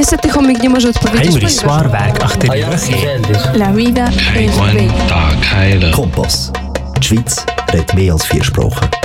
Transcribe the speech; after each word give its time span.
Niestety 0.00 0.28
chomik 0.28 0.60
nie 0.60 0.70
zwaar 1.50 1.90
werk 1.90 2.22
achter. 2.22 2.56
La 3.52 3.72
vida 3.72 4.08
es 4.34 4.56
bella. 4.56 5.90
Kompas. 5.90 6.50
De 6.92 7.04
Schweiz 7.04 7.44
redt 7.66 7.94
meer 7.94 8.12
als 8.12 8.26
vier 8.26 8.44
sprachen. 8.44 8.99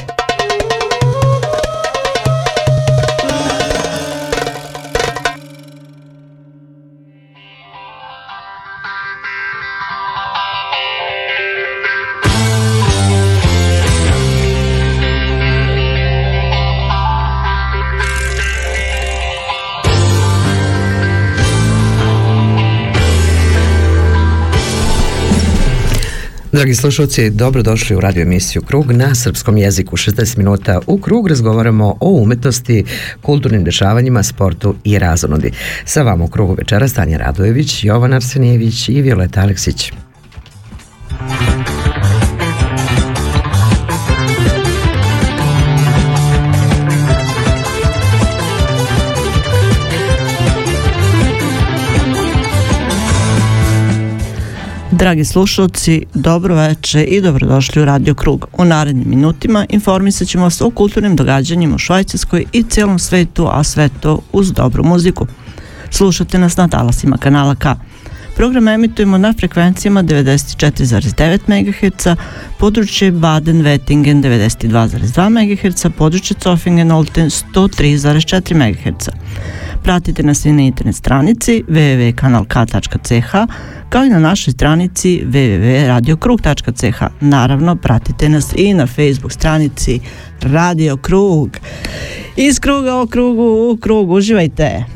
Dragi 26.56 26.76
slušalci, 26.76 27.30
dobrodošli 27.30 27.96
u 27.96 28.00
radio 28.00 28.22
emisiju 28.22 28.62
Krug 28.62 28.92
na 28.92 29.16
srpskom 29.16 29.58
jeziku. 29.58 29.98
60 29.98 30.38
minuta 30.38 30.80
u 30.88 30.98
Krug 30.98 31.28
razgovaramo 31.28 31.98
o 32.00 32.10
umetnosti, 32.10 32.84
kulturnim 33.22 33.64
dešavanjima, 33.64 34.24
sportu 34.24 34.76
i 34.84 35.00
razonodi. 35.00 35.52
Sa 35.86 36.02
vama 36.02 36.24
u 36.24 36.28
Krugu 36.28 36.54
večera 36.54 36.88
Stanja 36.88 37.18
Radojević, 37.18 37.84
Jovan 37.84 38.14
Arsenijević 38.14 38.90
i 38.90 39.02
Violeta 39.02 39.42
Aleksić. 39.42 39.92
Dragi 55.06 55.26
slušalci, 55.26 56.06
dobro 56.14 56.56
veče 56.56 57.04
i 57.04 57.22
dobrodošli 57.22 57.82
u 57.82 57.86
Radio 57.86 58.14
Krug. 58.14 58.48
U 58.58 58.66
narednim 58.66 59.10
minutima 59.10 59.66
informisat 59.70 60.28
ćemo 60.28 60.44
vas 60.44 60.62
o 60.62 60.70
kulturnim 60.70 61.16
događanjima 61.16 61.76
u 61.76 61.78
Švajcarskoj 61.78 62.46
i 62.54 62.64
cijelom 62.64 63.00
svetu, 63.00 63.48
a 63.52 63.64
sve 63.64 63.90
to 64.00 64.20
uz 64.34 64.52
dobru 64.54 64.84
muziku. 64.84 65.28
Slušate 65.90 66.40
nas 66.40 66.58
na 66.58 66.68
talasima 66.68 67.18
kanala 67.18 67.56
K. 67.56 67.66
Program 68.36 68.68
emitujemo 68.68 69.18
na 69.18 69.34
frekvencijama 69.34 70.04
94,9 70.04 71.40
MHz, 71.48 72.08
područje 72.60 73.12
Baden-Wettingen 73.12 74.22
92,2 74.22 75.30
MHz, 75.30 75.86
područje 75.98 76.38
Zofingen-Olten 76.44 77.30
103,4 77.54 78.56
MHz. 78.56 79.10
Pratite 79.84 80.24
nas 80.24 80.46
i 80.46 80.52
na 80.52 80.62
internet 80.62 80.96
stranici 80.96 81.64
www.kanalk.ch 81.68 83.36
kao 83.90 84.06
i 84.06 84.10
na 84.10 84.20
našoj 84.20 84.54
stranici 84.54 85.24
www.radiokrug.ch. 85.26 87.04
Naravno, 87.22 87.76
pratite 87.76 88.30
nas 88.30 88.54
i 88.56 88.74
na 88.74 88.88
Facebook 88.88 89.32
stranici 89.32 90.00
Radio 90.42 90.98
Krug. 90.98 91.50
Iz 92.36 92.60
kruga 92.60 92.96
o 92.96 93.08
krugu 93.08 93.72
u 93.72 93.78
krug, 93.78 94.12
uživajte! 94.12 94.96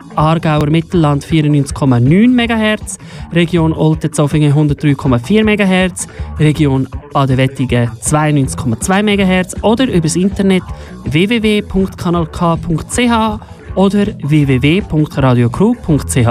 Aargauer 0.15 0.69
Mittelland 0.69 1.25
94,9 1.25 2.29
MHz, 2.29 2.97
Region 3.33 3.73
Olten-Zofingen 3.73 4.53
103,4 4.53 5.43
MHz, 5.43 6.07
Region 6.39 6.87
Adelwettigen 7.13 7.89
92,2 8.01 9.03
MHz 9.03 9.55
oder 9.63 9.87
übers 9.87 10.15
Internet 10.15 10.63
www.kanalk.ch 11.05 13.39
oder 13.75 14.07
www.radiokrug.ch. 14.23 16.27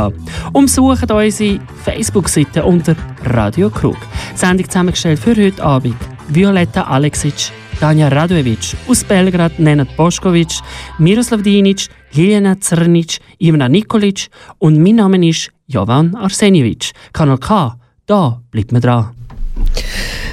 Umsuchen 0.52 1.10
unsere 1.10 1.60
Facebook-Seite 1.84 2.64
unter 2.64 2.96
Radio 3.24 3.70
Krug. 3.70 3.96
Sendung 4.34 4.66
zusammengestellt 4.66 5.18
für 5.18 5.34
heute 5.36 5.62
Abend. 5.62 5.96
Violetta 6.28 6.82
Aleksic, 6.82 7.50
Tanja 7.80 8.08
Radojevic, 8.08 8.76
aus 8.88 9.04
Belgrad 9.04 9.58
Nenad 9.58 9.96
Boškovic, 9.96 10.60
Miroslav 10.98 11.42
Dinic, 11.42 11.88
Ljiljana 12.12 12.56
Crnic, 12.56 13.20
Ivana 13.38 13.68
Nikolic 13.68 14.28
und 14.58 14.78
mein 14.78 14.96
Name 14.96 15.28
ist 15.28 15.50
Jovan 15.68 16.16
Arsenjevic. 16.16 16.92
Kanal 17.12 17.38
K, 17.38 17.78
da 18.06 18.42
bleibt 18.50 18.72
man 18.72 18.82
dran. 18.82 19.19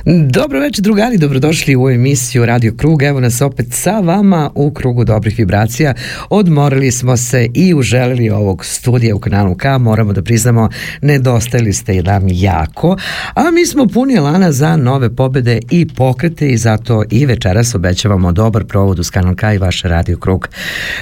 Dobro 0.10 0.60
večer 0.60 0.84
drugari, 0.84 1.18
dobrodošli 1.18 1.76
u 1.76 1.90
emisiju 1.90 2.46
Radio 2.46 2.74
Krug. 2.78 3.04
Evo 3.04 3.20
nas 3.20 3.42
opet 3.42 3.66
sa 3.72 4.00
vama 4.00 4.52
u 4.56 4.72
krugu 4.72 5.04
dobrih 5.04 5.38
vibracija. 5.38 5.94
Odmorili 6.30 6.92
smo 6.92 7.18
se 7.18 7.48
i 7.54 7.74
uželili 7.74 8.30
ovog 8.30 8.66
studija 8.66 9.16
u 9.16 9.20
kanalu 9.20 9.56
K. 9.56 9.78
Moramo 9.80 10.14
da 10.14 10.22
priznamo, 10.22 10.70
nedostajali 11.02 11.74
ste 11.74 12.04
nam 12.04 12.24
jako. 12.28 12.98
A 13.34 13.52
mi 13.52 13.66
smo 13.66 13.88
puni 13.88 14.18
lana 14.20 14.52
za 14.52 14.78
nove 14.78 15.16
pobede 15.16 15.60
i 15.72 15.88
pokrete 15.88 16.48
i 16.48 16.58
zato 16.58 17.04
i 17.10 17.26
večeras 17.26 17.76
obećavamo 17.76 18.32
dobar 18.32 18.66
provod 18.66 19.00
uz 19.00 19.10
kanal 19.10 19.36
K 19.36 19.54
i 19.56 19.58
vaš 19.58 19.82
Radio 19.82 20.18
Krug. 20.18 20.50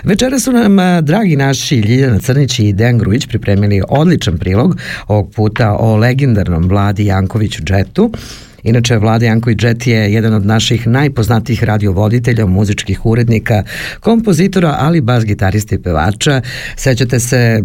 Večera 0.03 0.39
su 0.39 0.51
nam 0.51 0.77
dragi 1.01 1.35
naši 1.35 1.75
Ljiljana 1.75 2.19
Crnić 2.19 2.59
i 2.59 2.73
Dejan 2.73 2.97
Grujić 2.97 3.27
pripremili 3.27 3.81
odličan 3.89 4.37
prilog 4.37 4.77
ovog 5.07 5.31
puta 5.31 5.75
o 5.79 5.95
legendarnom 5.95 6.69
Vladi 6.69 7.05
Jankoviću 7.05 7.63
Džetu 7.63 8.11
Inače, 8.65 8.97
Vlada 8.97 9.25
Janković 9.25 9.57
Džet 9.57 9.87
je 9.87 10.13
jedan 10.13 10.33
od 10.33 10.45
naših 10.45 10.87
najpoznatijih 10.87 11.63
radiovoditelja, 11.63 12.45
muzičkih 12.45 13.05
urednika, 13.05 13.63
kompozitora, 13.99 14.75
ali 14.79 15.01
bas 15.01 15.25
gitarista 15.25 15.75
i 15.75 15.79
pevača. 15.79 16.41
Sećate 16.75 17.19
se 17.19 17.63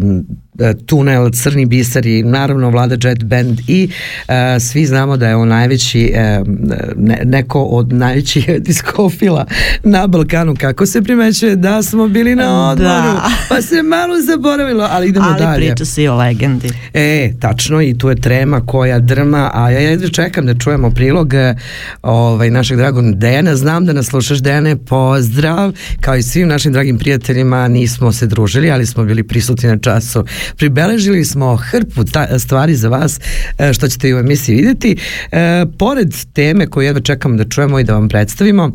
Tunel, 0.86 1.30
Crni 1.32 1.66
biseri, 1.66 2.22
naravno 2.22 2.70
Vlada 2.70 2.96
Jet 3.02 3.24
Band 3.24 3.60
i 3.68 3.88
uh, 4.18 4.34
svi 4.60 4.86
znamo 4.86 5.16
da 5.16 5.28
je 5.28 5.36
on 5.36 5.48
najveći 5.48 6.12
uh, 6.12 6.46
ne, 6.96 7.20
neko 7.24 7.62
od 7.62 7.92
najvećih 7.92 8.50
diskofila 8.66 9.46
na 9.82 10.06
Balkanu. 10.06 10.54
Kako 10.56 10.86
se 10.86 11.02
primećuje 11.02 11.56
da 11.56 11.82
smo 11.82 12.08
bili 12.08 12.34
na 12.34 12.70
odmoru, 12.70 12.88
Da. 13.12 13.28
pa 13.48 13.62
se 13.62 13.82
malo 13.82 14.14
zaboravilo, 14.22 14.88
ali 14.90 15.08
idemo 15.08 15.26
Ali 15.28 15.38
dalje. 15.38 15.66
priča 15.66 15.84
se 15.84 16.02
i 16.02 16.08
o 16.08 16.16
legendi. 16.16 16.68
E, 16.94 17.32
tačno 17.40 17.82
i 17.82 17.98
tu 17.98 18.08
je 18.08 18.16
trema 18.16 18.60
koja 18.60 18.98
drma, 18.98 19.50
a 19.54 19.70
ja 19.70 19.78
jedva 19.78 20.08
čekam 20.08 20.46
da 20.46 20.54
čujemo 20.54 20.89
prilog 20.90 21.34
e, 21.34 21.54
ovaj, 22.02 22.50
našeg 22.50 22.76
dragog 22.76 23.14
Dejana. 23.14 23.56
Znam 23.56 23.86
da 23.86 23.92
nas 23.92 24.06
slušaš 24.06 24.38
Dejane, 24.38 24.76
pozdrav. 24.76 25.72
Kao 26.00 26.16
i 26.16 26.22
svim 26.22 26.48
našim 26.48 26.72
dragim 26.72 26.98
prijateljima 26.98 27.68
nismo 27.68 28.12
se 28.12 28.26
družili, 28.26 28.70
ali 28.70 28.86
smo 28.86 29.04
bili 29.04 29.22
prisutni 29.22 29.68
na 29.68 29.78
času. 29.78 30.24
Pribeležili 30.56 31.24
smo 31.24 31.56
hrpu 31.56 32.04
ta, 32.04 32.38
stvari 32.38 32.76
za 32.76 32.88
vas 32.88 33.20
e, 33.58 33.72
što 33.72 33.88
ćete 33.88 34.08
i 34.08 34.14
u 34.14 34.18
emisiji 34.18 34.56
vidjeti. 34.56 34.96
E, 35.32 35.64
pored 35.78 36.14
teme 36.32 36.66
koju 36.66 36.86
jedva 36.86 37.02
čekam 37.02 37.36
da 37.36 37.44
čujemo 37.44 37.78
i 37.78 37.84
da 37.84 37.94
vam 37.94 38.08
predstavimo, 38.08 38.72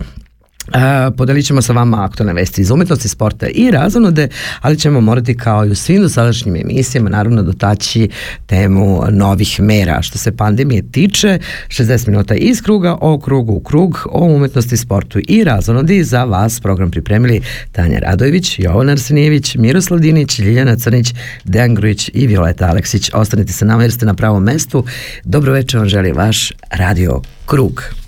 Uh, 0.68 1.16
podelit 1.18 1.46
ćemo 1.46 1.62
sa 1.62 1.74
vama 1.74 2.06
aktualne 2.06 2.34
vesti 2.34 2.62
iz 2.62 2.72
umetnosti, 2.72 3.10
sporta 3.10 3.48
i 3.48 3.72
razonode, 3.72 4.28
ali 4.62 4.78
ćemo 4.78 5.02
morati 5.02 5.38
kao 5.38 5.66
i 5.66 5.70
u 5.70 5.76
svim 5.76 6.02
dosadašnjim 6.02 6.56
emisijama 6.56 7.10
naravno 7.10 7.44
dotaći 7.44 8.10
temu 8.46 9.04
novih 9.12 9.60
mera. 9.60 10.02
Što 10.02 10.18
se 10.18 10.38
pandemije 10.38 10.92
tiče, 10.92 11.40
60 11.68 12.08
minuta 12.08 12.36
iz 12.36 12.62
kruga 12.62 12.98
o 13.02 13.20
krugu 13.20 13.54
u 13.54 13.60
krug, 13.60 14.08
o 14.12 14.26
umetnosti, 14.26 14.78
sportu 14.78 15.20
i 15.28 15.44
razonodi 15.44 16.04
za 16.04 16.24
vas 16.24 16.60
program 16.60 16.92
pripremili 16.92 17.42
Tanja 17.72 18.00
Radojević, 18.00 18.60
Jovan 18.60 18.90
Arsenijević, 18.90 19.56
Miroslav 19.56 20.00
Dinić, 20.00 20.40
Ljiljana 20.40 20.76
Crnić, 20.76 21.14
Dejan 21.44 21.76
Grujić 21.76 22.10
i 22.14 22.28
Violeta 22.28 22.68
Aleksić. 22.68 23.12
Ostanite 23.14 23.54
sa 23.54 23.66
nama 23.66 23.82
jer 23.82 23.92
ste 23.92 24.06
na 24.06 24.14
pravom 24.14 24.44
mestu. 24.44 24.86
Dobro 25.24 25.54
večer 25.54 25.80
vam 25.80 25.90
želi 25.90 26.12
vaš 26.12 26.52
Radio 26.72 27.22
Krug. 27.46 27.74
Krug 27.76 28.06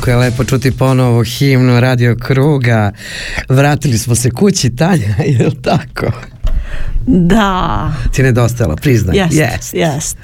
Kako 0.00 0.10
je 0.10 0.16
lepo 0.16 0.44
čuti 0.44 0.70
ponovo 0.70 1.24
himnu 1.24 1.80
Radio 1.80 2.16
Kruga. 2.16 2.92
Vratili 3.48 3.98
smo 3.98 4.14
se 4.14 4.30
kući, 4.30 4.76
Tanja, 4.76 5.14
je 5.38 5.46
li 5.46 5.62
tako? 5.62 6.12
Da, 7.06 7.92
Ti 8.12 8.22
nedostajala, 8.22 8.76
priznaj. 8.76 9.16
jest, 9.16 9.32
Jest. 9.34 9.74
jest. 9.74 10.16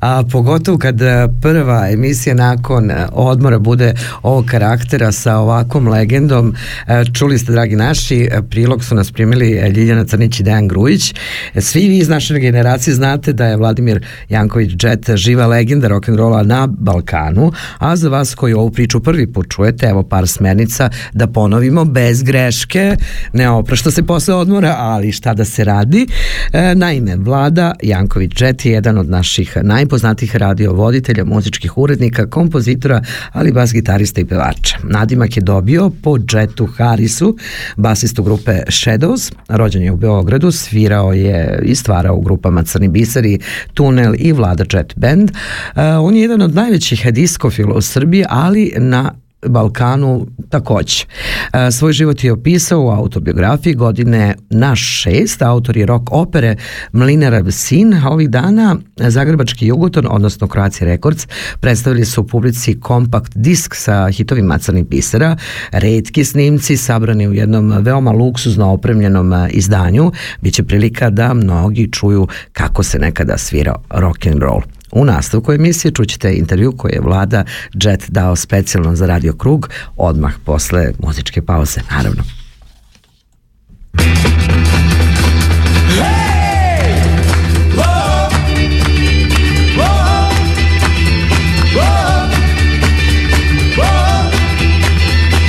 A 0.00 0.22
pogotovo 0.32 0.78
kad 0.78 1.02
e, 1.02 1.28
prva 1.42 1.88
emisija 1.90 2.34
nakon 2.34 2.90
e, 2.90 3.06
odmora 3.12 3.58
bude 3.58 3.94
ovog 4.22 4.46
karaktera 4.46 5.12
sa 5.12 5.36
ovakvom 5.38 5.88
legendom. 5.88 6.54
E, 6.86 7.04
Čuli 7.12 7.38
ste, 7.38 7.52
dragi 7.52 7.76
naši, 7.76 8.28
prilog 8.50 8.84
su 8.84 8.94
nas 8.94 9.12
primili 9.12 9.50
Ljiljana 9.50 10.04
Crnić 10.04 10.40
i 10.40 10.42
Dejan 10.42 10.68
Grujić. 10.68 11.14
Svi 11.58 11.88
vi 11.88 11.98
iz 11.98 12.08
naše 12.08 12.38
generacije 12.38 12.94
znate 12.94 13.32
da 13.32 13.46
je 13.46 13.56
Vladimir 13.56 14.06
Janković 14.28 14.70
Džet 14.70 15.10
živa 15.16 15.46
legenda 15.46 15.88
rock'n'rolla 15.88 16.42
na 16.46 16.66
Balkanu, 16.66 17.52
a 17.78 17.96
za 17.96 18.08
vas 18.08 18.34
koji 18.34 18.54
ovu 18.54 18.70
priču 18.70 19.00
prvi 19.00 19.32
put 19.32 19.46
čujete, 19.50 19.86
evo 19.86 20.02
par 20.02 20.28
smernica 20.28 20.90
da 21.12 21.26
ponovimo 21.26 21.84
bez 21.84 22.22
greške, 22.22 22.96
ne 23.32 23.50
oprašta 23.50 23.90
se 23.90 24.02
posle 24.02 24.34
odmora, 24.34 24.76
ali 24.78 25.12
šta 25.12 25.34
da 25.34 25.44
se 25.44 25.64
radi. 25.64 26.06
E, 26.52 26.74
naime, 26.74 27.16
Vlada 27.16 27.72
Janković 27.82 28.32
Džet 28.32 28.64
je 28.66 28.72
jedan 28.72 28.98
od 28.98 29.10
naših 29.10 29.56
najpoznatijih 29.62 30.36
radiovoditelja, 30.36 31.24
muzičkih 31.24 31.78
urednika, 31.78 32.26
kompozitora, 32.26 33.02
ali 33.32 33.52
bas 33.52 33.72
gitarista 33.72 34.20
i 34.20 34.24
pevača. 34.24 34.76
Nadimak 34.82 35.36
je 35.36 35.42
dobio 35.42 35.90
po 36.02 36.18
Džetu 36.18 36.66
Harisu, 36.66 37.36
basistu 37.76 38.22
grupe 38.22 38.62
Shadows, 38.68 39.32
rođen 39.48 39.82
je 39.82 39.92
u 39.92 39.96
Beogradu, 39.96 40.50
svirao 40.50 41.12
je 41.12 41.60
i 41.62 41.74
stvarao 41.74 42.16
u 42.16 42.20
grupama 42.20 42.62
Crni 42.62 42.88
biseri, 42.88 43.38
Tunel 43.74 44.14
i 44.18 44.32
Vlada 44.32 44.64
Jet 44.72 44.92
Band. 44.96 45.30
E, 45.30 45.82
on 45.82 46.14
je 46.14 46.22
jedan 46.22 46.42
od 46.42 46.54
najvećih 46.54 47.12
diskofila 47.12 47.74
u 47.74 47.80
Srbiji, 47.80 48.24
ali 48.28 48.72
na 48.76 49.23
Balkanu 49.46 50.26
takođe. 50.48 51.04
E, 51.52 51.70
svoj 51.70 51.92
život 51.92 52.24
je 52.24 52.32
opisao 52.32 52.82
u 52.82 52.90
autobiografiji 52.90 53.74
godine 53.74 54.34
Naš 54.50 55.02
šest, 55.02 55.42
autor 55.42 55.76
je 55.76 55.86
rock 55.86 56.12
opere 56.12 56.56
Mlinarov 56.92 57.50
sin, 57.50 57.94
ovih 58.06 58.30
dana 58.30 58.76
Zagrebački 58.96 59.66
Jugoton, 59.66 60.06
odnosno 60.10 60.46
Croatia 60.46 60.86
Records, 60.86 61.26
predstavili 61.60 62.04
su 62.04 62.20
u 62.20 62.26
publici 62.26 62.80
kompakt 62.80 63.32
disk 63.34 63.74
sa 63.74 64.08
hitovima 64.10 64.58
crnih 64.58 64.86
bisera, 64.86 65.36
redki 65.70 66.24
snimci 66.24 66.76
sabrani 66.76 67.28
u 67.28 67.32
jednom 67.32 67.72
veoma 67.80 68.10
luksuzno 68.10 68.72
opremljenom 68.72 69.32
e, 69.32 69.48
izdanju, 69.50 70.12
biće 70.40 70.62
prilika 70.62 71.10
da 71.10 71.34
mnogi 71.34 71.92
čuju 71.92 72.28
kako 72.52 72.82
se 72.82 72.98
nekada 72.98 73.38
svira 73.38 73.74
rock 73.90 74.26
and 74.26 74.42
roll. 74.42 74.73
U 74.94 75.04
nastavku 75.04 75.52
emisije 75.52 75.92
čućete 75.92 76.34
intervju 76.34 76.72
koji 76.76 76.92
je 76.92 77.00
vlada 77.00 77.44
Jet 77.82 78.04
dao 78.08 78.36
specijalno 78.36 78.96
za 78.96 79.06
Radio 79.06 79.32
Krug 79.32 79.70
odmah 79.96 80.34
posle 80.44 80.92
muzičke 80.98 81.42
pauze, 81.42 81.80
naravno. 81.90 82.22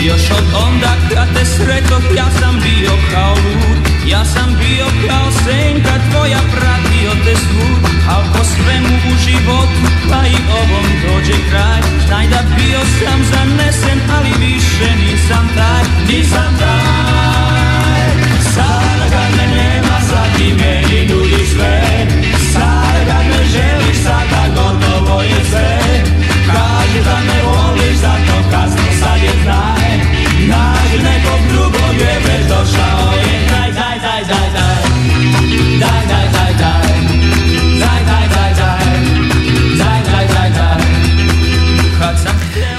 Još 0.06 0.32
od 0.32 0.46
onda 0.68 0.96
kad 1.14 1.28
te 1.34 1.46
sretoh 1.46 2.04
ja 2.18 2.26
sam 2.40 2.56
bio 2.56 2.92
kao 3.14 3.34
lud 3.34 3.86
Ja 4.08 4.26
sam 4.26 4.56
bio 4.60 4.86
kao 5.08 5.32
senka 5.32 5.94
tvoja 6.12 6.40
pratio 6.52 7.12
te 7.26 7.36
svud 7.36 7.92
Al 8.10 8.24
po 8.34 8.45
svemu 8.56 8.96
u 9.12 9.14
životu 9.26 9.82
pa 10.10 10.28
i 10.28 10.38
ovom 10.62 10.88
dođe 11.04 11.38
kraj. 11.50 11.82
Znaj 12.08 12.28
da 12.28 12.42
bio 12.58 12.80
sam 13.00 13.20
zanesen 13.32 14.00
ali 14.16 14.32
više 14.46 14.90
nisam 15.04 15.50
taj. 15.56 15.84
Nisam 16.10 16.52
taj. 16.60 18.10
Sada 18.56 19.06
kad 19.12 19.30
me 19.38 19.46
nema 19.58 19.98
sad 20.10 20.38
ti 20.38 20.54
meni 20.60 21.25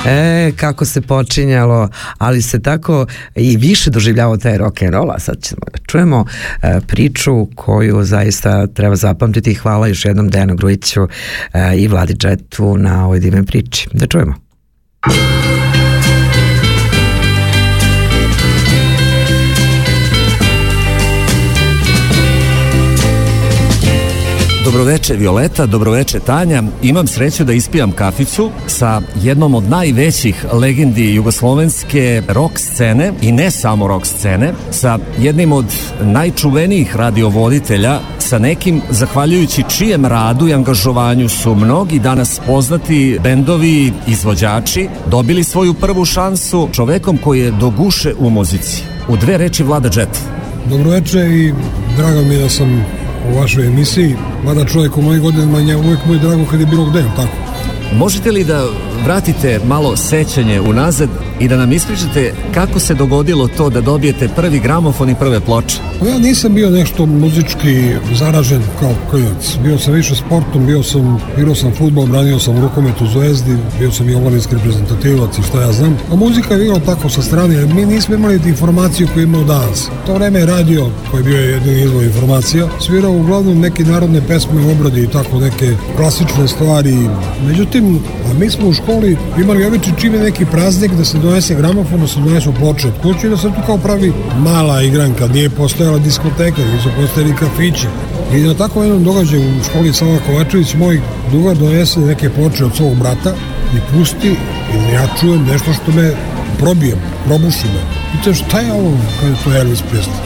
E, 0.07 0.53
kako 0.57 0.85
se 0.85 1.01
počinjalo, 1.01 1.89
ali 2.19 2.43
se 2.43 2.63
tako 2.63 3.07
i 3.35 3.57
više 3.57 3.91
doživljavao 3.91 4.37
taj 4.37 4.59
rock 4.59 4.83
and 4.83 4.93
roll, 4.93 5.11
a 5.11 5.19
sad 5.19 5.43
ćemo 5.43 5.61
da 5.73 5.79
čujemo 5.87 6.25
e, 6.63 6.81
priču 6.87 7.47
koju 7.55 8.05
zaista 8.05 8.67
treba 8.67 8.97
zapamtiti. 8.97 9.55
Hvala 9.55 9.89
još 9.89 10.05
jednom 10.05 10.29
Dejanu 10.29 10.57
Grujiću 10.57 11.09
e, 11.53 11.77
i 11.79 11.89
Vladi 11.89 12.15
Džetu 12.15 12.77
na 12.77 13.05
ovoj 13.05 13.21
divnoj 13.21 13.45
priči. 13.45 13.89
Da 13.93 14.07
čujemo. 14.07 14.35
Dobroveče 24.67 25.15
Violeta, 25.15 25.67
dobroveče 25.67 26.21
Tanja. 26.21 26.63
Imam 26.83 27.07
sreću 27.07 27.45
da 27.45 27.53
ispijam 27.53 27.93
kaficu 27.93 28.51
sa 28.67 29.01
jednom 29.23 29.55
od 29.55 29.69
najvećih 29.71 30.45
legendi 30.53 31.15
jugoslovenske 31.15 32.23
rock 32.29 32.59
scene 32.59 33.13
i 33.23 33.33
ne 33.33 33.51
samo 33.51 33.87
rock 33.87 34.07
scene, 34.07 34.53
sa 34.71 34.99
jednim 35.19 35.53
od 35.53 35.65
najčuvenijih 36.01 36.97
radiovoditelja, 36.97 37.99
sa 38.19 38.39
nekim 38.39 38.83
zahvaljujući 38.91 39.63
čijem 39.69 40.07
radu 40.07 40.49
i 40.49 40.55
angažovanju 40.55 41.29
su 41.29 41.55
mnogi 41.55 41.99
danas 41.99 42.41
poznati 42.47 43.19
bendovi, 43.23 43.93
izvođači, 44.07 44.89
dobili 45.11 45.45
svoju 45.45 45.75
prvu 45.75 46.05
šansu 46.05 46.69
čovekom 46.73 47.19
koji 47.19 47.41
je 47.41 47.51
do 47.51 47.71
guše 47.71 48.15
u 48.19 48.31
muzici. 48.31 48.83
U 49.09 49.17
dve 49.17 49.39
reči 49.39 49.63
Vlada 49.63 49.91
Jet. 50.01 50.21
Dobroveče 50.71 51.19
i 51.19 51.53
drago 51.97 52.23
mi 52.23 52.35
je 52.35 52.41
da 52.41 52.49
sam 52.49 52.85
u 53.33 53.39
vašoj 53.39 53.67
emisiji, 53.67 54.17
mada 54.47 54.65
čovjek 54.65 54.97
u 54.97 55.03
mojim 55.03 55.23
godinama 55.23 55.59
je 55.59 55.77
uvijek 55.77 56.07
mu 56.07 56.15
je 56.15 56.21
drago 56.21 56.45
kad 56.51 56.61
je 56.61 56.67
bilo 56.67 56.85
gde, 56.85 57.05
tako? 57.17 57.37
Možete 57.95 58.33
li 58.33 58.45
da 58.45 58.65
vratite 59.05 59.61
malo 59.67 59.97
sećanje 59.97 60.61
unazad 60.61 61.09
i 61.41 61.49
da 61.49 61.57
nam 61.57 61.73
ispričate 61.73 62.33
kako 62.55 62.81
se 62.81 62.95
dogodilo 62.95 63.49
to 63.49 63.71
da 63.71 63.81
dobijete 63.81 64.29
prvi 64.29 64.61
gramofon 64.61 65.11
i 65.11 65.15
prve 65.15 65.41
ploče. 65.41 65.77
Pa 66.01 66.07
Ja 66.07 66.19
nisam 66.19 66.55
bio 66.55 66.71
nešto 66.71 67.07
muzički 67.07 67.93
zaražen 68.15 68.63
kao 68.81 68.95
klinac. 69.11 69.57
Bio 69.63 69.79
sam 69.79 69.95
više 69.95 70.15
sportom, 70.15 70.67
bio 70.67 70.83
sam, 70.83 71.21
igrao 71.39 71.55
sam 71.55 71.73
futbol, 71.79 72.07
branio 72.07 72.39
sam 72.39 72.61
rukomet 72.61 73.01
u 73.01 73.07
Zvezdi, 73.07 73.57
bio 73.79 73.91
sam 73.93 74.09
i 74.09 74.15
omladinski 74.15 74.55
reprezentativac 74.55 75.39
i 75.39 75.43
šta 75.43 75.61
ja 75.61 75.73
znam. 75.73 75.99
A 76.13 76.17
muzika 76.17 76.55
je 76.55 76.61
bila 76.61 76.81
tako 76.81 77.09
sa 77.09 77.23
strane, 77.23 77.67
mi 77.67 77.87
nismo 77.87 78.15
imali 78.15 78.41
informaciju 78.47 79.09
koju 79.15 79.23
imamo 79.23 79.45
danas. 79.45 79.89
To 80.07 80.15
vreme 80.15 80.39
je 80.39 80.47
radio, 80.47 80.87
koji 81.11 81.21
je 81.21 81.25
bio 81.25 81.41
jedan 81.41 81.79
izvor 81.79 82.05
informacija, 82.05 82.69
svirao 82.81 83.13
uglavnom 83.13 83.61
neke 83.61 83.85
narodne 83.85 84.21
pesme, 84.29 84.73
obradi 84.73 85.03
i 85.03 85.09
tako 85.09 85.41
neke 85.41 85.77
klasične 85.97 86.49
stvari. 86.49 86.97
Međutim, 87.47 87.99
a 88.31 88.35
mi 88.39 88.51
smo 88.51 88.69
u 88.69 88.75
školi 88.87 89.17
imali 89.41 89.65
običaj 89.65 89.93
čim 90.01 90.15
je 90.15 90.21
neki 90.21 90.45
praznik 90.45 90.93
da 90.93 91.05
se 91.05 91.19
donese 91.19 91.55
gramofon, 91.55 92.01
da 92.01 92.07
se 92.07 92.21
donesu 92.21 92.53
ploče 92.53 92.89
od 92.89 92.95
kuće 93.03 93.27
i 93.27 93.31
da 93.31 93.37
se 93.37 93.49
tu 93.49 93.61
kao 93.67 93.79
pravi 93.79 94.13
mala 94.39 94.83
igranka, 94.83 95.27
nije 95.29 95.51
postojala 95.51 95.99
diskoteka, 95.99 96.63
nisu 96.75 96.89
postojali 96.97 97.37
kafići. 97.37 97.87
I 98.35 98.41
na 98.41 98.55
tako 98.55 98.83
jednom 98.83 99.05
događaju 99.05 99.43
u 99.43 99.65
školi 99.65 99.93
Sava 99.93 100.19
Kovačević, 100.27 100.75
moj 100.75 101.01
drugar 101.31 101.57
donese 101.57 102.01
neke 102.01 102.31
ploče 102.31 102.65
od 102.65 102.77
svog 102.77 102.95
brata 102.95 103.35
i 103.77 103.79
pusti 103.93 104.31
i 104.75 104.93
ja 104.93 105.09
čujem 105.21 105.45
nešto 105.45 105.73
što 105.73 105.93
me 105.93 106.13
probije, 106.59 106.97
probuši 107.25 107.67
me. 107.67 107.81
Pitam 108.13 108.35
šta 108.35 108.61
je 108.61 108.73
ovo, 108.73 108.93
kada 109.21 109.33
je 109.33 109.39
to 109.45 109.57
Elvis 109.57 109.83
Presley. 109.93 110.21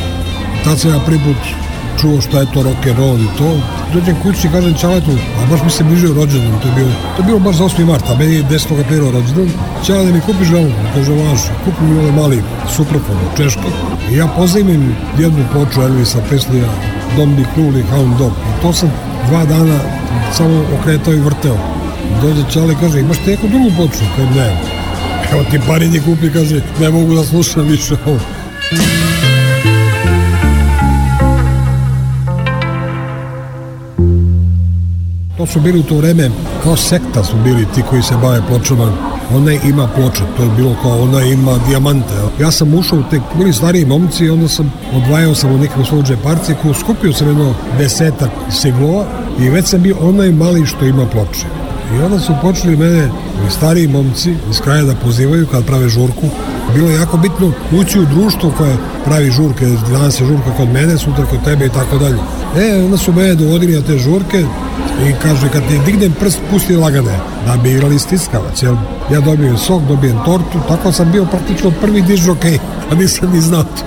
Tad 0.65 0.79
sam 0.79 0.91
ja 0.91 1.01
prvi 1.07 1.19
put 1.19 1.70
čuo 2.01 2.21
šta 2.21 2.41
je 2.41 2.53
to 2.55 2.63
rock 2.63 2.87
and 2.87 2.99
roll 2.99 3.19
i 3.21 3.29
to. 3.39 3.61
Dođem 3.95 4.17
kući 4.23 4.47
i 4.47 4.51
kažem 4.51 4.75
Čaletu, 4.75 5.11
a 5.11 5.47
baš 5.51 5.61
mi 5.65 5.71
se 5.71 5.85
bližio 5.85 6.15
rođendan, 6.15 6.61
to 6.61 6.69
je 6.69 6.75
bilo, 6.75 6.91
to 7.17 7.23
je 7.23 7.27
bilo 7.27 7.39
baš 7.39 7.57
za 7.57 7.65
8. 7.65 7.87
marta, 7.87 8.17
meni 8.19 8.35
je 8.35 8.45
10. 8.45 8.81
aprila 8.81 9.11
rođendan. 9.11 9.51
Čale 9.87 10.05
da 10.05 10.13
mi 10.13 10.21
kupiš 10.21 10.49
gramofon, 10.49 10.87
kaže 10.95 11.13
vaš, 11.13 11.41
kupi 11.65 11.85
mi 11.85 11.99
ovaj 11.99 12.13
mali 12.13 12.43
suprafon 12.77 13.17
od 13.17 13.37
Češke. 13.37 13.69
I 14.11 14.17
ja 14.17 14.27
pozajmim 14.27 14.97
jednu 15.19 15.45
ploču 15.53 15.83
Elvisa 15.83 16.19
Presleya, 16.29 16.69
Dom 17.17 17.37
Di 17.37 17.45
Krul 17.55 17.77
i 17.77 17.83
Hound 17.83 18.19
Dog. 18.19 18.33
I 18.33 18.63
to 18.63 18.73
sam 18.73 18.93
dva 19.29 19.45
dana 19.45 19.79
samo 20.33 20.65
okretao 20.81 21.15
i 21.15 21.21
vrteo. 21.21 21.57
Dođe 22.23 22.45
Čale 22.53 22.73
i 22.73 22.77
kaže, 22.81 23.01
imaš 23.01 23.19
ti 23.19 23.31
neku 23.31 23.49
drugu 23.49 23.71
ploču? 23.77 24.05
Kaže, 24.17 24.31
ne. 24.31 24.61
Evo 25.33 25.45
ti 25.51 25.61
parinje 25.67 26.01
kupi, 26.01 26.33
kaže, 26.33 26.63
ne 26.81 26.91
mogu 26.91 27.15
da 27.15 27.25
slušam 27.25 27.63
više 27.63 27.95
ovo. 28.07 28.21
To 35.41 35.47
su 35.47 35.61
bili 35.61 35.79
u 35.79 35.83
to 35.83 35.97
vreme, 35.97 36.31
kao 36.63 36.77
sekta 36.77 37.25
su 37.25 37.37
bili 37.45 37.67
ti 37.75 37.83
koji 37.91 38.03
se 38.03 38.15
bave 38.23 38.43
pločama. 38.49 38.93
Ona 39.35 39.53
ima 39.53 39.89
ploče, 39.95 40.23
to 40.37 40.43
je 40.43 40.51
bilo 40.57 40.75
kao 40.83 41.03
ona 41.03 41.23
ima 41.23 41.59
dijamante. 41.69 42.15
Ja 42.41 42.51
sam 42.51 42.75
ušao 42.75 42.99
u 42.99 43.03
te 43.11 43.21
bili 43.39 43.53
stariji 43.53 43.85
momci 43.85 44.25
i 44.25 44.31
onda 44.31 44.49
sam 44.49 44.73
odvajao 44.97 45.35
sam 45.35 45.53
u 45.53 45.59
nekom 45.59 45.85
svog 45.85 46.05
džeparci 46.05 46.55
koju 46.63 46.75
skupio 46.75 47.13
sam 47.13 47.29
jedno 47.29 47.55
desetak 47.79 48.31
seglova 48.51 49.05
i 49.39 49.49
već 49.49 49.67
sam 49.67 49.83
bio 49.83 49.97
onaj 50.01 50.33
mali 50.33 50.67
što 50.67 50.85
ima 50.85 51.07
ploče. 51.07 51.47
I 51.97 52.03
onda 52.03 52.19
su 52.19 52.33
počeli 52.43 52.77
mene 52.77 53.09
stariji 53.51 53.89
momci 53.89 54.35
iz 54.51 54.61
kraja 54.61 54.83
da 54.83 54.95
pozivaju 54.95 55.47
kad 55.47 55.67
prave 55.67 55.89
žurku. 55.89 56.27
Bilo 56.75 56.89
je 56.89 56.95
jako 56.95 57.17
bitno 57.17 57.53
ući 57.81 58.01
u 58.01 58.07
društvo 58.07 58.53
koje 58.59 58.77
pravi 59.05 59.31
žurke. 59.31 59.67
Danas 59.93 60.21
je 60.21 60.27
žurka 60.27 60.51
kod 60.57 60.69
mene, 60.69 60.99
sutra 60.99 61.25
kod 61.25 61.45
tebe 61.45 61.67
i 61.67 61.71
tako 61.71 61.99
dalje. 61.99 62.19
E, 62.57 62.85
onda 62.85 62.97
su 62.97 63.13
mene 63.13 63.35
dovodili 63.35 63.73
na 63.73 63.83
te 63.83 63.99
žurke 63.99 64.45
i 65.09 65.15
kaže 65.23 65.49
kad 65.49 65.63
ti 65.69 65.79
dignem 65.87 66.13
prst 66.21 66.39
pusti 66.51 66.77
lagane 66.77 67.19
da 67.47 67.57
bi 67.63 67.71
igrali 67.71 67.99
stiskavac. 67.99 68.63
Jel? 68.63 68.75
Ja 69.13 69.21
dobijem 69.21 69.59
sok, 69.59 69.83
dobijem 69.89 70.19
tortu, 70.25 70.59
tako 70.69 70.93
sam 70.93 71.13
bio 71.13 71.25
praktično 71.25 71.73
prvi 71.81 72.03
diž 72.03 72.29
okej, 72.29 72.59
a 72.91 72.95
nisam 72.95 73.31
ni 73.33 73.41
znao 73.41 73.63
to. 73.63 73.85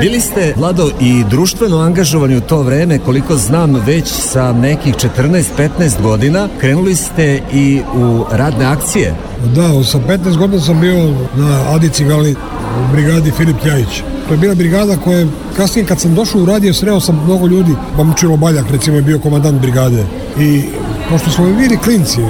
Bili 0.00 0.20
ste, 0.20 0.54
Vlado, 0.56 0.90
i 1.00 1.24
društveno 1.30 1.78
angažovani 1.78 2.36
u 2.36 2.40
to 2.40 2.62
vreme, 2.62 2.98
koliko 2.98 3.36
znam, 3.36 3.74
već 3.74 4.08
sa 4.08 4.52
nekih 4.52 4.94
14-15 4.94 6.02
godina. 6.02 6.48
Krenuli 6.60 6.94
ste 6.94 7.40
i 7.52 7.80
u 7.94 8.24
radne 8.30 8.64
akcije. 8.64 9.14
Da, 9.54 9.84
sa 9.84 9.98
15 9.98 10.36
godina 10.36 10.60
sam 10.60 10.80
bio 10.80 11.14
na 11.36 11.74
Adi 11.74 11.88
Cigali 11.88 12.32
u 12.32 12.65
brigadi 12.92 13.30
Filip 13.30 13.64
Ljajić. 13.64 14.02
To 14.28 14.34
je 14.34 14.38
bila 14.38 14.54
brigada 14.54 14.96
koja 14.96 15.18
je, 15.18 15.26
kasnije 15.56 15.86
kad 15.86 16.00
sam 16.00 16.14
došao 16.14 16.40
u 16.40 16.46
radio, 16.46 16.74
sreo 16.74 17.00
sam 17.00 17.22
mnogo 17.24 17.46
ljudi. 17.46 17.72
Momčilo 17.96 18.36
Baljak, 18.36 18.70
recimo, 18.70 18.96
je 18.96 19.02
bio 19.02 19.18
komandant 19.18 19.60
brigade. 19.60 20.04
I 20.40 20.62
pošto 21.10 21.30
smo 21.30 21.44
bili 21.44 21.78
klinci, 21.78 22.20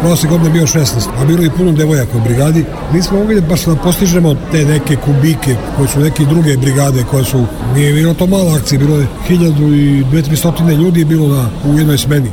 prošle 0.00 0.28
godine 0.28 0.50
bio 0.50 0.66
16, 0.66 1.08
a 1.20 1.24
bilo 1.24 1.42
i 1.42 1.50
puno 1.50 1.72
devojaka 1.72 2.18
u 2.18 2.20
brigadi, 2.20 2.64
nismo 2.92 3.18
mogli 3.18 3.40
baš 3.40 3.64
da 3.64 3.76
postižemo 3.76 4.34
te 4.52 4.64
neke 4.64 4.96
kubike 4.96 5.56
koje 5.76 5.88
su 5.88 6.00
neke 6.00 6.24
druge 6.24 6.56
brigade 6.56 7.04
koje 7.10 7.24
su, 7.24 7.44
nije 7.74 7.92
bilo 7.92 8.14
to 8.14 8.26
mala 8.26 8.56
akcija, 8.56 8.78
bilo 8.78 8.96
je 8.96 9.06
1200 9.28 10.76
ljudi 10.76 11.00
je 11.00 11.04
bilo 11.04 11.28
na, 11.28 11.48
u 11.64 11.78
jednoj 11.78 11.98
smeni. 11.98 12.30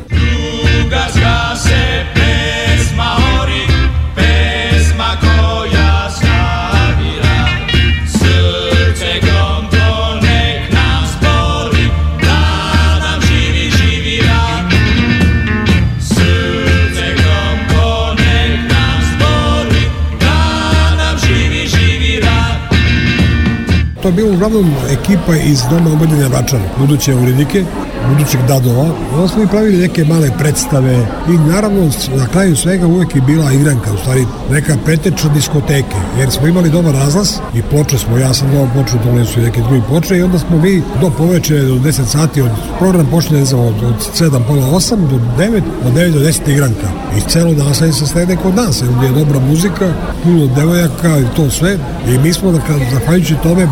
To 24.03 24.09
je 24.09 24.13
bilo 24.13 24.33
uglavnom 24.33 24.71
ekipa 24.91 25.35
iz 25.35 25.61
Doma 25.69 25.91
omladine 25.91 26.27
Vračar, 26.27 26.59
buduće 26.79 27.15
urednike, 27.15 27.63
budućeg 28.09 28.41
dadova. 28.47 28.85
Onda 29.13 29.27
smo 29.27 29.43
i 29.43 29.47
pravili 29.47 29.77
neke 29.77 30.05
male 30.05 30.29
predstave 30.39 31.07
i 31.29 31.37
naravno 31.49 31.89
na 32.15 32.27
kraju 32.27 32.55
svega 32.55 32.87
uvek 32.87 33.15
je 33.15 33.21
bila 33.21 33.51
igranka, 33.51 33.93
u 33.93 33.97
stvari 33.97 34.25
neka 34.51 34.77
preteča 34.85 35.27
diskoteke, 35.29 35.95
jer 36.19 36.31
smo 36.31 36.47
imali 36.47 36.69
dobar 36.69 36.93
razlaz 36.93 37.31
i 37.55 37.61
ploče 37.61 37.97
smo, 37.97 38.17
ja 38.17 38.33
sam 38.33 38.51
dao 38.51 38.67
ploču, 38.73 38.95
dole 39.05 39.25
su 39.25 39.39
i 39.39 39.43
neke 39.43 39.61
drugi 39.61 39.81
ploče 39.87 40.17
i 40.17 40.23
onda 40.23 40.39
smo 40.39 40.57
mi 40.57 40.83
do 41.01 41.09
poveče 41.09 41.61
do 41.61 41.75
10 41.75 42.05
sati, 42.05 42.41
od 42.41 42.51
program 42.79 43.07
počne 43.11 43.39
ne 43.39 43.45
znam, 43.45 43.61
od, 43.61 43.83
od 43.83 43.95
7, 44.19 44.47
pola 44.47 44.67
8 44.67 44.95
do 45.07 45.19
9, 45.37 45.61
od 45.85 45.93
9 45.93 46.11
do 46.11 46.19
10 46.19 46.51
igranka. 46.51 46.87
I 47.17 47.29
celo 47.29 47.53
naselje 47.53 47.93
se 47.93 48.07
slede 48.07 48.35
kod 48.35 48.55
nas, 48.55 48.83
gdje 48.97 49.07
je 49.07 49.25
dobra 49.25 49.39
muzika, 49.39 49.93
puno 50.23 50.47
devojaka 50.47 51.19
i 51.19 51.35
to 51.35 51.49
sve. 51.49 51.77
I 52.07 52.17
mi 52.17 52.33
smo, 52.33 52.53
zahvaljujući 52.91 53.35
tome, 53.43 53.67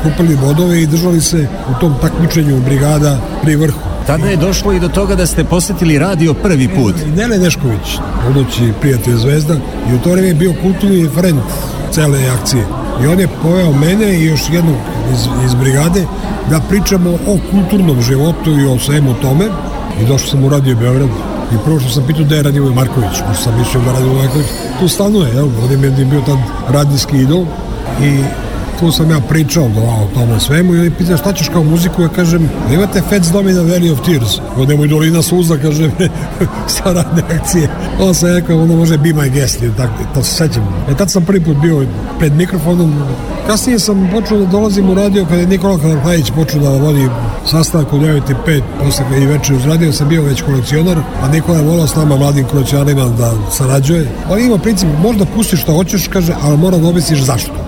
skupili 0.00 0.36
bodove 0.36 0.82
i 0.82 0.86
držali 0.86 1.20
se 1.20 1.46
u 1.70 1.80
tom 1.80 1.94
takmičenju 2.02 2.60
brigada 2.60 3.18
pri 3.42 3.56
vrhu. 3.56 3.78
Tada 4.06 4.26
je 4.26 4.36
došlo 4.36 4.72
i 4.72 4.80
do 4.80 4.88
toga 4.88 5.14
da 5.14 5.26
ste 5.26 5.44
posetili 5.44 5.98
radio 5.98 6.34
prvi 6.34 6.68
put. 6.68 6.94
I 7.06 7.10
Nele 7.10 7.38
Nešković, 7.38 7.98
budući 8.26 8.72
prijatelj 8.80 9.16
Zvezda, 9.16 9.54
i 9.90 9.94
u 9.94 9.98
to 9.98 10.10
vreme 10.10 10.28
je 10.28 10.34
bio 10.34 10.54
kulturni 10.62 11.04
referent 11.04 11.42
cele 11.90 12.18
akcije. 12.40 12.64
I 13.02 13.06
on 13.06 13.20
je 13.20 13.28
poveo 13.42 13.72
mene 13.72 14.18
i 14.18 14.24
još 14.24 14.40
jednog 14.52 14.76
iz, 15.12 15.28
iz 15.46 15.54
brigade 15.54 16.04
da 16.50 16.60
pričamo 16.68 17.10
o 17.10 17.38
kulturnom 17.50 18.02
životu 18.02 18.50
i 18.60 18.66
o 18.66 18.78
svemu 18.78 19.14
tome. 19.14 19.44
I 20.02 20.06
došao 20.06 20.28
sam 20.28 20.44
u 20.44 20.48
Radio 20.48 20.76
Beograd 20.76 21.08
i 21.52 21.56
prvo 21.64 21.80
što 21.80 21.90
sam 21.90 22.06
pitao 22.06 22.24
da 22.24 22.36
je 22.36 22.42
Radivoj 22.42 22.74
Marković, 22.74 23.22
pošto 23.28 23.42
sam 23.42 23.58
mislio 23.58 23.82
da 23.82 23.92
Radivoj 23.92 24.16
Marković 24.16 24.46
tu 24.80 24.88
stanuje, 24.88 25.34
jel? 25.34 25.48
On 25.64 25.70
je 25.70 25.76
meni 25.76 26.04
bio 26.04 26.20
tad 26.20 26.38
radijski 26.68 27.16
idol 27.16 27.44
i 28.02 28.22
tu 28.80 28.92
sam 28.92 29.10
ja 29.10 29.20
pričao 29.20 29.64
o 29.64 30.08
tome 30.14 30.40
svemu 30.40 30.74
i 30.74 30.90
pitaju 30.90 31.18
šta 31.18 31.32
ćeš 31.32 31.48
kao 31.48 31.64
muziku, 31.64 32.02
ja 32.02 32.08
kažem, 32.08 32.50
imate 32.72 33.02
Fats 33.10 33.28
Domina 33.28 33.60
Valley 33.60 33.92
of 33.92 34.00
Tears, 34.00 34.38
od 34.56 34.68
nemoj 34.68 34.88
dolina 34.88 35.22
suza, 35.22 35.56
kaže 35.62 35.90
sa 36.66 36.92
radne 36.92 37.22
akcije. 37.38 37.68
Onda 38.00 38.14
sam 38.14 38.28
rekao, 38.28 38.62
ono 38.62 38.76
može 38.76 38.98
be 38.98 39.08
my 39.08 39.30
guest, 39.30 39.62
i 39.62 39.70
tako, 39.76 39.94
to 40.14 40.22
se 40.22 40.34
sećam. 40.34 40.68
E 40.90 40.94
tad 40.94 41.10
sam 41.10 41.24
prvi 41.24 41.44
put 41.44 41.56
bio 41.56 41.86
pred 42.18 42.32
mikrofonom, 42.32 43.02
kasnije 43.46 43.78
sam 43.78 44.10
počeo 44.12 44.38
da 44.38 44.46
dolazim 44.46 44.90
u 44.90 44.94
radio 44.94 45.24
kada 45.24 45.40
je 45.40 45.46
Nikola 45.46 45.78
Kadarhajić 45.78 46.30
počeo 46.30 46.60
da 46.60 46.70
vodi 46.70 47.08
sastanak 47.46 47.92
u 47.92 47.98
9.5 47.98 48.62
posle 48.84 49.04
i 49.22 49.26
večer 49.26 49.56
uz 49.56 49.64
radio 49.64 49.92
sam 49.92 50.08
bio 50.08 50.22
već 50.22 50.42
kolekcionar, 50.42 50.98
a 51.22 51.28
Nikola 51.28 51.58
je 51.58 51.64
volao 51.64 51.86
s 51.86 51.94
nama 51.96 52.16
mladim 52.16 52.44
kolekcionarima 52.44 53.04
da 53.04 53.32
sarađuje. 53.50 54.08
On 54.30 54.40
ima 54.40 54.58
princip, 54.58 54.88
možda 55.02 55.24
pustiš 55.24 55.62
što 55.62 55.72
hoćeš, 55.72 56.08
kaže, 56.08 56.34
ali 56.42 56.56
mora 56.56 56.78
da 56.78 56.88
objasniš 56.88 57.22
zašto. 57.22 57.65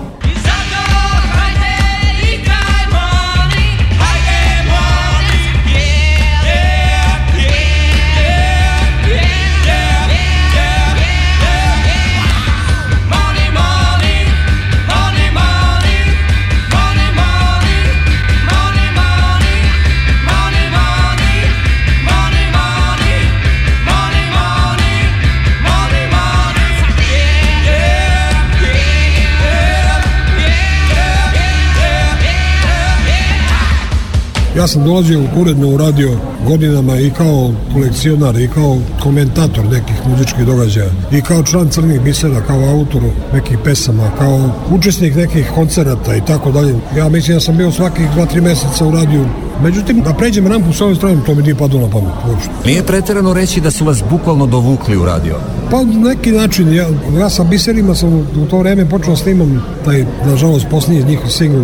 Ja 34.59 34.67
sam 34.67 34.83
dolazio 34.83 35.23
uredno 35.37 35.67
u 35.67 35.77
radio 35.77 36.17
godinama 36.47 36.99
i 36.99 37.09
kao 37.09 37.51
kolekcionar 37.73 38.39
i 38.39 38.47
kao 38.47 38.77
komentator 39.03 39.65
nekih 39.65 39.95
muzičkih 40.07 40.45
događaja 40.45 40.89
i 41.11 41.21
kao 41.21 41.43
član 41.43 41.69
crnih 41.69 42.01
bisera, 42.01 42.41
kao 42.47 42.69
autor 42.69 43.01
nekih 43.33 43.57
pesama, 43.63 44.11
kao 44.17 44.49
učesnik 44.71 45.15
nekih 45.15 45.51
koncerata 45.55 46.15
i 46.15 46.25
tako 46.25 46.51
dalje. 46.51 46.75
Ja 46.97 47.09
mislim 47.09 47.37
da 47.37 47.41
sam 47.41 47.57
bio 47.57 47.71
svakih 47.71 48.05
2-3 48.17 48.41
meseca 48.41 48.85
u 48.85 48.91
radiju 48.91 49.25
Međutim, 49.63 50.01
da 50.01 50.13
pređem 50.13 50.47
rampu 50.47 50.73
s 50.73 50.81
ove 50.81 50.95
strane, 50.95 51.17
to 51.25 51.35
mi 51.35 51.43
nije 51.43 51.55
padalo 51.55 51.81
na 51.81 51.89
pamet 51.89 52.13
uopšte. 52.29 52.49
Nije 52.65 52.83
preterano 52.83 53.33
reći 53.33 53.61
da 53.61 53.71
su 53.71 53.85
vas 53.85 54.03
bukvalno 54.09 54.45
dovukli 54.45 54.97
u 54.97 55.05
radio. 55.05 55.35
Pa 55.71 55.83
neki 55.83 56.31
način, 56.31 56.73
ja, 56.73 56.87
ja 57.19 57.29
sa 57.29 57.43
biserima 57.43 57.95
sam 57.95 58.13
u, 58.13 58.19
u 58.19 58.45
to 58.45 58.57
vreme 58.57 58.89
počeo 58.89 59.15
snimam 59.15 59.63
taj, 59.85 60.05
nažalost, 60.25 60.67
posljednji 60.71 61.03
njihov 61.03 61.29
singl. 61.29 61.63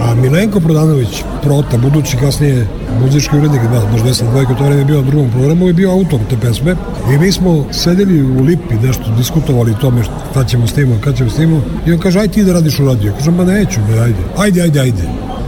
A 0.00 0.14
Milenko 0.14 0.60
Prodanović, 0.60 1.22
Prota, 1.42 1.76
budući 1.76 2.16
kasnije 2.16 2.66
muzički 3.00 3.36
urednik, 3.36 3.62
da, 3.62 3.82
možda 3.92 4.08
10 4.08 4.30
dvojka, 4.30 4.52
u 4.52 4.56
to 4.56 4.64
vreme 4.64 4.80
je 4.80 4.84
bio 4.84 5.00
na 5.00 5.10
drugom 5.10 5.30
programu 5.30 5.68
i 5.68 5.72
bio 5.72 5.90
autor 5.90 6.20
te 6.30 6.36
pesme. 6.36 6.76
I 7.14 7.18
mi 7.18 7.32
smo 7.32 7.64
sedeli 7.70 8.22
u 8.22 8.42
Lipi, 8.42 8.74
nešto 8.74 9.14
diskutovali 9.16 9.70
o 9.70 9.80
tome 9.80 10.02
šta 10.30 10.44
ćemo 10.44 10.66
snimati, 10.66 11.02
kad 11.02 11.16
ćemo 11.16 11.30
snimati. 11.30 11.66
I 11.86 11.92
on 11.92 11.98
kaže, 11.98 12.20
aj 12.20 12.28
ti 12.28 12.44
da 12.44 12.52
radiš 12.52 12.78
u 12.78 12.86
radio. 12.86 13.12
Kažem, 13.12 13.34
ma 13.34 13.44
neću, 13.44 13.80
be, 13.88 14.00
ajde. 14.00 14.22
Ajde, 14.36 14.62
ajde, 14.62 14.80
ajde. 14.80 15.02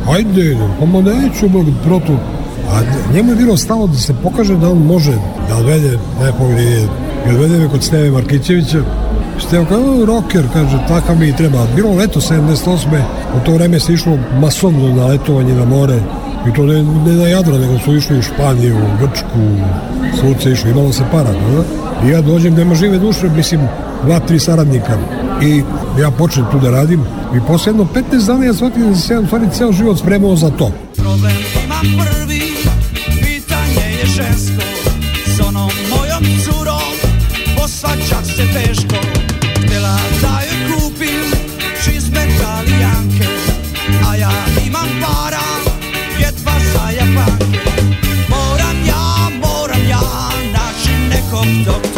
Ajde, 0.08 0.56
pa 0.80 0.87
ma 0.87 1.00
neću, 1.00 1.49
bog, 1.49 1.66
protu. 1.84 2.16
A 2.70 2.80
njemu 3.14 3.30
je 3.30 3.37
bilo 3.37 3.56
stalo 3.56 3.87
da 3.87 3.99
se 3.99 4.14
pokaže 4.23 4.56
da 4.56 4.70
on 4.70 4.78
može 4.78 5.12
da 5.49 5.56
odvede 5.56 5.99
nekog 6.20 6.50
i 7.26 7.30
odvede 7.30 7.58
me 7.58 7.68
kod 7.68 7.82
Steve 7.82 8.11
Markićevića. 8.11 8.82
Steve 9.38 9.66
kao, 9.68 10.04
rocker, 10.06 10.44
kaže, 10.52 10.78
takav 10.88 11.18
mi 11.18 11.36
treba. 11.36 11.66
Bilo 11.76 11.94
leto 11.94 12.20
78. 12.20 13.02
U 13.36 13.44
to 13.46 13.52
vreme 13.52 13.80
se 13.80 13.92
išlo 13.92 14.18
masovno 14.40 14.94
na 14.94 15.06
letovanje 15.06 15.54
na 15.54 15.64
more. 15.64 16.00
I 16.48 16.52
to 16.52 16.66
ne, 16.66 16.82
ne 16.82 17.12
na 17.12 17.28
Jadra, 17.28 17.58
nego 17.58 17.78
su 17.78 17.96
išli 17.96 18.18
u 18.18 18.22
Španiju, 18.22 18.76
u 18.76 18.98
Grčku, 19.00 19.40
svud 20.20 20.42
se 20.42 20.50
išlo, 20.50 20.70
imalo 20.70 20.92
se 20.92 21.02
para, 21.12 21.32
da? 21.32 21.64
I 22.06 22.10
ja 22.10 22.20
dođem, 22.20 22.54
nema 22.54 22.74
žive 22.74 22.98
duše, 22.98 23.28
mislim, 23.28 23.60
dva, 24.04 24.20
tri 24.20 24.38
saradnika. 24.38 24.98
I 25.42 25.62
ja 26.00 26.10
počnem 26.10 26.46
tu 26.52 26.58
da 26.58 26.70
radim. 26.70 27.00
I 27.36 27.40
posle 27.46 27.70
jedno 27.70 27.86
15 28.12 28.26
dana 28.26 28.44
ja 28.44 28.54
shvatim 28.54 28.90
da 28.90 28.96
se 28.96 29.18
u 29.18 29.26
stvari 29.26 29.46
ceo 29.52 29.72
život 29.72 29.98
spremao 29.98 30.36
za 30.36 30.50
to. 30.50 30.70
Problem 30.96 31.36
imam 31.64 32.06
prvi, 32.06 32.40
pitanje 33.20 33.86
je 34.00 34.06
žensko 34.06 34.62
S 35.26 35.40
onom 35.40 35.70
mojom 35.90 36.24
curom, 36.44 36.94
se 38.36 38.42
teško 38.52 39.23
da 40.22 40.40
joj 40.46 40.72
kupim 40.72 41.30
čizme 41.84 42.26
talijanke 42.38 43.28
A 44.10 44.16
ja 44.16 44.30
imam 44.66 44.88
para, 45.00 45.40
jedva 46.18 46.52
za 46.72 46.90
japanke. 46.90 47.70
Moram 48.28 48.86
ja, 48.86 49.30
moram 49.42 49.88
ja, 49.88 50.00
naći 50.52 50.90
nekog 51.08 51.46
doktora 51.66 51.93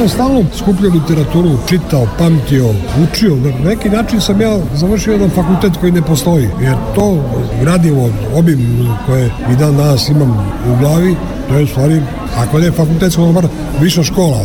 sam 0.00 0.08
stalno 0.08 0.44
skupljao 0.56 0.92
literaturu, 0.92 1.50
čitao, 1.68 2.06
pamtio, 2.18 2.68
učio. 3.02 3.36
Na 3.36 3.70
neki 3.70 3.88
način 3.88 4.20
sam 4.20 4.40
ja 4.40 4.58
završio 4.74 5.12
jedan 5.12 5.30
fakultet 5.30 5.72
koji 5.80 5.92
ne 5.92 6.02
postoji. 6.02 6.48
Jer 6.60 6.74
to 6.94 7.24
gradivo, 7.60 8.10
obim 8.34 8.88
koje 9.06 9.30
i 9.52 9.56
dan 9.56 9.76
danas 9.76 10.08
imam 10.08 10.30
u 10.72 10.78
glavi, 10.80 11.16
to 11.48 11.54
je 11.54 11.64
u 11.64 11.66
stvari, 11.66 12.02
ako 12.36 12.58
ne 12.58 12.70
fakultetsko, 12.70 13.22
ono 13.22 13.32
bar 13.32 13.46
viša 13.80 14.02
škola. 14.02 14.38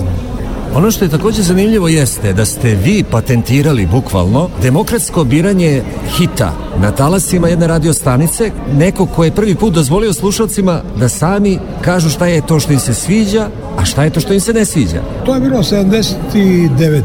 Ono 0.73 0.91
što 0.91 1.05
je 1.05 1.09
takođe 1.09 1.41
zanimljivo 1.41 1.87
jeste 1.87 2.33
da 2.33 2.45
ste 2.45 2.75
vi 2.75 3.03
patentirali 3.11 3.85
bukvalno 3.85 4.49
demokratsko 4.61 5.23
biranje 5.23 5.81
hita 6.17 6.53
na 6.81 6.91
talasima 6.91 7.47
jedne 7.47 7.67
radio 7.67 7.93
stanice, 7.93 8.51
neko 8.73 9.05
ko 9.05 9.23
je 9.23 9.31
prvi 9.31 9.55
put 9.55 9.73
dozvolio 9.73 10.13
slušalcima 10.13 10.81
da 10.99 11.09
sami 11.09 11.59
kažu 11.81 12.09
šta 12.09 12.25
je 12.25 12.47
to 12.47 12.59
što 12.59 12.73
im 12.73 12.79
se 12.79 12.93
sviđa, 12.93 13.49
a 13.77 13.85
šta 13.85 14.03
je 14.03 14.09
to 14.09 14.19
što 14.19 14.33
im 14.33 14.39
se 14.39 14.53
ne 14.53 14.65
sviđa. 14.65 15.01
To 15.25 15.33
je 15.35 15.41
bilo 15.41 15.57
79. 15.57 17.01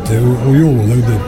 u, 0.46 0.50
u 0.50 0.54
julu 0.54 0.86
negde. 0.86 1.18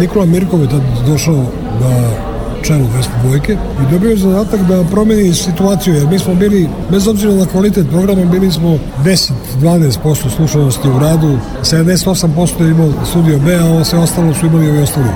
Nikola 0.00 0.24
Mirkov 0.24 0.60
je 0.60 0.68
došao 1.06 1.44
na 1.80 2.29
čelu 2.62 2.86
Vesne 2.96 3.12
Dvojke 3.22 3.52
i 3.52 3.92
dobio 3.92 4.10
je 4.10 4.16
zadatak 4.16 4.60
da 4.60 4.84
promeni 4.90 5.34
situaciju, 5.34 5.94
jer 5.94 6.06
mi 6.06 6.18
smo 6.18 6.34
bili, 6.34 6.68
bez 6.90 7.08
obzira 7.08 7.34
na 7.34 7.46
kvalitet 7.46 7.90
programa, 7.90 8.24
bili 8.24 8.52
smo 8.52 8.78
10-12% 9.04 10.36
slušanosti 10.36 10.88
u 10.88 10.98
radu, 10.98 11.38
78% 11.62 12.62
je 12.62 12.70
imao 12.70 12.92
studio 13.06 13.38
B, 13.38 13.54
a 13.54 13.64
ovo 13.64 13.84
sve 13.84 13.98
ostalo 13.98 14.34
su 14.34 14.46
imali 14.46 14.70
ovi 14.70 14.82
ostali. 14.82 15.08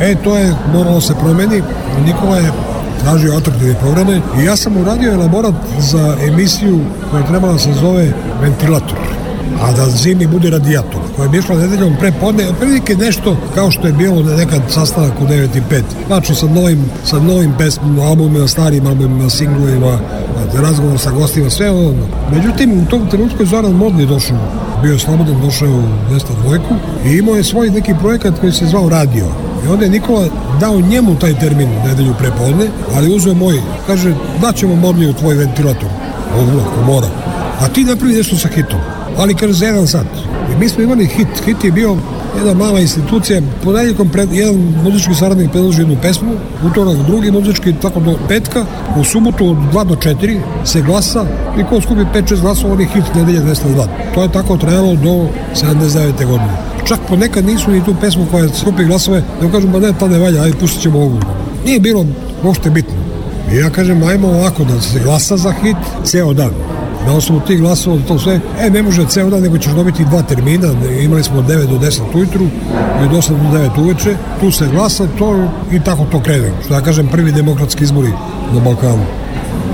E, 0.00 0.14
to 0.24 0.36
je 0.36 0.54
moralo 0.72 1.00
se 1.00 1.14
promeni. 1.14 1.62
Nikola 2.04 2.36
je 2.36 2.52
tražio 3.02 3.36
atraktivne 3.36 3.74
programe 3.74 4.20
i 4.40 4.44
ja 4.44 4.56
sam 4.56 4.76
uradio 4.76 5.12
elaborat 5.12 5.54
za 5.78 6.16
emisiju 6.28 6.80
koja 7.10 7.20
je 7.20 7.26
trebala 7.26 7.52
da 7.52 7.58
se 7.58 7.72
zove 7.72 8.12
Ventilator 8.42 9.25
a 9.62 9.72
da 9.72 9.86
zimi 9.86 10.26
bude 10.26 10.50
radijator, 10.50 11.00
koja 11.16 11.30
je 11.32 11.38
išla 11.38 11.56
nedeljom 11.56 11.96
pre 12.00 12.12
podne, 12.20 12.48
otprilike 12.48 12.94
nešto 12.94 13.36
kao 13.54 13.70
što 13.70 13.86
je 13.86 13.92
bilo 13.92 14.22
nekad 14.22 14.62
sastanak 14.68 15.12
u 15.20 15.24
9 15.24 15.44
i 15.56 15.60
5. 15.70 15.82
Znači 16.06 16.34
sa 16.34 16.46
novim, 16.46 16.84
sa 17.04 17.18
novim 17.18 17.54
pesmama, 17.58 18.02
albumima, 18.02 18.48
starim 18.48 18.86
albumima, 18.86 19.30
singlovima, 19.30 19.98
razgovor 20.54 20.98
sa 20.98 21.10
gostima, 21.10 21.50
sve 21.50 21.70
ono. 21.70 22.06
Međutim, 22.32 22.80
u 22.80 22.90
tom 22.90 23.06
trenutku 23.10 23.42
je 23.42 23.46
Zoran 23.46 23.72
Modni 23.72 24.06
došao, 24.06 24.38
bio 24.82 24.92
je 24.92 24.98
slobodan, 24.98 25.40
došao 25.40 25.68
u 25.68 25.82
202 26.10 26.60
i 27.06 27.18
imao 27.18 27.34
je 27.34 27.44
svoj 27.44 27.70
neki 27.70 27.94
projekat 28.00 28.40
koji 28.40 28.52
se 28.52 28.66
zvao 28.66 28.88
Radio. 28.88 29.26
I 29.64 29.68
onda 29.68 29.84
je 29.84 29.90
Nikola 29.90 30.28
dao 30.60 30.80
njemu 30.80 31.14
taj 31.14 31.38
termin 31.38 31.68
nedelju 31.84 32.14
pre 32.18 32.30
podne, 32.38 32.66
ali 32.96 33.16
uzeo 33.16 33.34
moj, 33.34 33.60
kaže, 33.86 34.14
daćemo 34.42 34.74
u 35.10 35.12
tvoj 35.12 35.34
ventilator. 35.34 35.88
Ako 36.32 36.92
mora. 36.92 37.08
A 37.60 37.68
ti 37.68 37.84
napravi 37.84 38.14
nešto 38.14 38.36
sa 38.36 38.48
hitom 38.48 38.95
ali 39.18 39.34
kaže 39.34 39.52
za 39.52 39.66
jedan 39.66 39.86
sat. 39.86 40.06
I 40.52 40.58
mi 40.60 40.68
smo 40.68 40.82
imali 40.82 41.06
hit. 41.06 41.28
Hit 41.44 41.64
je 41.64 41.72
bio 41.72 41.96
jedna 42.36 42.54
mala 42.54 42.80
institucija. 42.80 43.40
Ponedjeljkom 43.64 44.08
pred, 44.08 44.32
jedan 44.32 44.74
muzički 44.84 45.14
saradnik 45.14 45.50
predloži 45.50 45.80
jednu 45.80 45.96
pesmu, 46.02 46.32
utorak 46.66 46.96
drugi 47.06 47.30
muzički, 47.30 47.74
tako 47.82 48.00
do 48.00 48.14
petka, 48.28 48.64
u 49.00 49.04
subotu 49.04 49.50
od 49.50 49.56
2 49.56 49.84
do 49.84 49.94
4 49.94 50.40
se 50.64 50.82
glasa 50.82 51.24
i 51.60 51.64
ko 51.64 51.80
skupi 51.80 52.00
5-6 52.14 52.40
glasova, 52.40 52.72
on 52.72 52.80
je 52.80 52.86
hit 52.86 53.14
nedelje 53.14 53.40
202. 53.40 53.86
To 54.14 54.22
je 54.22 54.32
tako 54.32 54.56
trajalo 54.56 54.94
do 54.94 55.28
79. 55.54 56.26
godine. 56.26 56.52
Čak 56.84 57.00
ponekad 57.08 57.44
nisu 57.44 57.70
ni 57.70 57.84
tu 57.84 57.94
pesmu 58.00 58.26
koja 58.30 58.48
skupi 58.48 58.84
glasove, 58.84 59.22
da 59.40 59.50
kažu, 59.50 59.68
ba 59.68 59.78
ne, 59.78 59.92
ta 59.98 60.08
ne 60.08 60.18
valja, 60.18 60.42
ajde, 60.42 60.56
pustit 60.56 60.82
ćemo 60.82 60.98
ovu. 60.98 61.18
Nije 61.64 61.80
bilo 61.80 62.06
uopšte 62.42 62.70
bitno. 62.70 62.94
I 63.52 63.56
ja 63.56 63.70
kažem, 63.70 64.02
ajmo 64.02 64.28
ovako 64.28 64.64
da 64.64 64.80
se 64.80 65.00
glasa 65.00 65.36
za 65.36 65.52
hit 65.62 65.76
ceo 66.04 66.32
dan 66.32 66.50
na 67.06 67.16
osnovu 67.16 67.40
tih 67.40 67.60
glasova 67.60 67.98
to 68.08 68.18
sve, 68.18 68.40
e 68.60 68.70
ne 68.70 68.82
može 68.82 69.06
ceo 69.06 69.30
dan 69.30 69.42
nego 69.42 69.58
ćeš 69.58 69.72
dobiti 69.72 70.04
dva 70.04 70.22
termina, 70.22 70.68
imali 71.00 71.22
smo 71.22 71.38
od 71.38 71.44
9 71.44 71.66
do 71.66 71.78
10 71.78 72.00
ujutru 72.14 72.44
i 73.02 73.04
od 73.04 73.10
8 73.10 73.28
do 73.28 73.58
9 73.58 73.80
uveče, 73.80 74.16
tu 74.40 74.50
se 74.50 74.68
glasa 74.72 75.06
to 75.18 75.48
i 75.72 75.80
tako 75.80 76.04
to 76.12 76.20
krene, 76.22 76.50
što 76.64 76.74
ja 76.74 76.80
kažem 76.80 77.08
prvi 77.08 77.32
demokratski 77.32 77.84
izbori 77.84 78.12
na 78.54 78.60
Balkanu. 78.60 79.04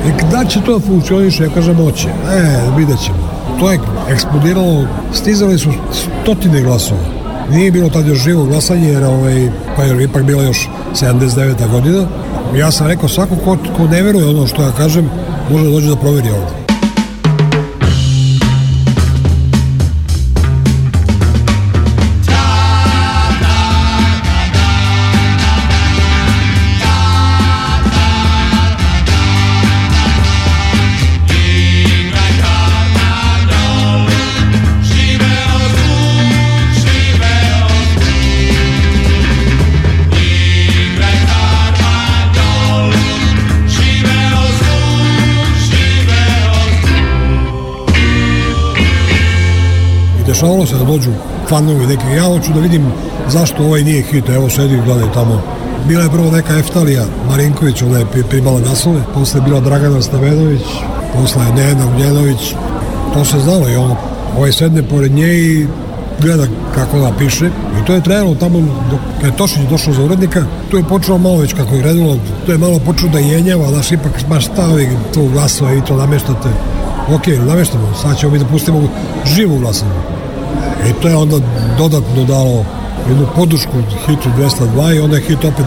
I 0.06 0.32
da 0.32 0.44
će 0.44 0.60
to 0.60 0.80
funkcioniše, 0.80 1.44
ja 1.44 1.50
kažem 1.50 1.76
hoće, 1.76 2.08
e 2.08 2.70
vidjet 2.76 2.98
ćemo. 3.04 3.18
To 3.60 3.70
je 3.70 3.78
eksplodiralo, 4.10 4.86
stizali 5.12 5.58
su 5.58 5.70
stotine 5.92 6.62
glasova. 6.62 7.00
Nije 7.50 7.70
bilo 7.70 7.90
tad 7.90 8.06
još 8.06 8.18
živo 8.18 8.44
glasanje, 8.44 8.88
jer 8.88 9.04
ovaj, 9.04 9.50
pa 9.76 9.82
je 9.82 10.04
ipak 10.04 10.22
bila 10.22 10.42
još 10.42 10.68
79. 10.94 11.70
godina. 11.70 12.06
Ja 12.56 12.70
sam 12.70 12.86
rekao, 12.86 13.08
svako 13.08 13.36
ko, 13.36 13.56
ko 13.76 13.86
ne 13.86 14.02
veruje 14.02 14.26
ono 14.26 14.46
što 14.46 14.62
ja 14.62 14.70
kažem, 14.70 15.10
može 15.50 15.64
dođe 15.64 15.88
da 15.88 15.96
proveri 15.96 16.30
ovde. 16.30 16.61
Dešavalo 50.42 50.66
se 50.66 50.76
da 50.76 50.84
dođu 50.84 51.10
fanovi 51.48 51.86
neki, 51.86 52.06
ja 52.16 52.24
hoću 52.24 52.52
da 52.52 52.60
vidim 52.60 52.86
zašto 53.28 53.64
ovaj 53.64 53.82
nije 53.82 54.02
hit, 54.02 54.28
evo 54.28 54.50
sedi 54.50 54.74
i 54.74 54.80
gledaj 54.84 55.12
tamo. 55.14 55.42
Bila 55.88 56.02
je 56.02 56.10
prvo 56.10 56.30
neka 56.30 56.58
Eftalija 56.58 57.04
Marinković, 57.28 57.82
ona 57.82 57.98
je 57.98 58.06
primala 58.30 58.60
naslove, 58.60 59.00
posle 59.14 59.40
je 59.40 59.44
bila 59.44 59.60
Dragana 59.60 60.02
Stavenović, 60.02 60.62
posle 61.14 61.44
je 61.46 61.52
Nejana 61.52 61.86
Uljenović, 61.96 62.54
to 63.14 63.24
se 63.24 63.38
znalo 63.38 63.68
i 63.68 63.76
ono, 63.76 63.96
ovaj 64.38 64.52
sedne 64.52 64.82
pored 64.82 65.12
nje 65.12 65.34
i 65.34 65.66
gleda 66.20 66.46
kako 66.74 66.96
ona 66.96 67.12
piše. 67.18 67.46
I 67.46 67.86
to 67.86 67.94
je 67.94 68.02
trajalo 68.02 68.34
tamo 68.34 68.58
dok 68.90 69.00
je 69.24 69.36
Tošić 69.36 69.68
došao 69.70 69.94
za 69.94 70.02
urednika, 70.02 70.44
tu 70.70 70.76
je 70.76 70.84
počelo 70.84 71.18
malo 71.18 71.36
već 71.36 71.52
kako 71.54 71.74
je 71.74 71.82
krenulo, 71.82 72.16
tu 72.46 72.52
je 72.52 72.58
malo 72.58 72.78
počeo 72.78 73.08
da 73.08 73.18
jenjava, 73.18 73.68
znaš, 73.68 73.92
ipak 73.92 74.12
baš 74.28 74.46
stavi 74.46 74.88
tu 75.14 75.28
glasova 75.32 75.74
i 75.74 75.80
to 75.80 75.96
nameštate. 75.96 76.48
Ok, 77.14 77.26
nameštamo, 77.46 77.94
sad 78.02 78.18
ćemo 78.18 78.32
mi 78.32 78.38
da 78.38 78.44
pustimo 78.44 78.82
živu 79.26 79.58
glasovnu. 79.58 80.21
I 80.88 81.02
to 81.02 81.08
je 81.08 81.16
onda 81.16 81.36
dodatno 81.78 82.24
dalo 82.24 82.64
jednu 83.08 83.26
podušku 83.36 83.72
hitu 84.06 84.28
202 84.76 84.96
i 84.96 85.00
onda 85.00 85.16
je 85.16 85.22
hit 85.22 85.44
opet 85.44 85.66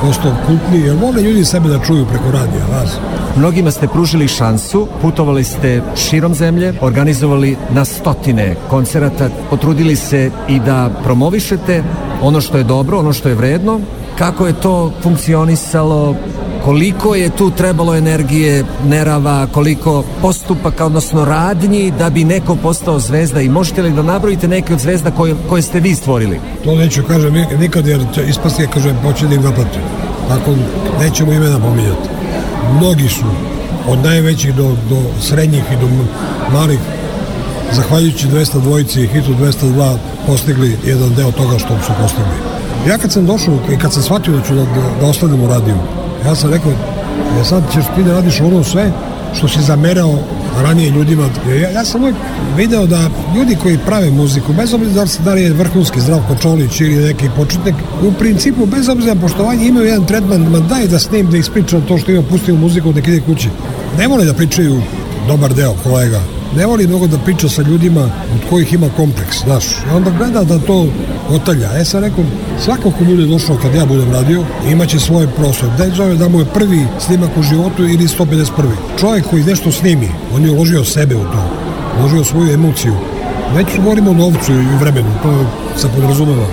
postao 0.00 0.32
kultni, 0.46 0.80
jer 0.86 0.96
vole 0.96 1.22
ljudi 1.22 1.44
sebe 1.44 1.68
da 1.68 1.84
čuju 1.86 2.06
preko 2.06 2.24
radija, 2.24 2.64
vas. 2.72 2.98
Mnogima 3.36 3.70
ste 3.70 3.88
pružili 3.88 4.28
šansu, 4.28 4.88
putovali 5.02 5.44
ste 5.44 5.82
širom 5.96 6.34
zemlje, 6.34 6.74
organizovali 6.80 7.56
na 7.70 7.84
stotine 7.84 8.56
koncerata, 8.70 9.28
potrudili 9.50 9.96
se 9.96 10.30
i 10.48 10.60
da 10.60 10.90
promovišete 11.04 11.82
ono 12.22 12.40
što 12.40 12.58
je 12.58 12.64
dobro, 12.64 12.98
ono 12.98 13.12
što 13.12 13.28
je 13.28 13.34
vredno. 13.34 13.80
Kako 14.18 14.46
je 14.46 14.60
to 14.60 14.92
funkcionisalo 15.02 16.14
koliko 16.64 17.14
je 17.14 17.30
tu 17.30 17.50
trebalo 17.50 17.94
energije, 17.94 18.64
nerava, 18.84 19.46
koliko 19.52 20.04
postupaka, 20.22 20.86
odnosno 20.86 21.24
radnji 21.24 21.90
da 21.98 22.10
bi 22.10 22.24
neko 22.24 22.56
postao 22.56 22.98
zvezda 22.98 23.40
i 23.40 23.48
možete 23.48 23.82
li 23.82 23.90
da 23.92 24.02
nabrojite 24.02 24.48
neke 24.48 24.74
od 24.74 24.80
zvezda 24.80 25.10
koje, 25.10 25.34
koje 25.48 25.62
ste 25.62 25.80
vi 25.80 25.94
stvorili? 25.94 26.40
To 26.64 26.74
neću 26.74 27.02
kažem 27.08 27.34
nik- 27.34 27.58
nikad 27.58 27.86
jer 27.86 28.04
će 28.14 28.24
ispasti 28.24 28.66
kaže 28.74 28.94
poće 29.02 29.26
da 29.26 29.34
im 29.34 29.42
naplati. 29.42 29.78
Tako 30.28 30.50
nećemo 31.00 31.32
imena 31.32 31.58
pominjati. 31.58 32.08
Mnogi 32.78 33.08
su 33.08 33.24
od 33.88 33.98
najvećih 33.98 34.54
do, 34.54 34.62
do 34.88 34.96
srednjih 35.20 35.62
i 35.72 35.76
do 35.76 35.88
malih 36.52 36.78
zahvaljujući 37.72 38.28
200 38.28 38.60
dvojici 38.60 39.00
i 39.02 39.06
hitu 39.06 39.30
202 39.34 39.96
postigli 40.26 40.76
jedan 40.86 41.14
deo 41.14 41.32
toga 41.32 41.58
što 41.58 41.68
su 41.86 41.92
postigli. 42.02 42.32
Ja 42.88 42.98
kad 42.98 43.12
sam 43.12 43.26
došao 43.26 43.54
i 43.72 43.78
kad 43.78 43.92
sam 43.92 44.02
shvatio 44.02 44.36
da 44.36 44.42
ću 44.42 44.54
da, 44.54 44.60
da, 44.64 44.82
da 45.00 45.06
ostanem 45.06 45.42
u 45.42 45.48
radiju, 45.48 45.76
ja 46.26 46.34
sam 46.34 46.50
rekao, 46.50 46.72
ja 47.38 47.44
sad 47.44 47.62
ćeš 47.72 47.84
ti 47.96 48.02
da 48.02 48.12
radiš 48.12 48.40
ono 48.40 48.64
sve 48.64 48.90
što 49.34 49.48
si 49.48 49.62
zamerao 49.62 50.18
ranije 50.62 50.90
ljudima. 50.90 51.28
Ja, 51.50 51.70
ja 51.70 51.84
sam 51.84 52.00
uvijek 52.00 52.16
video 52.56 52.86
da 52.86 53.00
ljudi 53.36 53.56
koji 53.56 53.78
prave 53.78 54.10
muziku, 54.10 54.52
bez 54.52 54.74
obzira 54.74 54.92
da 54.94 55.06
se- 55.06 55.22
da 55.22 55.34
li 55.34 55.42
je 55.42 55.52
vrhunski 55.52 56.00
Zdravko 56.00 56.36
Čolić 56.36 56.80
ili 56.80 56.96
neki 56.96 57.28
početnik, 57.36 57.74
u 58.02 58.12
principu, 58.12 58.66
bez 58.66 58.88
obzira 58.88 59.14
na 59.14 59.20
poštovanje, 59.20 59.66
imaju 59.66 59.86
jedan 59.86 60.06
tretman, 60.06 60.40
ma 60.42 60.58
daj 60.60 60.86
da 60.86 60.98
snim, 60.98 61.30
da 61.30 61.36
ispričam 61.36 61.82
to 61.82 61.98
što 61.98 62.12
ima, 62.12 62.22
pustio 62.22 62.54
muziku, 62.56 62.92
da 62.92 63.00
ide 63.00 63.20
kući. 63.20 63.48
Ne 63.98 64.06
vole 64.08 64.24
da 64.24 64.34
pričaju 64.34 64.82
dobar 65.28 65.54
deo 65.54 65.74
kolega. 65.82 66.20
Ne 66.56 66.66
voli 66.66 66.86
mnogo 66.86 67.06
da 67.06 67.18
priča 67.18 67.48
sa 67.48 67.62
ljudima 67.62 68.08
kojih 68.50 68.72
ima 68.72 68.88
kompleks, 68.96 69.36
znaš. 69.44 69.64
I 69.64 69.96
onda 69.96 70.10
gleda 70.10 70.44
da 70.44 70.58
to 70.58 70.86
otalja. 71.30 71.68
E 71.80 71.84
sad 71.84 72.02
rekao, 72.02 72.24
svako 72.64 72.90
ko 72.90 73.04
bude 73.04 73.26
došao 73.26 73.56
kad 73.62 73.74
ja 73.74 73.86
budem 73.86 74.12
radio, 74.12 74.44
imaće 74.70 75.00
svoj 75.00 75.28
prostor. 75.36 75.68
Da 75.78 75.88
zove 75.94 76.14
da 76.14 76.28
mu 76.28 76.38
je 76.38 76.44
prvi 76.54 76.86
snimak 76.98 77.30
u 77.36 77.42
životu 77.42 77.84
ili 77.84 78.08
151. 78.08 78.46
Čovjek 79.00 79.30
koji 79.30 79.44
nešto 79.44 79.72
snimi, 79.72 80.08
on 80.34 80.44
je 80.44 80.50
uložio 80.50 80.84
sebe 80.84 81.14
u 81.14 81.24
to. 81.24 81.50
Uložio 82.00 82.24
svoju 82.24 82.54
emociju. 82.54 82.94
Već 83.54 83.66
govorimo 83.76 84.10
o 84.10 84.14
novcu 84.14 84.52
i 84.52 84.76
vremenu, 84.80 85.08
to 85.22 85.46
se 85.80 85.88
podrazumeva. 85.88 86.46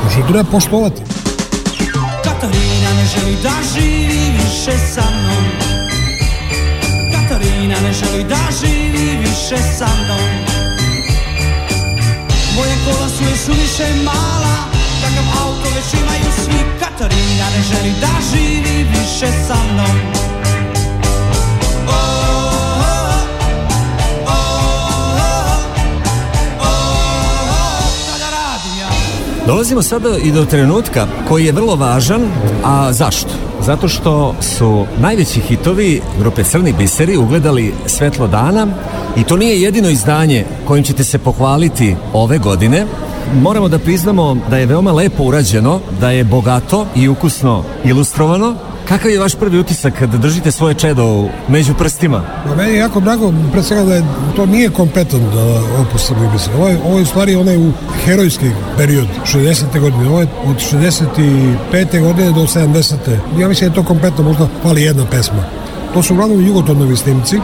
Znači, 0.00 0.28
treba 0.28 0.44
poštovati. 0.44 1.02
Katarina 2.24 2.90
ne 2.96 3.06
želi 3.14 3.36
da 3.42 3.52
živi 3.74 4.20
više 4.34 4.78
sa 4.94 5.02
mnom 5.10 5.72
Katarina 7.12 7.74
ne 7.80 7.92
želi 7.92 8.24
da 8.24 8.38
živi 8.60 9.18
više 9.20 9.62
sa 9.78 9.86
mnom 10.04 10.51
Moje 12.56 12.74
kola 12.84 13.08
su 13.08 13.24
joj 13.24 13.36
suviše 13.36 14.02
mala 14.04 14.56
Takav 15.02 15.24
auto 15.42 15.68
već 15.76 16.02
imaju 16.02 16.32
svi 16.44 16.58
Katarina 16.80 17.46
ne 17.56 17.62
želi 17.62 17.94
da 18.00 18.08
živi 18.32 18.84
više 18.84 19.26
sa 19.46 19.54
mnom? 19.72 20.22
Dolazimo 29.46 29.82
sada 29.82 30.16
i 30.24 30.32
do 30.32 30.44
trenutka 30.44 31.06
koji 31.28 31.44
je 31.44 31.52
vrlo 31.52 31.76
važan, 31.76 32.22
a 32.64 32.92
zašto? 32.92 33.30
Zato 33.60 33.88
što 33.88 34.34
su 34.40 34.86
najveći 34.98 35.40
hitovi 35.40 36.02
grupe 36.18 36.44
Crni 36.44 36.72
biseri 36.72 37.16
ugledali 37.16 37.74
svetlo 37.86 38.26
dana 38.26 38.66
i 39.16 39.24
to 39.24 39.36
nije 39.36 39.62
jedino 39.62 39.90
izdanje 39.90 40.44
kojim 40.66 40.84
ćete 40.84 41.04
se 41.04 41.18
pohvaliti 41.18 41.96
ove 42.12 42.38
godine. 42.38 42.86
Moramo 43.40 43.68
da 43.68 43.78
priznamo 43.78 44.36
da 44.50 44.58
je 44.58 44.66
veoma 44.66 44.92
lepo 44.92 45.22
urađeno, 45.24 45.80
da 46.00 46.10
je 46.10 46.24
bogato 46.24 46.86
i 46.94 47.08
ukusno 47.08 47.64
ilustrovano. 47.84 48.54
Kakav 48.88 49.10
je 49.10 49.18
vaš 49.18 49.34
prvi 49.34 49.58
utisak 49.58 49.98
kada 49.98 50.18
držite 50.18 50.50
svoje 50.50 50.74
čedo 50.74 51.28
među 51.48 51.74
prstima? 51.74 52.22
Pa 52.48 52.54
meni 52.54 52.72
je 52.72 52.78
jako 52.78 53.00
drago, 53.00 53.32
pre 53.52 53.62
svega 53.62 53.84
da 53.84 53.94
je, 53.94 54.04
to 54.36 54.46
nije 54.46 54.70
kompetan 54.70 55.20
uh, 55.20 55.80
opus 55.80 56.06
Crni 56.06 56.28
biser. 56.32 56.54
Ovo 56.56 56.68
je, 56.68 56.78
ovo 56.84 56.96
je 56.96 57.02
u 57.02 57.06
stvari 57.06 57.34
onaj 57.34 57.56
u 57.56 57.72
herojski 58.04 58.50
period, 58.76 59.06
60. 59.32 59.80
godine. 59.80 60.08
Ovo 60.08 60.20
je 60.20 60.26
od 60.46 60.56
65. 60.56 62.02
godine 62.02 62.32
do 62.32 62.40
70. 62.40 62.94
Ja 63.38 63.48
mislim 63.48 63.70
da 63.70 63.72
je 63.72 63.82
to 63.82 63.88
kompletno, 63.88 64.24
možda 64.24 64.48
fali 64.62 64.82
jedna 64.82 65.06
pesma. 65.10 65.44
To 65.94 66.02
su 66.02 66.14
uglavnom 66.14 66.46
jugotonovi 66.46 66.96
snimci, 66.96 67.38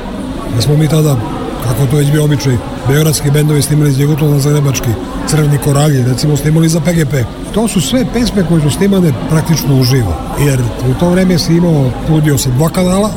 da 0.56 0.62
smo 0.62 0.76
mi 0.76 0.88
tada 0.88 1.16
kako 1.64 1.86
to 1.86 1.96
već 1.96 2.10
bio 2.10 2.24
običaj, 2.24 2.56
beogradski 2.88 3.30
bendovi 3.30 3.62
snimali 3.62 3.90
iz 3.90 4.00
Jugotona 4.00 4.38
Zagrebački, 4.38 4.90
Crveni 5.26 5.58
koralji, 5.58 6.04
recimo 6.04 6.36
snimali 6.36 6.68
za 6.68 6.80
PGP. 6.80 7.14
To 7.54 7.68
su 7.68 7.80
sve 7.80 8.06
pesme 8.12 8.44
koje 8.48 8.62
su 8.62 8.70
snimane 8.70 9.12
praktično 9.30 9.80
uživo, 9.80 10.16
jer 10.46 10.60
u 10.90 10.94
to 11.00 11.10
vreme 11.10 11.38
si 11.38 11.54
imao, 11.54 11.90
pudio 12.08 12.38
se 12.38 12.50
dva 12.50 12.68
kanala, 12.68 13.10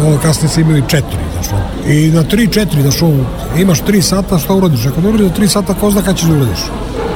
Ovo 0.00 0.18
kasnije 0.18 0.48
si 0.48 0.60
imali 0.60 0.82
četiri, 0.88 1.18
znaš. 1.32 1.60
I 1.86 2.10
na 2.10 2.22
tri, 2.22 2.48
četiri, 2.48 2.82
znaš 2.82 2.94
imaš 3.58 3.80
tri 3.80 4.02
sata, 4.02 4.38
šta 4.38 4.54
uradiš? 4.54 4.86
Ako 4.86 5.00
ne 5.00 5.08
uradiš 5.08 5.32
tri 5.36 5.48
sata, 5.48 5.74
ko 5.74 5.90
zna 5.90 6.02
kada 6.02 6.18
ćeš 6.18 6.28
da 6.28 6.34
uradiš? 6.34 6.58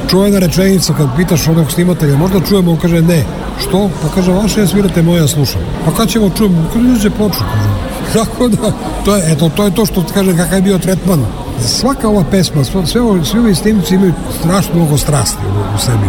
Čuvena 0.09 0.39
rečenica 0.39 0.93
kad 0.93 1.07
pitaš 1.17 1.47
onog 1.47 1.71
snimatelja, 1.71 2.17
možda 2.17 2.39
čujemo, 2.39 2.71
on 2.71 2.77
kaže 2.77 3.01
ne. 3.01 3.25
Što? 3.61 3.89
Pa 4.01 4.09
kaže, 4.15 4.31
vaše 4.31 4.67
svirate, 4.67 5.01
moje 5.01 5.21
ja 5.21 5.27
slušam. 5.27 5.61
Pa 5.85 5.91
kad 5.91 6.09
ćemo 6.09 6.29
čujemo? 6.37 6.69
Kad 6.73 6.81
uđe 6.81 7.09
ploču, 7.09 7.39
kaže. 7.53 7.86
Tako 8.13 8.47
da, 8.47 8.71
to 9.05 9.15
je, 9.15 9.31
eto, 9.31 9.49
to 9.49 9.63
je 9.63 9.71
to 9.75 9.85
što 9.85 10.03
kaže 10.13 10.37
kakav 10.37 10.55
je 10.55 10.61
bio 10.61 10.77
tretman. 10.77 11.25
Svaka 11.65 12.09
ova 12.09 12.23
pesma, 12.31 12.63
sve, 12.63 13.01
ovi- 13.01 13.25
svi 13.25 13.39
ovi 13.39 13.55
snimci 13.55 13.95
imaju 13.95 14.13
strašno 14.39 14.75
mnogo 14.75 14.97
strasti 14.97 15.37
u, 15.45 15.75
u 15.75 15.79
sebi. 15.79 16.07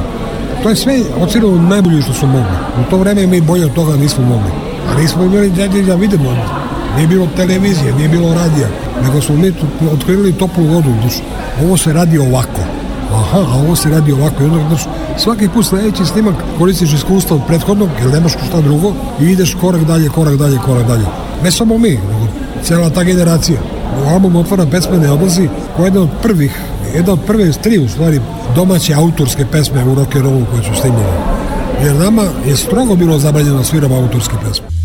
To 0.62 0.68
je 0.68 0.76
sve 0.76 1.00
ocirano 1.20 1.62
najbolje 1.62 2.02
što 2.02 2.12
su 2.12 2.26
mogli. 2.26 2.56
U 2.80 2.90
to 2.90 2.96
vreme 2.96 3.26
mi 3.26 3.40
bolje 3.40 3.64
od 3.66 3.72
toga 3.72 3.96
nismo 3.96 4.24
mogli. 4.24 4.50
A 4.90 5.00
nismo 5.00 5.24
imali 5.24 5.50
gdje 5.50 5.82
da 5.82 5.94
vidimo. 5.94 6.36
Nije 6.96 7.08
bilo 7.08 7.28
televizije, 7.36 7.94
nije 7.94 8.08
bilo 8.08 8.34
radija. 8.34 8.68
Nego 9.02 9.20
smo 9.20 9.36
mi 9.36 9.52
otkrili 9.92 10.32
toplu 10.32 10.64
vodu. 10.64 10.90
Znači, 11.00 11.20
ovo 11.64 11.76
se 11.76 11.92
radi 11.92 12.18
ovako. 12.18 12.60
Aha, 13.12 13.38
a 13.38 13.56
ovo 13.64 13.76
se 13.76 13.90
radi 13.90 14.12
ovako. 14.12 14.44
Onda, 14.44 14.68
znači, 14.68 14.84
svaki 15.18 15.48
put 15.48 15.66
sledeći 15.66 16.04
snimak 16.06 16.34
koristiš 16.58 16.92
iskustva 16.92 17.36
od 17.36 17.42
prethodnog, 17.46 17.88
jer 18.00 18.12
nemaš 18.12 18.32
šta 18.32 18.60
drugo, 18.60 18.92
i 19.20 19.24
ideš 19.24 19.56
korak 19.60 19.84
dalje, 19.84 20.08
korak 20.08 20.36
dalje, 20.36 20.58
korak 20.66 20.86
dalje. 20.86 21.06
Ne 21.44 21.50
samo 21.50 21.78
mi, 21.78 21.90
nego 21.90 22.26
cijela 22.62 22.90
ta 22.90 23.02
generacija. 23.02 23.58
U 24.04 24.08
album 24.08 24.36
otvara 24.36 24.66
pesme 24.66 24.98
ne 24.98 25.10
odlazi, 25.10 25.48
koja 25.76 25.84
je 25.84 25.86
jedna 25.86 26.00
od 26.00 26.08
prvih, 26.22 26.60
jedna 26.94 27.12
od 27.12 27.20
prve 27.26 27.52
tri 27.52 27.78
u 27.78 27.88
stvari 27.88 28.20
domaće 28.54 28.94
autorske 28.94 29.44
pesme 29.52 29.84
u 29.84 29.94
rock 29.94 30.16
and 30.16 30.24
rollu 30.24 30.46
koje 30.50 30.62
su 30.62 30.80
snimljene. 30.80 31.18
Jer 31.84 31.96
nama 31.96 32.22
je 32.46 32.56
strogo 32.56 32.96
bilo 32.96 33.18
zabranjeno 33.18 33.56
da 33.56 33.64
sviramo 33.64 33.96
autorske 33.96 34.34
pesme. 34.48 34.77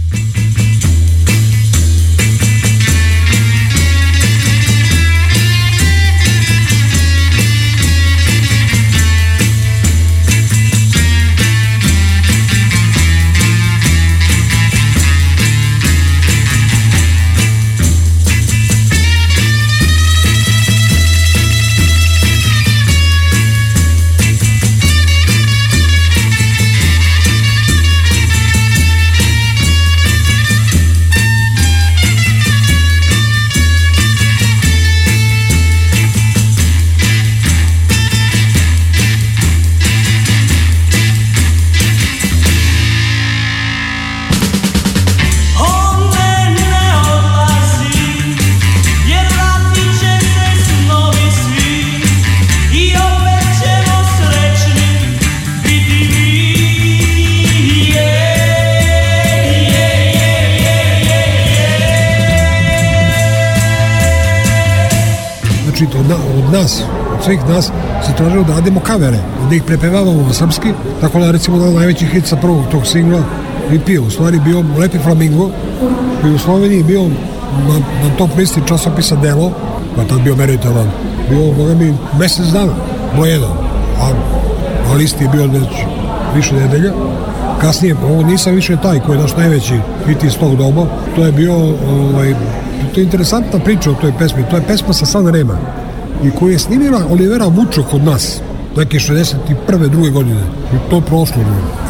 Svih 67.34 67.56
nas, 67.56 67.66
se 68.06 68.14
tražilo 68.18 68.44
da 68.44 68.54
radimo 68.54 68.80
kavere, 68.80 69.18
da 69.50 69.56
ih 69.56 69.64
prepevavamo 69.64 70.34
srpski, 70.34 70.70
tako 71.02 71.20
da 71.20 71.32
recimo 71.32 71.58
da 71.58 71.72
najveći 71.72 72.06
hit 72.06 72.26
sa 72.28 72.36
prvog 72.36 72.66
tog 72.72 72.88
singla 72.88 73.24
EP 73.72 74.06
u 74.08 74.10
stvari 74.10 74.40
bio 74.40 74.64
Lepi 74.80 74.98
Flamingo, 74.98 75.50
koji 76.22 76.34
u 76.34 76.38
Sloveniji 76.38 76.84
bio 76.84 77.02
na, 77.68 77.80
na 78.04 78.16
top 78.18 78.30
listi 78.38 78.62
časopisa 78.68 79.16
Delo, 79.16 79.52
pa 79.96 80.02
je 80.02 80.08
tad 80.08 80.22
bio 80.22 80.36
meritovan, 80.36 80.88
bio, 81.30 81.54
boga 81.54 81.74
mi, 81.74 81.94
mesec 82.20 82.46
dana, 82.46 82.74
broj 83.16 83.32
jedan, 83.32 83.52
a 84.02 84.10
na 84.90 84.94
listi 84.94 85.24
je 85.24 85.30
bio 85.30 85.48
već 85.48 85.74
više 86.36 86.56
nedelja. 86.56 86.94
Kasnije, 87.62 87.96
ovo 88.04 88.24
nisam 88.24 88.54
više 88.54 88.78
taj 88.78 89.00
koji 89.00 89.18
je 89.18 89.22
naš 89.22 89.36
najveći 89.38 89.80
hit 90.08 90.24
iz 90.24 90.38
tog 90.38 90.56
doba, 90.58 90.86
to 91.16 91.26
je 91.26 91.32
bio, 91.32 91.56
ovaj, 91.56 92.36
to 92.94 93.00
je 93.00 93.04
interesantna 93.04 93.60
priča 93.60 93.92
o 93.92 94.02
toj 94.02 94.14
pesmi, 94.20 94.44
to 94.50 94.56
je 94.56 94.68
pesma 94.68 94.94
sa 94.94 95.06
San 95.06 95.28
Rema 95.28 95.83
i 96.24 96.32
koju 96.32 96.52
je 96.52 96.60
snimila 96.60 97.02
Olivera 97.10 97.46
Vučo 97.48 97.84
kod 97.84 98.04
nas, 98.04 98.42
neke 98.78 98.98
61. 98.98 99.90
druge 99.90 100.10
godine, 100.10 100.42
i 100.74 100.90
to 100.90 101.02
prošlo. 101.02 101.44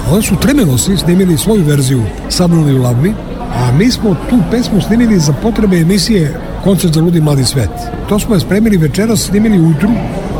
A 0.08 0.12
onda 0.12 0.22
su 0.22 0.36
Tremenosi 0.36 0.98
snimili 0.98 1.38
svoju 1.38 1.64
verziju 1.64 2.04
Sabrali 2.30 2.80
u 2.80 2.82
Lavni, 2.82 3.14
a 3.56 3.72
mi 3.72 3.92
smo 3.92 4.16
tu 4.30 4.38
pesmu 4.52 4.82
snimili 4.82 5.20
za 5.20 5.34
potrebe 5.34 5.78
emisije 5.78 6.40
Koncert 6.64 6.94
za 6.94 7.02
ludi 7.02 7.22
mladi 7.22 7.46
svet. 7.46 7.70
To 8.10 8.20
smo 8.20 8.36
je 8.36 8.40
spremili 8.40 8.78
večeras, 8.78 9.20
snimili 9.20 9.60
ujutru 9.60 9.90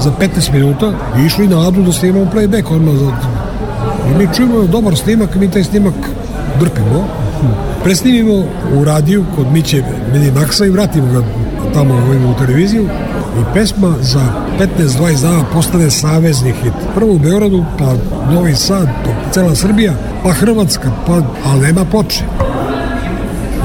za 0.02 0.12
15 0.20 0.54
minuta 0.54 0.94
i 1.20 1.26
išli 1.26 1.48
na 1.48 1.68
adu 1.68 1.84
da 1.84 1.92
snimamo 1.92 2.32
playback 2.36 2.76
odmah 2.76 2.96
za... 2.96 3.12
I 4.12 4.18
mi 4.18 4.28
čujemo 4.36 4.68
dobar 4.68 4.96
snimak, 4.96 5.36
mi 5.36 5.52
taj 5.52 5.64
snimak 5.64 5.94
drpimo, 6.60 7.08
presnimimo 7.84 8.46
u 8.76 8.84
radiju 8.84 9.26
kod 9.36 9.52
Miće 9.52 9.84
Mini 10.14 10.32
Maksa 10.32 10.66
i 10.66 10.70
vratimo 10.70 11.08
ga 11.08 11.24
tamo 11.74 11.96
u 12.30 12.46
televiziju 12.46 12.90
i 13.44 13.54
pesma 13.54 13.94
za 14.02 14.22
15-20 14.78 15.22
dana 15.22 15.44
postane 15.54 15.92
savezni 15.92 16.54
hit. 16.64 16.74
Prvo 16.96 17.14
u 17.14 17.20
Beogradu, 17.20 17.66
pa 17.80 17.94
Novi 18.34 18.56
Sad, 18.56 18.88
pa 19.06 19.32
cela 19.32 19.56
Srbija, 19.56 19.94
pa 20.24 20.32
Hrvatska, 20.32 20.92
pa, 21.08 21.22
ali 21.46 21.62
nema. 21.62 21.86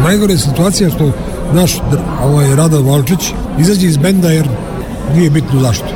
Najgore 0.02 0.34
je 0.34 0.38
situacija 0.38 0.90
što 0.90 1.12
naš 1.52 1.80
ovaj 2.22 2.56
Radan 2.56 2.86
Valčić 2.86 3.32
izađe 3.58 3.86
iz 3.86 3.96
benda 3.96 4.30
jer 4.30 4.48
nije 5.14 5.30
bitno 5.30 5.60
zašto. 5.60 5.86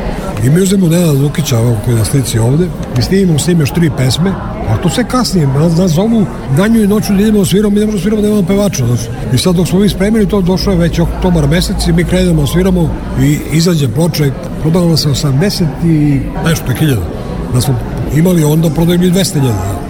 I 0.45 0.51
mi 0.51 0.61
uzmemo 0.61 0.88
Nenada 0.88 1.12
Lukića, 1.12 1.59
ovog 1.59 1.77
koji 1.85 1.95
je 1.95 1.99
na 1.99 2.05
slici 2.05 2.38
ovde, 2.38 2.66
i 2.99 3.03
snimimo 3.03 3.38
s 3.38 3.47
njim 3.47 3.61
još 3.61 3.71
tri 3.71 3.90
pesme, 3.97 4.33
a 4.68 4.77
to 4.77 4.88
sve 4.88 5.05
kasnije, 5.05 5.46
nas, 5.46 5.77
nas 5.77 5.90
zovu 5.90 6.27
danju 6.57 6.83
i 6.83 6.87
noću 6.87 7.12
da 7.12 7.20
idemo 7.22 7.38
da 7.38 7.44
sviramo, 7.44 7.75
možemo 7.75 7.92
da 7.92 7.98
sviramo 7.98 8.22
da 8.22 8.29
nemamo 8.29 8.46
pevača. 8.46 8.87
Znači. 8.87 9.09
I 9.35 9.38
sad 9.38 9.55
dok 9.55 9.68
smo 9.68 9.79
mi 9.79 9.88
spremili 9.88 10.29
to, 10.29 10.40
došao 10.40 10.72
je 10.72 10.79
već 10.79 10.98
oktobar 10.98 11.48
mesec 11.48 11.87
i 11.88 11.92
mi 11.92 12.05
krenemo, 12.05 12.46
sviramo 12.46 12.90
i 13.22 13.38
izađe 13.53 13.88
ploča 13.88 14.27
i 14.27 14.33
prodala 14.62 14.96
se 14.96 15.09
80 15.09 15.64
i 15.85 16.20
nešto 16.44 16.72
hiljada. 16.79 17.07
Da 17.55 17.61
smo 17.61 17.75
imali 18.16 18.44
onda 18.44 18.70
prodali 18.70 18.98
200 18.98 19.33
hiljada. 19.33 19.82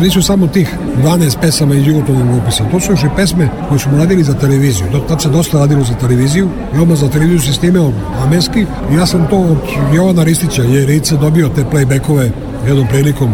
Nisu 0.00 0.22
samo 0.22 0.46
tih 0.46 0.76
12 1.04 1.40
pesama 1.40 1.74
iz 1.74 1.86
Jugotovog 1.86 2.22
opisa, 2.42 2.64
to 2.70 2.80
su 2.80 2.92
još 2.92 3.02
i 3.02 3.16
pesme 3.16 3.48
koje 3.68 3.78
smo 3.78 3.98
radili 3.98 4.24
za 4.24 4.34
televiziju. 4.34 4.86
Do, 4.92 4.98
tad 4.98 5.22
se 5.22 5.28
dosta 5.28 5.58
radilo 5.58 5.84
za 5.84 5.94
televiziju 5.94 6.48
i 6.76 6.78
odmah 6.78 6.98
za 6.98 7.08
televiziju 7.08 7.40
se 7.40 7.52
snimao 7.52 7.92
amenski 8.22 8.66
ja 8.96 9.06
sam 9.06 9.26
to 9.30 9.36
od 9.38 9.58
Jovana 9.94 10.24
Ristića, 10.24 10.62
je 10.62 10.86
Rice 10.86 11.16
dobio 11.16 11.48
te 11.48 11.64
playbackove 11.72 12.30
jednom 12.66 12.86
prilikom 12.86 13.30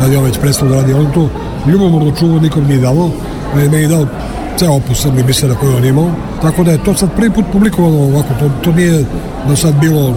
kad 0.00 0.12
je 0.12 0.18
on 0.18 0.24
već 0.24 0.38
prestao 0.38 0.68
da 0.68 0.74
radi, 0.74 0.92
on 0.92 1.12
to 1.14 1.28
ljubomorno 1.66 2.12
čuvo 2.18 2.40
nikom 2.40 2.64
nije 2.64 2.80
dalo, 2.80 3.10
on 3.54 3.74
je 3.74 3.88
dao 3.88 4.06
ceo 4.58 4.72
opus 4.72 5.02
srbi 5.02 5.22
bisera 5.22 5.54
koji 5.54 5.74
on 5.74 5.84
imao, 5.84 6.10
tako 6.42 6.64
da 6.64 6.70
je 6.70 6.84
to 6.84 6.94
sad 6.94 7.08
prvi 7.16 7.30
put 7.30 7.44
publikovano 7.52 7.98
ovako, 7.98 8.34
to, 8.40 8.50
to 8.64 8.72
nije 8.72 9.04
do 9.48 9.56
sad 9.56 9.74
bilo 9.80 10.14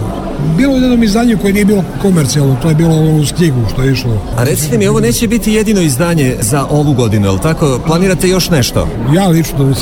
bilo 0.56 0.76
je 0.76 0.82
jednom 0.82 1.02
izdanju 1.02 1.38
koje 1.38 1.52
nije 1.52 1.64
bilo 1.64 1.84
komercijalno, 2.02 2.56
to 2.62 2.68
je 2.68 2.74
bilo 2.74 2.96
ono 2.96 3.16
uz 3.16 3.32
knjigu 3.32 3.60
što 3.72 3.82
je 3.82 3.92
išlo. 3.92 4.18
A 4.36 4.44
recite 4.44 4.78
mi, 4.78 4.88
ovo 4.88 5.00
neće 5.00 5.28
biti 5.28 5.52
jedino 5.52 5.80
izdanje 5.80 6.36
za 6.40 6.66
ovu 6.70 6.92
godinu, 6.92 7.26
je 7.26 7.30
li 7.30 7.40
tako? 7.40 7.80
Planirate 7.86 8.28
još 8.28 8.50
nešto? 8.50 8.88
Ja 9.14 9.28
lično, 9.28 9.74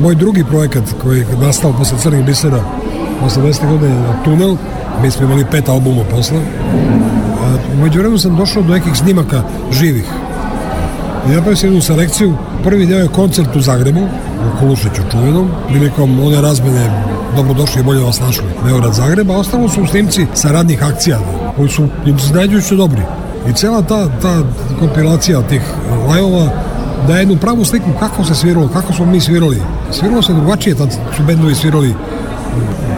moj 0.00 0.14
drugi 0.14 0.44
projekat 0.44 0.84
koji 1.02 1.18
je 1.18 1.26
nastao 1.40 1.72
posle 1.72 1.98
Crnih 1.98 2.24
bisera 2.24 2.64
80. 3.24 3.70
godine 3.70 3.94
Tunel, 4.24 4.56
mi 5.02 5.10
smo 5.10 5.26
imali 5.26 5.46
pet 5.50 5.68
albuma 5.68 6.04
posle. 6.10 6.38
A, 6.38 7.56
Umeđu 7.74 7.98
vremenu 7.98 8.18
sam 8.18 8.36
došao 8.36 8.62
do 8.62 8.72
nekih 8.72 8.96
snimaka 8.96 9.42
živih. 9.72 10.04
I 11.26 11.28
napravio 11.28 11.56
sam 11.56 11.68
jednu 11.68 11.82
selekciju. 11.82 12.34
Prvi 12.64 12.86
deo 12.86 12.98
je 12.98 13.08
koncert 13.08 13.56
u 13.56 13.60
Zagrebu, 13.60 14.00
u 14.00 14.58
Kolušiću 14.58 15.02
čuvenom, 15.10 15.50
prilikom 15.68 16.20
one 16.20 16.40
razmene 16.40 17.04
Dobrodošli 17.36 17.80
i 17.80 17.84
bolje 17.84 18.00
vas 18.00 18.20
našli, 18.20 18.44
Beograd 18.64 18.94
Zagreb, 18.94 19.30
a 19.30 19.36
ostalo 19.36 19.68
su 19.68 19.86
snimci 19.86 20.26
sa 20.34 20.52
radnih 20.52 20.84
akcija, 20.84 21.18
koji 21.56 21.68
su 21.68 21.88
iznenađujuće 22.06 22.76
dobri. 22.76 23.02
I 23.50 23.52
cela 23.52 23.82
ta, 23.82 24.08
ta 24.22 24.42
kompilacija 24.78 25.42
tih 25.42 25.62
lajova 26.08 26.48
da 27.06 27.16
jednu 27.16 27.36
pravu 27.36 27.64
sliku 27.64 27.86
kako 28.00 28.24
se 28.24 28.34
sviralo, 28.34 28.68
kako 28.68 28.92
smo 28.92 29.06
mi 29.06 29.20
svirali. 29.20 29.62
Sviralo 29.90 30.22
se 30.22 30.32
drugačije, 30.32 30.74
tad 30.74 30.92
su 31.16 31.22
bendovi 31.22 31.54
svirali. 31.54 31.94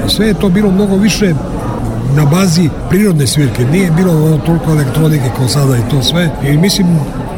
Sve 0.08 0.26
je 0.26 0.34
to 0.34 0.48
bilo 0.48 0.70
mnogo 0.70 0.96
više 0.96 1.34
na 2.16 2.24
bazi 2.24 2.68
prirodne 2.88 3.26
svirke. 3.26 3.64
Nije 3.64 3.90
bilo 3.90 4.38
toliko 4.46 4.70
elektronike 4.70 5.30
kao 5.36 5.48
sada 5.48 5.76
i 5.76 5.90
to 5.90 6.02
sve. 6.02 6.30
I 6.44 6.56
mislim 6.56 6.86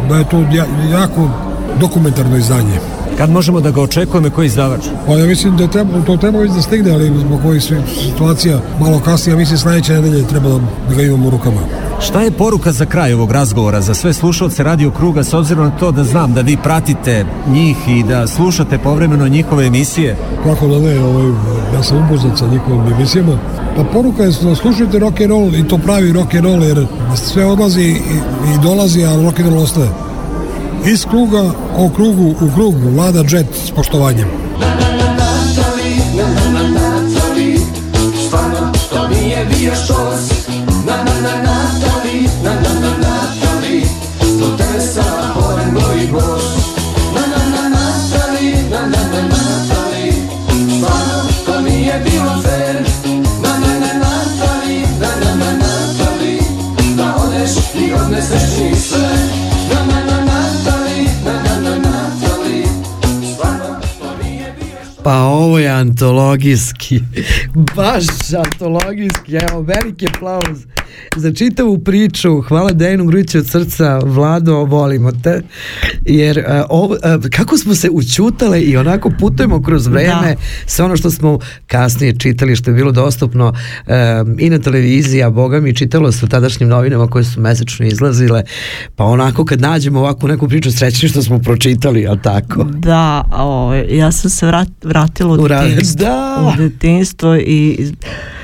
da 0.08 0.16
je 0.16 0.24
to 0.24 0.38
ja- 0.38 0.98
jako 1.00 1.28
dokumentarno 1.80 2.36
izdanje. 2.36 2.78
Kad 3.18 3.30
možemo 3.30 3.60
da 3.60 3.70
ga 3.70 3.80
očekujemo 3.82 4.30
koji 4.30 4.46
izdavač? 4.46 4.80
Pa 5.06 5.12
ja 5.12 5.26
mislim 5.26 5.56
da 5.56 5.66
treba, 5.66 6.02
to 6.06 6.16
treba 6.16 6.38
već 6.38 6.52
da 6.52 6.62
stigne, 6.62 6.92
ali 6.92 7.18
zbog 7.18 7.44
ovih 7.44 7.62
situacija 8.02 8.60
malo 8.80 9.00
kasnije, 9.00 9.34
ja 9.34 9.38
mislim 9.38 9.58
sledeće 9.58 9.92
nedelje 9.92 10.28
treba 10.28 10.48
da, 10.48 10.58
da 10.88 10.94
ga 10.94 11.02
imamo 11.02 11.26
u 11.26 11.30
rukama. 11.30 11.60
Šta 12.00 12.20
je 12.20 12.30
poruka 12.30 12.72
za 12.72 12.86
kraj 12.86 13.12
ovog 13.12 13.32
razgovora 13.32 13.80
za 13.80 13.94
sve 13.94 14.12
slušalce 14.12 14.62
Radio 14.62 14.90
Kruga 14.90 15.24
s 15.24 15.34
obzirom 15.34 15.64
na 15.64 15.70
to 15.70 15.90
da 15.92 16.04
znam 16.04 16.34
da 16.34 16.40
vi 16.40 16.56
pratite 16.56 17.24
njih 17.48 17.76
i 17.88 18.02
da 18.02 18.26
slušate 18.26 18.78
povremeno 18.78 19.28
njihove 19.28 19.66
emisije? 19.66 20.16
Kako 20.44 20.68
da 20.68 20.78
ne, 20.78 21.04
ovaj, 21.04 21.32
ja 21.74 21.82
sam 21.82 22.04
upoznat 22.06 22.38
sa 22.38 22.46
njihovim 22.46 22.92
emisijama. 22.92 23.38
Pa 23.76 23.84
poruka 23.84 24.22
je 24.22 24.32
da 24.42 24.54
slušajte 24.54 24.98
rock 24.98 25.20
and 25.20 25.30
roll 25.30 25.54
i 25.54 25.68
to 25.68 25.78
pravi 25.78 26.12
rock 26.12 26.34
and 26.34 26.44
roll 26.44 26.62
jer 26.62 26.86
sve 27.14 27.46
odlazi 27.46 27.82
i, 27.82 27.96
i 28.54 28.62
dolazi, 28.62 29.04
a 29.04 29.22
rock 29.22 29.40
and 29.40 29.48
roll 29.48 29.62
ostaje. 29.62 29.88
Iz 30.86 31.04
kruga 31.10 31.50
o 31.76 31.90
krugu 31.96 32.34
u 32.40 32.54
krug, 32.54 32.74
Vlada 32.94 33.24
Jet 33.30 33.46
s 33.66 33.70
poštovanjem. 33.70 34.28
Pa 65.04 65.22
ovo 65.22 65.58
je 65.58 65.68
antologijski, 65.68 67.00
baš 67.76 68.04
antologijski, 68.46 69.36
evo 69.50 69.60
veliki 69.60 70.06
aplauz 70.06 70.58
za 71.16 71.32
čitavu 71.32 71.78
priču. 71.78 72.40
Hvala 72.40 72.72
Dejanu 72.72 73.04
Grujiću 73.04 73.38
od 73.38 73.46
srca. 73.46 73.98
Vlado, 74.04 74.54
volimo 74.64 75.12
te. 75.12 75.42
Jer 76.04 76.38
uh, 76.38 76.44
ovo, 76.68 76.94
uh, 76.94 77.30
kako 77.30 77.56
smo 77.56 77.74
se 77.74 77.90
učutale 77.90 78.60
i 78.60 78.76
onako 78.76 79.10
putujemo 79.20 79.62
kroz 79.62 79.86
vreme 79.86 80.36
sve 80.66 80.84
ono 80.84 80.96
što 80.96 81.10
smo 81.10 81.38
kasnije 81.66 82.18
čitali, 82.18 82.56
što 82.56 82.70
je 82.70 82.74
bilo 82.74 82.92
dostupno 82.92 83.48
um, 83.48 84.36
i 84.38 84.50
na 84.50 84.58
televiziji, 84.58 85.22
a 85.22 85.30
boga 85.30 85.60
mi 85.60 85.74
čitalo 85.74 86.12
se 86.12 86.24
u 86.24 86.28
tadašnjim 86.28 86.68
novinama 86.68 87.06
koje 87.06 87.24
su 87.24 87.40
mesečno 87.40 87.86
izlazile. 87.86 88.42
Pa 88.96 89.04
onako 89.04 89.44
kad 89.44 89.60
nađemo 89.60 90.00
ovakvu 90.00 90.28
neku 90.28 90.48
priču 90.48 90.72
srećni 90.72 91.08
što 91.08 91.22
smo 91.22 91.38
pročitali, 91.38 92.00
jel 92.00 92.16
tako? 92.22 92.64
Da, 92.64 93.24
o, 93.32 93.74
ja 93.74 94.12
sam 94.12 94.30
se 94.30 94.46
vrat, 94.46 94.68
vratila 94.84 95.30
u 95.30 95.44
U 95.44 95.48
detinjstvo, 95.48 96.06
da. 96.06 96.52
u 96.54 96.62
detinjstvo 96.62 97.36
i 97.36 97.92
e, 98.02 98.43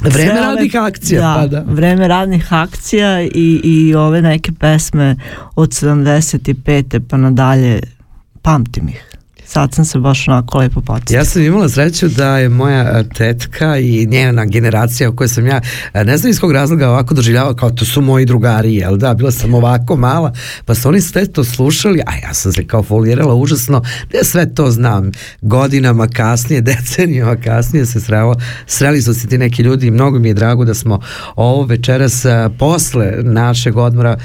Vreme 0.00 0.10
sve 0.12 0.32
ove- 0.32 0.40
radnih 0.40 0.76
akcija, 0.76 1.20
da, 1.20 1.34
pa 1.36 1.46
da. 1.46 1.64
vreme 1.66 2.08
radnih 2.08 2.52
akcija 2.52 3.22
i, 3.22 3.28
i 3.64 3.94
ove 3.94 4.22
neke 4.22 4.52
pesme 4.52 5.16
od 5.56 5.68
75. 5.70 7.00
pa 7.00 7.16
nadalje 7.16 7.80
pamtim 8.42 8.88
ih. 8.88 9.04
Sad 9.50 9.74
sam 9.74 9.84
se 9.84 9.98
baš 9.98 10.28
onako 10.28 10.58
lepo 10.58 10.80
podsjetila. 10.80 11.18
Ja 11.18 11.24
sam 11.24 11.42
imala 11.42 11.68
sreću 11.68 12.08
da 12.08 12.38
je 12.38 12.48
moja 12.48 12.80
a, 12.80 13.02
tetka 13.02 13.78
i 13.78 14.06
njena 14.06 14.44
generacija 14.44 15.10
u 15.10 15.16
kojoj 15.16 15.28
sam 15.28 15.46
ja, 15.46 15.60
a, 15.92 16.04
ne 16.04 16.16
znam 16.16 16.30
iz 16.30 16.40
kog 16.40 16.52
razloga 16.52 16.88
ovako 16.88 17.14
doživljavao 17.14 17.54
kao 17.54 17.70
to 17.70 17.84
su 17.84 18.00
moji 18.00 18.24
drugari, 18.24 18.74
jel 18.74 18.96
da, 18.96 19.14
bila 19.14 19.30
sam 19.30 19.54
ovako 19.54 19.96
mala, 19.96 20.32
pa 20.64 20.74
su 20.74 20.88
oni 20.88 21.00
sve 21.00 21.26
to 21.26 21.44
slušali, 21.44 22.00
a 22.06 22.26
ja 22.26 22.34
sam 22.34 22.52
se 22.52 22.66
kao 22.66 22.82
folirala 22.82 23.34
užasno, 23.34 23.82
da 24.12 24.24
sve 24.24 24.54
to 24.54 24.70
znam, 24.70 25.10
godinama 25.42 26.06
kasnije, 26.06 26.60
decenijama 26.70 27.36
kasnije 27.36 27.86
se 27.86 28.00
srelo, 28.00 28.36
sreli 28.66 29.02
su 29.02 29.14
se 29.14 29.28
ti 29.28 29.38
neki 29.38 29.62
ljudi 29.62 29.86
i 29.86 29.90
mnogo 29.90 30.18
mi 30.18 30.28
je 30.28 30.34
drago 30.34 30.64
da 30.64 30.74
smo 30.74 31.00
ovo 31.36 31.64
večeras 31.64 32.24
a, 32.24 32.50
posle 32.58 33.12
našeg 33.22 33.76
odmora 33.76 34.18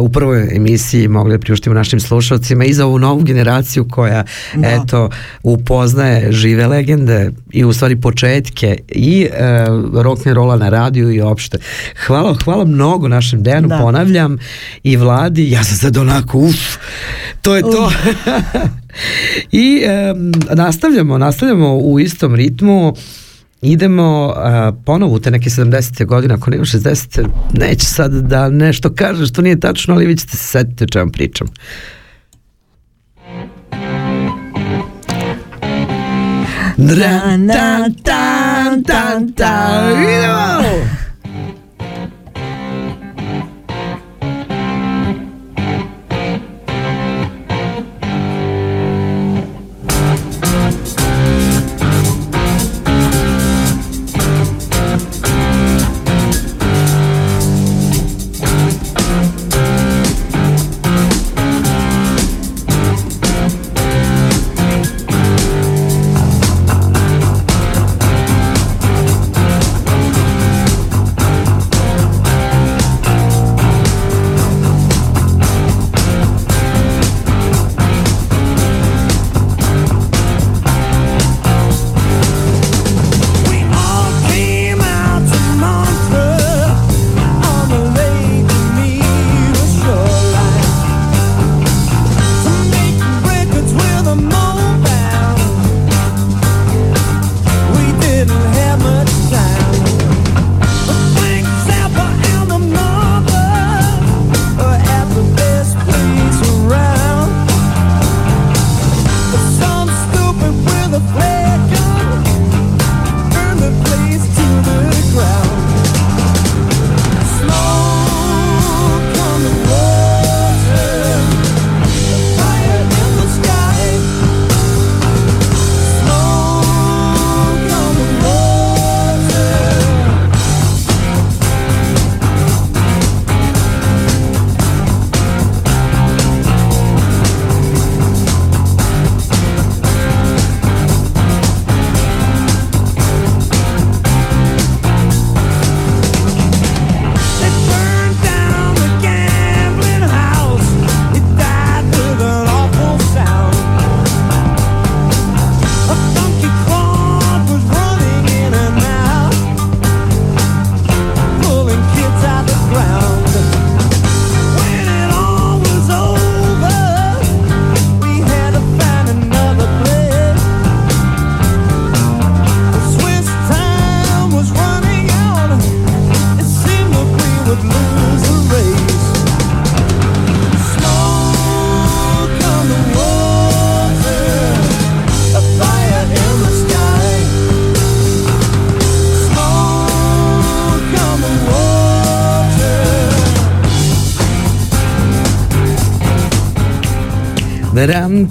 u 0.00 0.08
prvoj 0.08 0.56
emisiji 0.56 1.08
mogli 1.08 1.32
da 1.32 1.38
priuštimo 1.38 1.74
našim 1.74 2.00
slušalcima 2.00 2.64
i 2.64 2.72
za 2.72 2.86
ovu 2.86 2.98
novu 2.98 3.22
generaciju 3.22 3.86
koja 3.90 4.24
Da. 4.62 4.68
eto 4.68 5.10
upoznaje 5.42 6.32
žive 6.32 6.66
legende 6.66 7.30
i 7.50 7.64
u 7.64 7.72
stvari 7.72 8.00
početke 8.00 8.76
i 8.88 9.28
e, 9.32 9.66
rock 9.94 10.26
and 10.26 10.36
rolla 10.36 10.56
na 10.56 10.68
radiju 10.68 11.10
i 11.12 11.20
opšte. 11.20 11.58
Hvala, 12.06 12.36
hvala 12.44 12.64
mnogo 12.64 13.08
našem 13.08 13.42
Dejanu, 13.42 13.68
Da. 13.68 13.78
ponavljam 13.78 14.38
i 14.82 14.96
Vladi, 14.96 15.50
ja 15.50 15.64
sam 15.64 15.76
sad 15.76 15.96
onako 15.96 16.38
uf, 16.38 16.76
to 17.42 17.56
je 17.56 17.62
to. 17.62 17.92
I 19.52 19.82
em, 19.86 20.32
nastavljamo, 20.54 21.18
nastavljamo 21.18 21.76
u 21.76 22.00
istom 22.00 22.34
ritmu 22.34 22.94
Idemo 23.62 24.32
a, 24.36 24.72
ponovo 24.84 25.14
u 25.14 25.18
te 25.18 25.30
neke 25.30 25.50
70. 25.50 26.06
godine, 26.06 26.34
ako 26.34 26.50
nema 26.50 26.64
60. 26.64 27.26
Neće 27.54 27.86
sad 27.86 28.12
da 28.12 28.48
nešto 28.48 28.94
kaže 28.94 29.26
što 29.26 29.42
nije 29.42 29.60
tačno, 29.60 29.94
ali 29.94 30.06
vi 30.06 30.16
ćete 30.16 30.36
se 30.36 30.44
setiti 30.46 30.84
o 30.84 30.86
čemu 30.86 31.12
pričam. 31.12 31.46
Dran, 36.80 37.46
tan, 37.46 37.92
tan, 38.02 38.82
tan, 38.82 39.32
tan. 39.36 40.59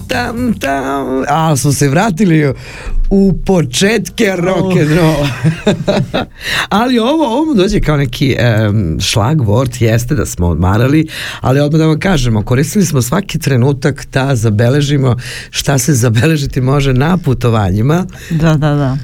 Tam, 0.08 0.54
tam. 0.54 1.24
A, 1.28 1.56
smo 1.56 1.72
se 1.72 1.90
vratili 1.90 2.54
u 3.10 3.34
početke 3.46 4.36
rock 4.38 4.78
and 4.82 4.98
roll. 4.98 5.28
ali 6.70 7.00
ovo, 7.00 7.26
ovo 7.26 7.46
mu 7.46 7.54
dođe 7.54 7.80
kao 7.80 7.98
neki 7.98 8.36
um, 8.70 9.00
šlagvort, 9.00 9.82
jeste 9.82 10.16
da 10.16 10.26
smo 10.26 10.48
odmarali, 10.48 11.08
ali 11.42 11.60
odmah 11.60 11.80
da 11.80 11.86
vam 11.86 12.00
kažemo, 12.00 12.44
koristili 12.44 12.86
smo 12.86 13.02
svaki 13.02 13.40
trenutak 13.40 14.08
da 14.14 14.36
zabeležimo 14.36 15.16
šta 15.50 15.78
se 15.78 15.94
zabeležiti 15.94 16.62
može 16.62 16.94
na 16.94 17.18
putovanjima. 17.18 18.06
Da, 18.30 18.54
da, 18.54 18.76
da. 18.76 18.98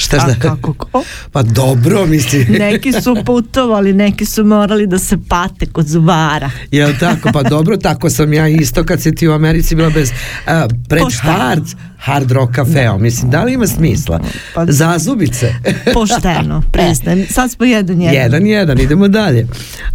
Šta 0.00 0.16
A 0.16 0.26
da- 0.26 0.34
kako 0.34 0.72
ko? 0.72 1.04
Pa 1.32 1.42
dobro, 1.42 2.06
mislim. 2.06 2.46
Neki 2.70 2.92
su 2.92 3.16
putovali, 3.26 3.92
neki 3.92 4.26
su 4.26 4.44
morali 4.44 4.86
da 4.86 4.98
se 4.98 5.18
pate 5.28 5.66
kod 5.66 5.86
zubara. 5.86 6.50
Jel 6.70 6.92
tako? 7.00 7.30
Pa 7.32 7.42
dobro, 7.42 7.76
tako 7.76 8.10
sam 8.10 8.32
ja 8.32 8.48
isto 8.48 8.84
kad 8.84 9.02
si 9.02 9.14
ti 9.14 9.28
u 9.28 9.32
Americi 9.32 9.74
bila 9.74 9.90
bez 9.90 10.10
uh, 10.10 10.52
pred 10.88 11.04
hard, 11.22 11.64
hard 12.00 12.30
rock 12.32 12.54
kafeo. 12.54 12.98
Mislim, 12.98 13.30
da 13.30 13.44
li 13.44 13.52
ima 13.52 13.66
smisla? 13.66 14.20
Pa- 14.54 14.66
Zazubice. 14.66 15.54
Pošteno, 15.94 16.62
priznajem. 16.72 17.26
Sad 17.30 17.50
smo 17.50 17.64
jedan 17.66 18.00
jedan. 18.00 18.14
Jedan, 18.14 18.46
jedan, 18.46 18.80
idemo 18.80 19.08
dalje. 19.08 19.46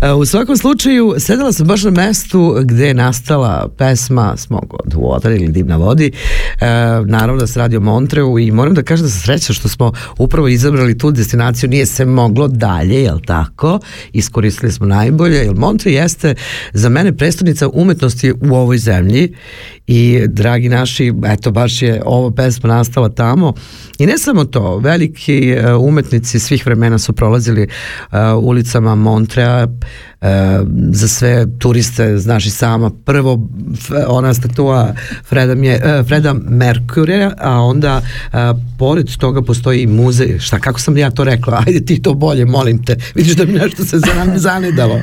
E, 0.01 0.11
U 0.11 0.25
svakom 0.25 0.57
slučaju, 0.57 1.15
sedela 1.17 1.51
sam 1.53 1.67
baš 1.67 1.83
na 1.83 1.91
mestu 1.91 2.55
gde 2.63 2.87
je 2.87 2.93
nastala 2.93 3.69
pesma 3.77 4.37
Smog 4.37 4.73
od 4.85 4.93
Water 4.93 5.35
ili 5.35 5.47
Dim 5.51 5.67
na 5.67 5.77
vodi. 5.77 6.11
E, 6.61 6.65
naravno 7.05 7.39
da 7.41 7.47
se 7.47 7.59
radi 7.59 7.77
o 7.77 7.79
Montreu 7.79 8.39
i 8.39 8.51
moram 8.51 8.73
da 8.73 8.83
kažem 8.83 9.05
da 9.05 9.11
sam 9.11 9.21
sreća 9.21 9.53
što 9.53 9.69
smo 9.69 9.91
upravo 10.17 10.47
izabrali 10.47 10.97
tu 10.97 11.11
destinaciju, 11.11 11.69
nije 11.69 11.85
se 11.85 12.05
moglo 12.05 12.47
dalje, 12.47 13.03
jel 13.03 13.19
tako? 13.25 13.79
Iskoristili 14.13 14.71
smo 14.71 14.85
najbolje, 14.85 15.35
jer 15.37 15.55
Montre 15.55 15.91
jeste 15.91 16.35
za 16.73 16.89
mene 16.89 17.17
prestonica 17.17 17.67
umetnosti 17.73 18.31
u 18.31 18.55
ovoj 18.55 18.77
zemlji 18.77 19.33
i 19.87 20.21
dragi 20.27 20.69
naši, 20.69 21.13
eto 21.25 21.51
baš 21.51 21.81
je 21.81 21.94
ova 22.05 22.31
pesma 22.31 22.69
nastala 22.69 23.09
tamo. 23.09 23.53
I 23.97 24.05
ne 24.05 24.17
samo 24.17 24.45
to, 24.45 24.77
veliki 24.77 25.49
e, 25.49 25.73
umetnici 25.73 26.39
svih 26.39 26.65
vremena 26.65 26.97
su 26.97 27.13
prolazili 27.13 27.63
e, 27.63 27.67
ulicama 28.33 28.95
Montrea 28.95 29.67
e, 30.21 30.59
za 30.91 31.07
sve 31.07 31.45
turiste, 31.59 32.17
znaš 32.17 32.45
i 32.45 32.49
sama 32.49 32.91
prvo 33.05 33.47
ona 34.07 34.33
statua 34.33 34.93
Freda, 35.23 35.55
Mje, 35.55 35.79
e, 35.83 36.03
Freda 36.07 36.33
Mercury 36.33 37.31
a 37.37 37.59
onda 37.61 38.01
e, 38.33 38.37
pored 38.79 39.17
toga 39.17 39.41
postoji 39.41 39.81
i 39.81 39.87
muzej, 39.87 40.39
šta 40.39 40.59
kako 40.59 40.79
sam 40.79 40.97
ja 40.97 41.11
to 41.11 41.23
rekla? 41.23 41.63
Ajde 41.67 41.85
ti 41.85 42.01
to 42.01 42.13
bolje, 42.13 42.45
molim 42.45 42.85
te. 42.85 42.95
Vidiš 43.15 43.35
da 43.35 43.45
mi 43.45 43.53
nešto 43.53 43.85
se 43.85 43.97
zan- 43.97 44.37
zanedalo 44.47 44.99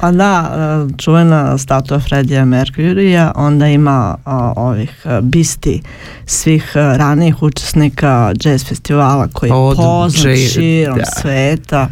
Pa 0.00 0.10
da, 0.10 0.50
e, 0.90 0.92
čuvena 0.98 1.58
statua 1.58 2.00
Fredija 2.00 2.44
Mercurija, 2.44 3.32
onda 3.34 3.68
ima 3.68 4.16
a, 4.24 4.52
ovih 4.56 5.06
a, 5.06 5.20
bisti 5.20 5.82
svih 6.26 6.72
a, 6.76 6.96
ranijih 6.96 7.42
učesnika 7.42 8.32
jazz 8.44 8.64
festivala 8.64 9.28
koji 9.32 9.48
je 9.48 9.52
poznat 9.52 10.12
širom 10.52 10.98
da. 10.98 11.04
sveta. 11.04 11.88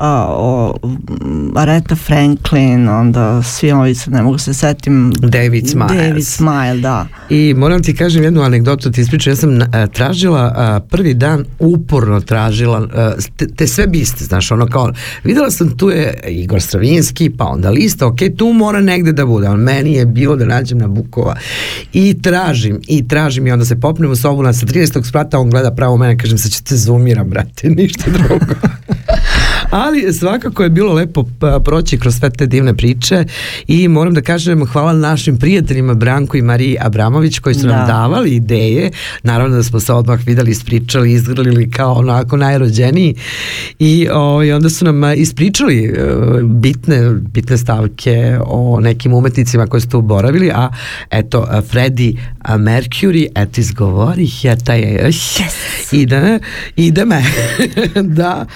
A, 0.00 0.26
o, 0.30 0.74
Aretha 1.54 1.94
Franklin, 1.94 2.88
onda 2.88 3.42
svi 3.42 3.72
ovi 3.72 3.94
se 3.94 4.10
ne 4.10 4.22
mogu 4.22 4.38
se 4.38 4.54
setim 4.54 5.12
David 5.18 5.68
Smiles. 5.68 5.92
David 5.96 6.26
Smile, 6.26 6.76
da. 6.80 7.06
I 7.30 7.54
moram 7.56 7.82
ti 7.82 7.96
kažem 7.96 8.22
jednu 8.22 8.42
anegdotu, 8.42 8.90
ti 8.90 9.00
ispričam, 9.00 9.30
ja 9.30 9.36
sam 9.36 9.58
a, 9.72 9.86
tražila 9.86 10.52
a, 10.56 10.80
prvi 10.90 11.14
dan, 11.14 11.44
uporno 11.58 12.20
tražila 12.20 12.88
a, 12.94 13.12
te, 13.36 13.46
te 13.46 13.66
sve 13.66 13.86
biste, 13.86 14.24
znaš, 14.24 14.50
ono 14.50 14.66
kao, 14.66 14.92
videla 15.24 15.50
sam 15.50 15.76
tu 15.76 15.90
je 15.90 16.20
Igor 16.28 16.62
Stravinski, 16.62 17.30
pa 17.30 17.44
onda 17.44 17.70
lista, 17.70 18.06
ok, 18.06 18.18
tu 18.36 18.52
mora 18.52 18.80
negde 18.80 19.12
da 19.12 19.26
bude, 19.26 19.46
ali 19.46 19.58
meni 19.58 19.92
je 19.92 20.06
bilo 20.06 20.36
da 20.36 20.44
nađem 20.44 20.78
na 20.78 20.88
Bukova 20.88 21.36
i 21.92 22.22
tražim, 22.22 22.80
i 22.88 23.08
tražim 23.08 23.46
i 23.46 23.52
onda 23.52 23.64
se 23.64 23.80
popnem 23.80 24.10
u 24.10 24.16
sobu 24.16 24.42
na 24.42 24.52
sa 24.52 24.66
13. 24.66 25.08
sprata, 25.08 25.38
on 25.38 25.50
gleda 25.50 25.70
pravo 25.70 25.96
mene, 25.96 26.18
kažem, 26.18 26.38
sad 26.38 26.52
ću 26.52 26.64
te 26.64 26.76
zoomiram, 26.76 27.30
brate, 27.30 27.68
ništa 27.80 28.10
drugo. 28.10 28.54
Ali 29.90 30.12
svakako 30.12 30.62
je 30.62 30.70
bilo 30.70 30.92
lepo 30.92 31.24
pa, 31.38 31.60
proći 31.64 31.98
kroz 31.98 32.18
sve 32.18 32.30
te 32.30 32.46
divne 32.46 32.76
priče 32.76 33.24
i 33.66 33.88
moram 33.88 34.14
da 34.14 34.20
kažem 34.20 34.66
hvala 34.66 34.92
našim 34.92 35.38
prijateljima 35.38 35.94
Branku 35.94 36.36
i 36.36 36.42
Mariji 36.42 36.76
Abramović 36.80 37.38
koji 37.38 37.54
su 37.54 37.66
nam 37.66 37.78
Da. 37.78 37.86
davali 37.86 38.30
ideje. 38.30 38.90
Naravno 39.22 39.56
da 39.56 39.62
smo 39.62 39.80
se 39.80 39.92
odmah 39.92 40.26
videli, 40.26 40.50
ispričali, 40.50 41.12
izgrlili 41.12 41.70
kao 41.70 41.92
onako 41.92 42.36
najrođeniji 42.36 43.14
i, 43.78 44.08
o, 44.12 44.44
i 44.44 44.52
onda 44.52 44.70
su 44.70 44.84
nam 44.84 45.04
a, 45.04 45.14
ispričali 45.14 45.84
e, 45.84 45.92
bitne, 46.42 47.10
bitne 47.10 47.58
stavke 47.58 48.38
o 48.46 48.80
nekim 48.80 49.14
umetnicima 49.14 49.66
koji 49.66 49.80
su 49.80 49.88
tu 49.88 50.00
boravili, 50.00 50.50
a 50.50 50.68
eto 51.10 51.48
Freddy 51.50 52.18
Mercury, 52.48 53.26
eto 53.34 53.60
izgovorih 53.60 54.44
ja 54.44 54.56
taj 54.56 54.80
yes. 54.80 55.40
ide, 55.92 56.38
ide 56.76 57.04
me 57.04 57.22
da 58.18 58.46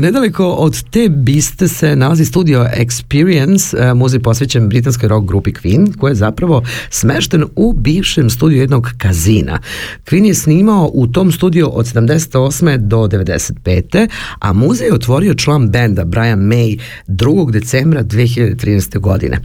nedaleko 0.00 0.55
od 0.58 0.82
te 0.90 1.08
biste 1.08 1.68
se 1.68 1.96
nalazi 1.96 2.24
studio 2.24 2.68
Experience, 2.76 3.90
a, 3.90 3.94
muzej 3.94 4.20
posvećen 4.20 4.68
britanskoj 4.68 5.08
rock 5.08 5.28
grupi 5.28 5.52
Queen, 5.52 5.96
koji 5.98 6.10
je 6.10 6.14
zapravo 6.14 6.62
smešten 6.90 7.44
u 7.56 7.72
bivšem 7.72 8.30
studiju 8.30 8.60
jednog 8.60 8.90
kazina. 8.98 9.58
Queen 10.06 10.24
je 10.24 10.34
snimao 10.34 10.90
u 10.94 11.06
tom 11.06 11.32
studiju 11.32 11.70
od 11.72 11.86
78. 11.86 12.76
do 12.76 12.96
95. 12.96 14.08
a 14.38 14.52
muzej 14.52 14.86
je 14.86 14.94
otvorio 14.94 15.34
član 15.34 15.68
benda 15.68 16.04
Brian 16.04 16.38
May 16.38 16.80
2. 17.08 17.50
decembra 17.50 18.04
2013. 18.04 18.98
godine. 18.98 19.40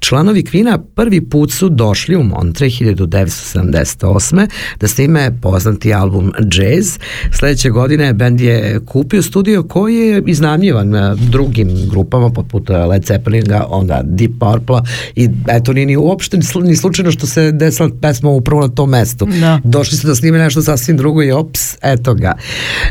Članovi 0.00 0.42
Queena 0.42 0.78
prvi 0.94 1.20
put 1.28 1.52
su 1.52 1.68
došli 1.68 2.16
u 2.16 2.22
Montre 2.22 2.66
1978. 2.66 4.48
da 4.80 4.88
snime 4.88 5.38
poznati 5.42 5.94
album 5.94 6.32
Jazz. 6.52 6.98
Sledeće 7.32 7.70
godine 7.70 8.12
bend 8.12 8.40
je 8.40 8.80
kupio 8.86 9.22
studio 9.22 9.62
koji 9.62 9.96
je 9.96 10.22
iznajmljivan 10.26 10.53
eh, 10.54 11.14
drugim 11.30 11.88
grupama 11.90 12.30
poput 12.30 12.70
eh, 12.70 12.76
Led 12.76 13.06
Zeppelinga, 13.06 13.66
onda 13.68 14.00
Deep 14.04 14.32
Purple 14.40 14.80
i 15.16 15.28
eto 15.48 15.72
nije 15.72 15.86
ni 15.86 15.96
uopšte 15.96 16.36
ni 16.36 16.42
slu- 16.42 16.64
ni 16.64 16.76
slučajno 16.76 17.10
što 17.10 17.26
se 17.26 17.52
desila 17.52 17.88
pesma 18.00 18.30
upravo 18.30 18.62
na 18.62 18.68
tom 18.68 18.90
mestu. 18.90 19.26
Da. 19.40 19.60
Došli 19.64 19.98
su 19.98 20.06
da 20.06 20.14
snime 20.14 20.38
nešto 20.38 20.62
sasvim 20.62 20.96
drugo 20.96 21.22
i 21.22 21.32
ops, 21.32 21.76
eto 21.82 22.14
ga. 22.14 22.34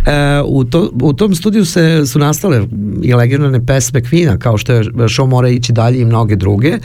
E, 0.06 0.42
u, 0.46 0.64
to, 0.64 0.92
u 1.02 1.14
tom 1.14 1.36
studiju 1.36 1.66
se 1.66 2.06
su 2.06 2.20
nastale 2.20 2.68
i 3.04 3.14
legendarne 3.14 3.66
pesme 3.66 4.02
Kvina, 4.02 4.38
kao 4.38 4.58
što 4.58 4.74
je 4.74 4.84
Show 4.84 5.28
mora 5.28 5.50
ići 5.50 5.74
dalje 5.74 6.02
i 6.02 6.06
mnoge 6.06 6.36
druge. 6.36 6.78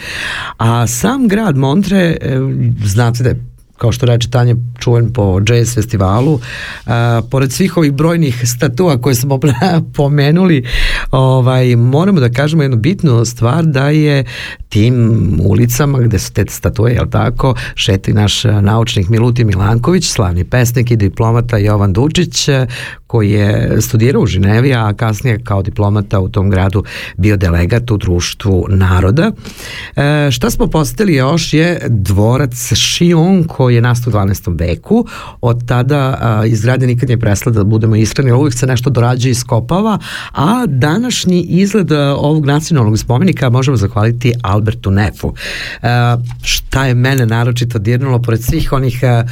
A 0.56 0.86
sam 0.86 1.28
grad 1.28 1.56
Montre, 1.56 2.16
e, 2.20 2.38
znate 2.84 3.22
da 3.22 3.28
je 3.28 3.47
kao 3.78 3.92
što 3.92 4.06
reče 4.06 4.30
Tanja, 4.30 4.54
čuven 4.78 5.12
po 5.12 5.40
jazz 5.46 5.74
festivalu. 5.74 6.40
A, 6.86 7.22
pored 7.30 7.52
svih 7.52 7.76
ovih 7.76 7.92
brojnih 7.92 8.42
statua 8.56 9.00
koje 9.00 9.14
smo 9.14 9.40
pomenuli, 9.96 10.64
ovaj, 11.10 11.76
moramo 11.76 12.20
da 12.20 12.28
kažemo 12.28 12.62
jednu 12.62 12.76
bitnu 12.76 13.24
stvar 13.24 13.64
da 13.64 13.88
je 13.88 14.24
tim 14.68 15.18
ulicama 15.44 15.98
gde 15.98 16.18
su 16.18 16.32
te 16.32 16.44
statue, 16.48 16.92
jel 16.92 17.06
tako, 17.10 17.54
šeti 17.74 18.12
naš 18.12 18.44
naučnik 18.44 19.08
Milutin 19.08 19.46
Milanković, 19.46 20.06
slavni 20.06 20.44
pesnik 20.44 20.90
i 20.90 20.96
diplomata 20.96 21.58
Jovan 21.58 21.92
Dučić, 21.92 22.48
koji 23.08 23.30
je 23.30 23.76
studirao 23.80 24.22
u 24.22 24.26
Ženevi, 24.26 24.74
a 24.74 24.92
kasnije 24.96 25.40
kao 25.44 25.62
diplomata 25.62 26.20
u 26.20 26.28
tom 26.28 26.50
gradu 26.50 26.84
bio 27.16 27.36
delegat 27.36 27.90
u 27.90 27.96
društvu 27.96 28.66
naroda. 28.68 29.32
E, 29.96 30.30
šta 30.30 30.50
smo 30.50 30.66
posetili 30.66 31.14
još 31.14 31.54
je 31.54 31.80
dvorac 31.88 32.72
Šion 32.74 33.44
koji 33.44 33.67
je 33.70 33.80
nastao 33.80 34.10
u 34.10 34.14
12. 34.14 34.60
veku. 34.60 35.06
Od 35.40 35.66
tada 35.66 36.18
a, 36.20 36.46
izgradnja 36.46 36.86
nikad 36.86 37.08
nije 37.08 37.18
presla 37.18 37.52
da 37.52 37.64
budemo 37.64 37.96
iskreni, 37.96 38.32
uvijek 38.32 38.54
se 38.54 38.66
nešto 38.66 38.90
dorađa 38.90 39.28
i 39.28 39.34
skopava, 39.34 39.98
a 40.32 40.66
današnji 40.66 41.40
izgled 41.40 41.92
a, 41.92 42.16
ovog 42.16 42.46
nacionalnog 42.46 42.98
spomenika 42.98 43.50
možemo 43.50 43.76
zahvaliti 43.76 44.34
Albertu 44.42 44.90
Nefu. 44.90 45.34
E, 45.82 45.88
šta 46.42 46.86
je 46.86 46.94
mene 46.94 47.26
naročito 47.26 47.78
dirnulo, 47.78 48.22
pored 48.22 48.42
svih 48.44 48.72
onih 48.72 49.00
a, 49.02 49.24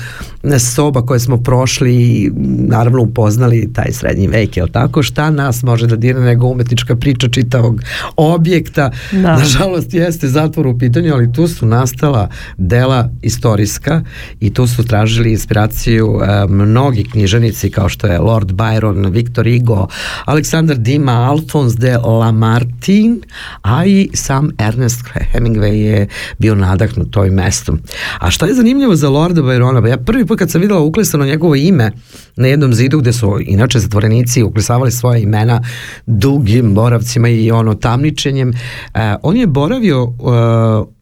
soba 0.58 1.02
koje 1.02 1.20
smo 1.20 1.36
prošli 1.36 1.94
i 1.94 2.30
naravno 2.68 3.02
upoznali 3.02 3.72
taj 3.72 3.92
srednji 3.92 4.26
vek, 4.26 4.56
jel 4.56 4.68
tako? 4.68 5.02
Šta 5.02 5.30
nas 5.30 5.62
može 5.62 5.86
da 5.86 5.96
dirne 5.96 6.26
nego 6.26 6.46
umetnička 6.46 6.96
priča 6.96 7.28
čitavog 7.28 7.82
objekta? 8.16 8.90
Da. 9.12 9.18
Nažalost 9.18 9.94
jeste 9.94 10.28
zatvor 10.28 10.66
u 10.66 10.78
pitanju, 10.78 11.14
ali 11.14 11.32
tu 11.32 11.48
su 11.48 11.66
nastala 11.66 12.28
dela 12.56 13.10
istorijska 13.22 14.02
i 14.40 14.54
tu 14.54 14.66
su 14.66 14.84
tražili 14.84 15.30
inspiraciju 15.30 16.20
e, 16.22 16.46
mnogi 16.48 17.04
književnici 17.04 17.70
kao 17.70 17.88
što 17.88 18.06
je 18.06 18.18
Lord 18.18 18.50
Byron, 18.52 19.10
Victor 19.10 19.46
Hugo, 19.52 19.86
Aleksandar 20.24 20.76
Dima, 20.76 21.12
Alphonse 21.12 21.78
de 21.78 21.98
Lamartine, 21.98 23.16
a 23.62 23.86
i 23.86 24.10
sam 24.14 24.50
Ernest 24.58 25.00
Hemingway 25.32 25.72
je 25.72 26.08
bio 26.38 26.54
nadahnut 26.54 27.10
toj 27.10 27.30
mestom. 27.30 27.80
A 28.18 28.30
šta 28.30 28.46
je 28.46 28.54
zanimljivo 28.54 28.96
za 28.96 29.08
Lorda 29.08 29.42
Byrona? 29.42 29.82
Pa 29.82 29.88
ja 29.88 29.96
prvi 29.96 30.26
put 30.26 30.38
kad 30.38 30.50
sam 30.50 30.60
videla 30.60 30.80
uklesano 30.80 31.24
njegovo 31.24 31.54
ime 31.54 31.92
na 32.36 32.46
jednom 32.46 32.74
zidu 32.74 32.98
gde 32.98 33.12
su 33.12 33.38
inače 33.40 33.78
zatvorenici 33.78 34.42
uklesavali 34.42 34.92
svoje 34.92 35.22
imena 35.22 35.62
dugim 36.06 36.74
boravcima 36.74 37.28
i 37.28 37.50
ono 37.50 37.74
tamničenjem, 37.74 38.50
e, 38.50 39.16
on 39.22 39.36
je 39.36 39.46
boravio 39.46 40.02
e, 40.02 40.08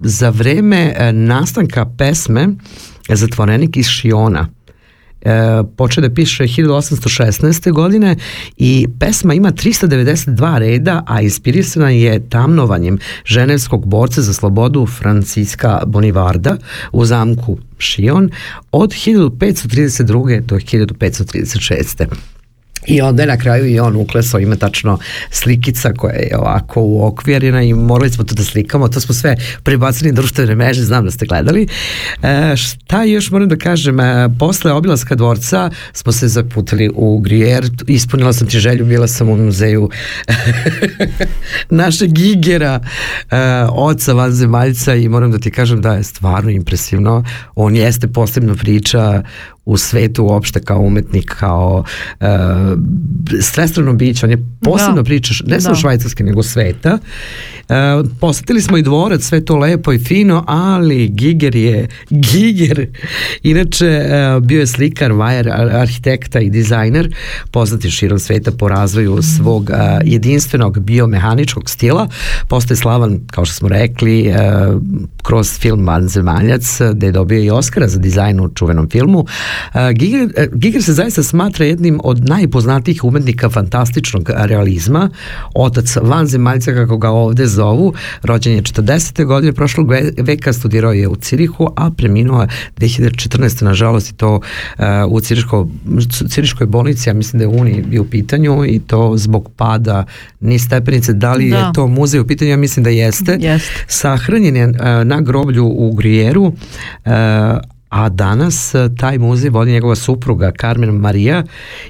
za 0.00 0.30
vreme 0.30 0.94
e, 0.96 1.12
nastanka 1.12 1.86
pesme 1.98 2.48
Zatvorenik 3.08 3.76
iz 3.76 3.86
Šiona 3.86 4.48
e, 5.24 5.62
počeo 5.76 6.02
da 6.02 6.14
piše 6.14 6.44
1816. 6.44 7.72
godine 7.72 8.16
i 8.56 8.86
pesma 9.00 9.34
ima 9.34 9.52
392 9.52 10.58
reda, 10.58 11.02
a 11.06 11.20
inspirisana 11.20 11.90
je 11.90 12.28
tamnovanjem 12.28 12.98
ženevskog 13.24 13.86
borca 13.86 14.22
za 14.22 14.32
slobodu 14.32 14.86
Franciska 14.86 15.80
Bonivarda 15.86 16.56
u 16.92 17.04
zamku 17.04 17.58
Šion 17.78 18.30
od 18.72 18.90
1532. 18.90 20.40
do 20.40 20.56
1536. 20.56 22.06
I 22.86 23.00
onda 23.00 23.22
je 23.22 23.26
na 23.26 23.36
kraju 23.36 23.66
i 23.66 23.80
on 23.80 23.96
uklesao, 23.96 24.40
ima 24.40 24.56
tačno 24.56 24.98
slikica 25.30 25.92
koja 25.92 26.14
je 26.14 26.38
ovako 26.38 26.80
uokvirena 26.80 27.62
i 27.62 27.74
morali 27.74 28.10
smo 28.10 28.24
to 28.24 28.34
da 28.34 28.44
slikamo, 28.44 28.88
to 28.88 29.00
smo 29.00 29.14
sve 29.14 29.36
prebacili 29.62 30.10
na 30.10 30.16
društvene 30.16 30.54
mreže, 30.54 30.82
znam 30.82 31.04
da 31.04 31.10
ste 31.10 31.26
gledali. 31.26 31.66
E, 32.22 32.56
šta 32.56 33.04
još 33.04 33.30
moram 33.30 33.48
da 33.48 33.56
kažem, 33.56 34.00
e, 34.00 34.28
posle 34.38 34.72
obilaska 34.72 35.14
dvorca 35.14 35.70
smo 35.92 36.12
se 36.12 36.28
zaputili 36.28 36.90
u 36.94 37.18
Grijer, 37.18 37.70
ispunila 37.86 38.32
sam 38.32 38.48
ti 38.48 38.58
želju, 38.58 38.84
bila 38.84 39.08
sam 39.08 39.28
u 39.28 39.36
muzeju 39.36 39.90
našeg 41.70 42.12
Gigera, 42.12 42.80
e, 43.30 43.36
oca 43.70 44.12
vanzemaljca 44.12 44.94
i 44.94 45.08
moram 45.08 45.30
da 45.30 45.38
ti 45.38 45.50
kažem 45.50 45.80
da 45.80 45.94
je 45.94 46.02
stvarno 46.02 46.50
impresivno. 46.50 47.24
On 47.54 47.76
jeste 47.76 48.08
posebna 48.08 48.54
priča 48.54 49.22
u 49.64 49.76
svetu 49.76 50.24
uopšte 50.24 50.60
kao 50.60 50.80
umetnik, 50.80 51.34
kao 51.38 51.84
uh, 52.20 52.26
svestrano 53.40 53.92
biće, 53.92 54.26
on 54.26 54.30
je 54.30 54.46
posebno 54.62 54.94
Da. 54.96 55.02
priča, 55.02 55.34
ne 55.46 55.60
samo 55.60 55.74
Da. 55.74 55.80
švajcarske, 55.80 56.24
nego 56.24 56.42
sveta. 56.42 56.98
Uh, 57.68 58.10
posetili 58.20 58.60
smo 58.62 58.76
i 58.76 58.82
dvorac, 58.82 59.22
sve 59.22 59.44
to 59.44 59.56
lepo 59.56 59.92
i 59.92 59.98
fino, 59.98 60.44
ali 60.46 61.08
Giger 61.08 61.56
je 61.56 61.88
Giger. 62.10 62.86
Inače, 63.42 64.02
uh, 64.36 64.42
bio 64.44 64.60
je 64.60 64.66
slikar, 64.66 65.12
vajar, 65.12 65.48
ar- 65.48 65.76
arhitekta 65.76 66.40
i 66.40 66.50
dizajner, 66.50 67.14
poznat 67.50 67.84
je 67.84 67.90
širom 67.90 68.18
sveta 68.18 68.50
po 68.50 68.68
razvoju 68.68 69.18
svog 69.22 69.62
uh, 69.70 69.76
jedinstvenog 70.04 70.80
biomehaničkog 70.80 71.70
stila. 71.70 72.08
Postoje 72.48 72.76
slavan, 72.76 73.20
kao 73.26 73.44
što 73.44 73.54
smo 73.54 73.68
rekli, 73.68 74.28
uh, 74.28 74.82
kroz 75.22 75.58
film 75.58 75.86
Vanzemaljac, 75.86 76.78
gde 76.94 77.06
je 77.06 77.12
dobio 77.12 77.42
i 77.42 77.50
Oscara 77.50 77.88
za 77.88 77.98
dizajn 77.98 78.40
u 78.40 78.48
čuvenom 78.54 78.90
filmu. 78.90 79.18
Uh, 79.18 79.28
Giger, 79.92 80.22
uh, 80.22 80.30
Giger 80.52 80.82
se 80.82 80.92
zaista 80.92 81.22
smatra 81.22 81.66
jednim 81.66 82.00
od 82.04 82.28
najpoznatijih 82.28 83.04
umetnika 83.04 83.50
fantastičnog 83.50 84.30
realizma. 84.34 85.10
Otac 85.54 85.96
Vanzemaljca, 85.96 86.72
kako 86.72 86.98
ga 86.98 87.10
ovde 87.10 87.46
zovu, 87.46 87.92
rođen 88.22 88.52
je 88.52 88.62
40. 88.62 88.84
godine 89.24 89.52
prošlog 89.52 89.90
ve- 89.90 90.12
veka, 90.18 90.52
studirao 90.52 90.92
je 90.92 91.08
u 91.08 91.16
Cirihu, 91.16 91.68
a 91.76 91.90
preminuo 91.90 92.42
je 92.42 92.48
2014. 92.76 93.34
nažalost 93.62 94.10
i 94.10 94.14
to 94.14 94.34
uh, 94.34 94.84
u 95.08 95.20
Ciriško, 95.20 95.68
Ciriškoj 96.28 96.66
bolnici, 96.66 97.08
ja 97.08 97.14
mislim 97.14 97.38
da 97.38 97.44
je 97.44 97.60
Uni 97.60 97.82
bio 97.82 98.02
u 98.02 98.06
pitanju 98.06 98.64
i 98.64 98.80
to 98.80 99.12
zbog 99.16 99.50
pada 99.56 100.04
ni 100.40 100.58
stepenice. 100.58 101.12
Da 101.12 101.32
li 101.32 101.50
Da. 101.50 101.56
je 101.56 101.64
to 101.74 101.86
muzej 101.88 102.20
u 102.20 102.26
pitanju? 102.26 102.50
Ja 102.50 102.56
mislim 102.56 102.84
da 102.84 102.90
jeste. 102.90 103.36
Jeste. 103.40 103.84
Sahranjen 103.88 104.56
je 104.56 104.66
uh, 104.66 104.74
na 105.04 105.20
groblju 105.20 105.64
u 105.66 105.92
Grijeru, 105.92 106.52
a 107.94 108.08
danas 108.08 108.74
uh, 108.74 108.96
taj 108.96 109.18
muzej 109.18 109.50
vodi 109.50 109.72
njegova 109.72 109.94
supruga 109.94 110.52
Carmen 110.60 110.90
Maria 110.90 111.44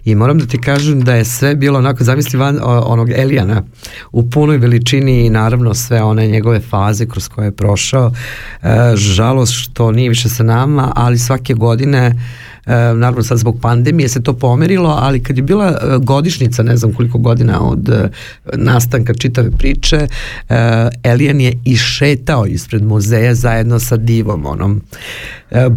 i 0.04 0.14
moram 0.14 0.38
da 0.38 0.46
ti 0.46 0.60
kažem 0.60 1.00
da 1.00 1.14
je 1.14 1.24
sve 1.24 1.54
bilo 1.54 1.78
onako, 1.78 2.04
zamisli 2.04 2.38
van 2.38 2.58
onog 2.62 3.10
Elijana 3.10 3.62
u 4.12 4.30
punoj 4.30 4.56
veličini 4.56 5.26
i 5.26 5.30
naravno 5.30 5.74
sve 5.74 6.02
one 6.02 6.26
njegove 6.26 6.60
faze 6.60 7.06
kroz 7.06 7.28
koje 7.28 7.46
je 7.46 7.56
prošao. 7.56 8.06
Uh, 8.06 8.68
žalost 8.94 9.52
što 9.52 9.92
nije 9.92 10.08
više 10.08 10.28
sa 10.28 10.42
nama, 10.42 10.92
ali 10.94 11.18
svake 11.18 11.54
godine 11.54 12.14
E, 12.66 12.94
naravno 12.94 13.22
sad 13.22 13.38
zbog 13.38 13.58
pandemije 13.60 14.08
se 14.08 14.22
to 14.22 14.32
pomerilo, 14.32 14.98
ali 15.00 15.22
kad 15.22 15.36
je 15.36 15.42
bila 15.42 15.68
e, 15.68 15.98
godišnjica, 15.98 16.62
ne 16.62 16.76
znam 16.76 16.92
koliko 16.92 17.18
godina 17.18 17.60
od 17.60 17.88
e, 17.88 18.08
nastanka 18.54 19.14
čitave 19.14 19.50
priče, 19.50 19.96
e, 19.96 20.88
Elijan 21.02 21.40
je 21.40 21.58
išetao 21.64 22.46
ispred 22.46 22.82
muzeja 22.82 23.34
zajedno 23.34 23.78
sa 23.78 23.96
divom 23.96 24.46
onom. 24.46 24.82
E, 25.50 25.68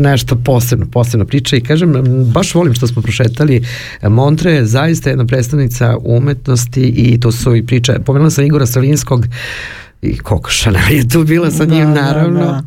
nešto 0.00 0.36
posebno, 0.36 0.86
posebno 0.92 1.26
priča 1.26 1.56
i 1.56 1.60
kažem, 1.60 1.92
baš 2.32 2.54
volim 2.54 2.74
što 2.74 2.86
smo 2.86 3.02
prošetali 3.02 3.64
Montre 4.02 4.52
je 4.52 4.66
zaista 4.66 5.10
jedna 5.10 5.26
predstavnica 5.26 5.96
umetnosti 6.04 6.82
i 6.82 7.20
to 7.20 7.32
su 7.32 7.56
i 7.56 7.66
priče, 7.66 7.94
pomenula 8.06 8.30
sam 8.30 8.44
Igora 8.44 8.66
Salinskog 8.66 9.26
i 10.02 10.18
Koko 10.18 10.50
Chanel 10.50 10.90
je 10.90 11.08
tu 11.08 11.24
bila 11.24 11.50
sa 11.50 11.64
Da, 11.64 11.74
njim 11.74 11.94
da, 11.94 12.02
naravno 12.02 12.40
da. 12.40 12.62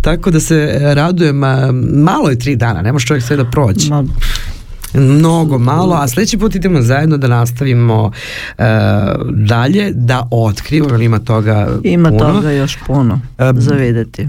tako 0.00 0.30
da 0.30 0.40
se 0.40 0.78
radujem 0.82 1.44
a, 1.44 1.72
malo 1.94 2.30
je 2.30 2.38
tri 2.38 2.56
dana, 2.56 2.82
ne 2.82 2.92
može 2.92 3.06
čovjek 3.06 3.24
sve 3.24 3.36
da 3.36 3.44
prođe 3.44 3.90
Ma, 3.90 4.04
mnogo 4.94 5.58
malo, 5.58 5.94
a 5.94 6.08
sledeći 6.08 6.38
put 6.38 6.54
idemo 6.54 6.82
zajedno 6.82 7.16
da 7.16 7.28
nastavimo 7.28 8.04
uh, 8.04 8.64
dalje, 9.30 9.90
da 9.94 10.28
otkrivamo, 10.30 11.02
ima 11.02 11.18
toga 11.18 11.68
ima 11.84 12.08
puno. 12.08 12.32
toga 12.32 12.50
još 12.50 12.78
puno 12.86 13.20
Em, 13.38 13.60
za 13.60 13.74
videti. 13.74 14.28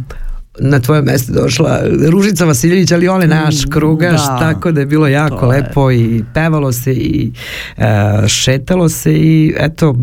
Na 0.60 0.80
tvoje 0.80 1.02
mesto 1.02 1.34
došla 1.34 1.80
Ružica 2.10 2.46
Vasiljević, 2.46 2.92
ali 2.92 3.08
on 3.08 3.22
je 3.22 3.28
naš 3.28 3.56
krugaš, 3.70 4.22
da. 4.28 4.38
tako 4.40 4.72
da 4.72 4.80
je 4.80 4.86
bilo 4.86 5.08
jako 5.08 5.48
lepo 5.48 5.92
i 5.92 6.24
pevalo 6.34 6.72
se 6.72 6.94
i 6.94 7.32
uh, 7.78 7.84
šetalo 8.28 8.90
se 8.90 9.14
i 9.14 9.54
eto, 9.58 9.96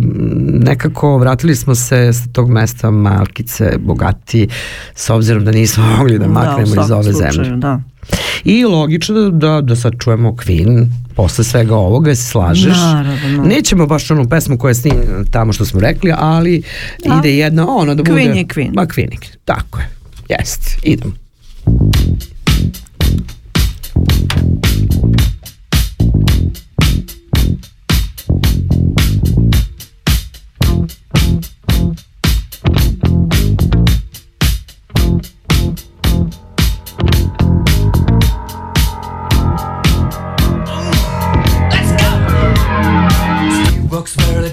nekako 0.53 1.19
vratili 1.19 1.57
smo 1.57 1.75
se 1.75 2.13
sa 2.13 2.25
tog 2.33 2.51
mesta 2.51 2.91
Malkice 2.91 3.79
bogati, 3.79 4.49
s 4.95 5.11
obzirom 5.11 5.45
da 5.45 5.51
nismo 5.51 5.85
mogli 5.99 6.19
da 6.19 6.27
Da, 6.27 6.33
maknemo 6.33 6.63
iz 6.63 6.73
svakom 6.73 6.93
ove 6.93 7.13
slučaju, 7.13 7.33
zemlje. 7.33 7.57
Da. 7.57 7.81
I 8.45 8.65
logično 8.65 9.15
da, 9.15 9.31
da, 9.31 9.61
da 9.61 9.77
sad 9.77 9.93
čujemo 9.99 10.31
Queen 10.31 10.87
posle 11.15 11.45
svega 11.45 11.77
ovoga, 11.77 12.15
se 12.15 12.23
slažeš? 12.23 12.77
Naravno. 12.77 13.43
Nećemo 13.45 13.87
baš 13.87 14.11
onu 14.11 14.29
pesmu 14.29 14.59
koja 14.59 14.71
je 14.71 14.75
snimljena 14.75 15.25
tamo 15.31 15.53
što 15.53 15.65
smo 15.65 15.81
rekli, 15.81 16.13
ali 16.19 16.63
A? 17.11 17.19
ide 17.19 17.37
jedna 17.37 17.77
ono 17.77 17.95
da 17.95 18.03
Queen 18.03 18.29
bude... 18.29 18.39
je 18.39 18.45
Queen. 18.45 18.75
Ma 18.75 18.87
Queen 18.87 19.13
je 19.13 19.19
Queen, 19.19 19.37
tako 19.45 19.79
je. 19.79 19.98
Jeste, 20.29 20.77
idemo. 20.83 21.15
He 43.51 43.81
walks 43.91 44.17
merrily 44.19 44.51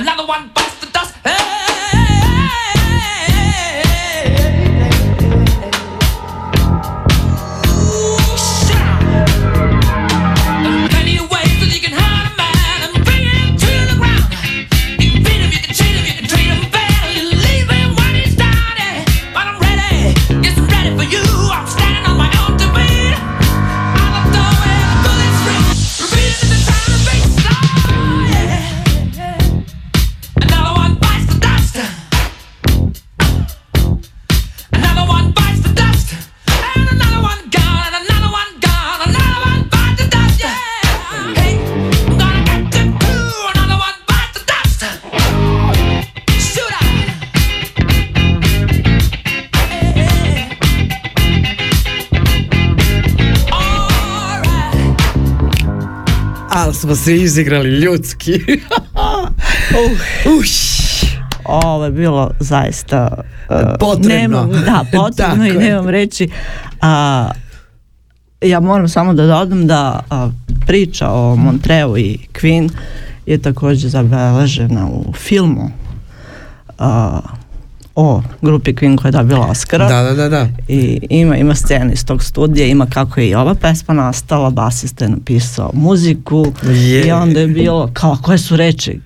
Another 0.00 0.24
one 0.24 0.59
smo 56.90 56.96
se 56.96 57.16
izigrali 57.16 57.68
ljudski. 57.68 58.32
Uš. 60.40 60.50
Ovo 61.44 61.84
je 61.84 61.90
bilo 61.90 62.30
zaista 62.40 63.08
uh, 63.50 63.56
Potrebno. 63.80 64.46
Nemam, 64.46 64.50
da, 64.50 64.84
potrebno 64.98 65.46
i 65.46 65.52
nemam 65.52 65.88
reći. 65.88 66.30
A, 66.80 67.30
ja 68.40 68.60
moram 68.60 68.88
samo 68.88 69.14
da 69.14 69.26
dodam 69.26 69.66
da 69.66 70.04
a, 70.10 70.30
priča 70.66 71.10
o 71.10 71.36
Montreu 71.36 71.98
i 71.98 72.18
Queen 72.32 72.70
je 73.26 73.38
također 73.38 73.90
zabeležena 73.90 74.86
u 74.86 75.12
filmu 75.12 75.70
a, 76.78 77.20
o 77.94 78.22
grupi 78.42 78.72
Queen 78.72 78.96
koja 78.96 79.08
je 79.08 79.12
dobila 79.12 79.46
Oscara. 79.46 79.88
Da, 79.88 80.02
da, 80.02 80.14
da, 80.14 80.28
da. 80.28 80.48
I 80.68 81.00
ima, 81.10 81.36
ima 81.36 81.54
scene 81.54 81.92
iz 81.92 82.04
tog 82.04 82.24
studija, 82.24 82.66
ima 82.66 82.86
kako 82.86 83.20
je 83.20 83.28
i 83.28 83.34
ova 83.34 83.54
pesma 83.54 83.94
nastala, 83.94 84.50
basista 84.50 85.04
je 85.04 85.08
napisao 85.10 85.70
muziku 85.74 86.52
Je. 86.64 87.06
i 87.06 87.12
onda 87.12 87.40
je 87.40 87.46
bilo, 87.46 87.90
kao 87.92 88.18
koje 88.22 88.38
su 88.38 88.56
reči? 88.56 89.00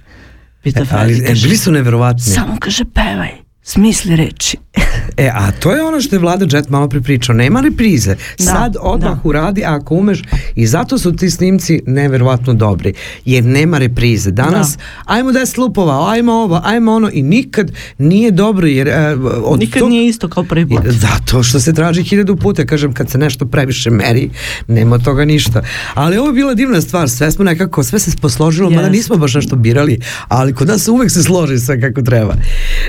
Pita 0.63 0.81
E, 0.81 0.87
ali 0.91 1.19
e, 1.27 1.33
bili 1.43 1.57
su 1.57 1.73
neverovatni. 1.73 2.21
samo 2.23 2.57
kaže 2.61 2.85
pevaj, 2.85 3.44
smisli 3.65 4.17
reči. 4.17 4.57
E, 5.17 5.29
a 5.29 5.53
to 5.53 5.73
je 5.73 5.83
ono 5.83 6.01
što 6.01 6.15
je 6.17 6.21
Vlada 6.21 6.47
Jet 6.51 6.69
malo 6.69 6.89
pripričao. 6.89 7.35
Nema 7.35 7.61
reprize. 7.61 8.15
Da, 8.39 8.45
Sad 8.45 8.77
odmah 8.81 9.13
da. 9.13 9.21
uradi 9.25 9.65
ako 9.65 9.95
umeš 9.95 10.23
i 10.55 10.67
zato 10.67 10.99
su 10.99 11.17
ti 11.17 11.31
snimci 11.31 11.81
neverovatno 11.87 12.55
dobri. 12.55 12.95
Jer 13.25 13.45
nema 13.45 13.79
reprize. 13.79 14.31
Danas, 14.31 14.79
ajmo 15.05 15.33
deset 15.33 15.59
lupova, 15.59 16.11
ajmo 16.11 16.33
ovo, 16.33 16.61
ajmo 16.65 16.93
ono 16.93 17.11
i 17.13 17.23
nikad 17.23 17.73
nije 17.99 18.31
dobro 18.31 18.67
jer 18.67 18.89
e, 18.89 19.15
od 19.45 19.59
Nikad 19.59 19.81
tog- 19.81 19.89
nije 19.89 20.07
isto 20.07 20.29
kao 20.29 20.45
prvi 20.45 20.69
put. 20.69 20.81
Zato 20.87 21.43
što 21.43 21.61
se 21.61 21.73
traži 21.73 22.03
hiljadu 22.03 22.37
puta, 22.37 22.67
kažem, 22.67 22.93
kad 22.93 23.11
se 23.11 23.19
nešto 23.19 23.47
previše 23.47 23.91
meri, 23.91 24.31
nema 24.69 24.99
toga 24.99 25.25
ništa. 25.25 25.63
Ali 25.95 26.19
ovo 26.19 26.29
je 26.29 26.35
bila 26.35 26.55
divna 26.55 26.81
stvar, 26.81 27.11
sve 27.11 27.31
smo 27.31 27.45
nekako, 27.45 27.83
sve 27.83 27.99
se 27.99 28.11
posložilo, 28.17 28.71
mada 28.71 28.81
Jeste. 28.81 28.93
nismo 28.93 29.17
baš 29.17 29.35
nešto 29.35 29.57
birali, 29.57 29.99
ali 30.29 30.55
kod 30.55 30.69
nas 30.69 30.89
uvek 30.89 31.11
se 31.11 31.23
složi 31.23 31.59
sve 31.59 31.81
kako 31.81 32.03
treba. 32.03 32.35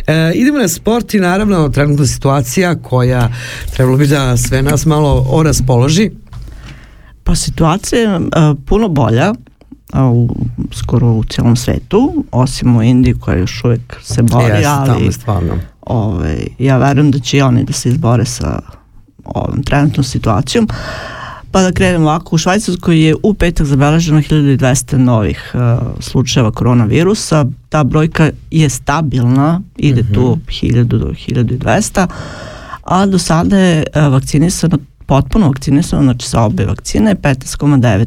E, 0.08 0.32
idemo 0.36 0.58
na 0.58 0.64
sport 0.68 1.13
i 1.13 1.20
naravno 1.20 1.70
trenutna 1.70 2.05
situacija 2.05 2.76
koja 2.76 3.30
trebalo 3.74 3.97
bi 3.97 4.07
da 4.07 4.38
sve 4.38 4.61
nas 4.61 4.86
malo 4.86 5.26
oraspoloži. 5.30 6.11
Pa 7.24 7.36
situacija 7.36 8.01
je 8.01 8.20
a, 8.32 8.55
puno 8.66 8.88
bolja 8.88 9.34
u, 9.93 10.30
skoro 10.74 11.07
u 11.07 11.24
cijelom 11.24 11.55
svetu, 11.55 12.26
osim 12.32 12.76
u 12.76 12.84
Indiji 12.84 13.13
koja 13.20 13.38
još 13.38 13.63
uvijek 13.63 13.99
se 14.03 14.22
bori, 14.24 14.45
Jeste, 14.45 14.63
tamo 14.63 14.93
ali 14.93 15.05
je 15.05 15.11
stvarno. 15.11 15.53
ovaj, 15.82 16.47
ja 16.59 16.78
verujem 16.78 17.11
da 17.11 17.20
će 17.20 17.38
i 17.38 17.41
oni 17.41 17.63
da 17.63 17.74
se 17.74 17.89
izbore 17.89 18.26
sa 18.26 18.59
ovom 19.26 19.63
trenutnom 19.63 20.03
situacijom. 20.03 20.68
Pa 21.56 21.62
da 21.62 21.72
krenemo 21.72 22.06
ovako, 22.06 22.36
u 22.36 22.38
Švajcarskoj 22.38 23.06
je 23.08 23.16
u 23.24 23.34
petak 23.34 23.68
zabeleženo 23.68 24.22
1200 24.22 24.97
novih 24.97 25.51
uh, 25.53 25.62
slučajeva 25.99 26.51
koronavirusa. 26.51 27.45
Ta 27.70 27.84
brojka 27.84 28.30
je 28.51 28.70
stabilna, 28.70 29.62
ide 29.78 30.03
tu 30.14 30.38
1000 30.47 30.84
do 30.84 30.97
1200, 30.97 32.08
a 32.84 33.06
do 33.06 33.20
sada 33.20 33.58
je 33.58 33.84
uh, 33.95 34.12
vakcinisano 34.12 34.78
potpuno 35.06 35.47
vakcinisano, 35.47 36.03
znači 36.03 36.28
sa 36.28 36.41
obe 36.41 36.66
vakcine, 36.66 37.16
15,9 37.16 38.06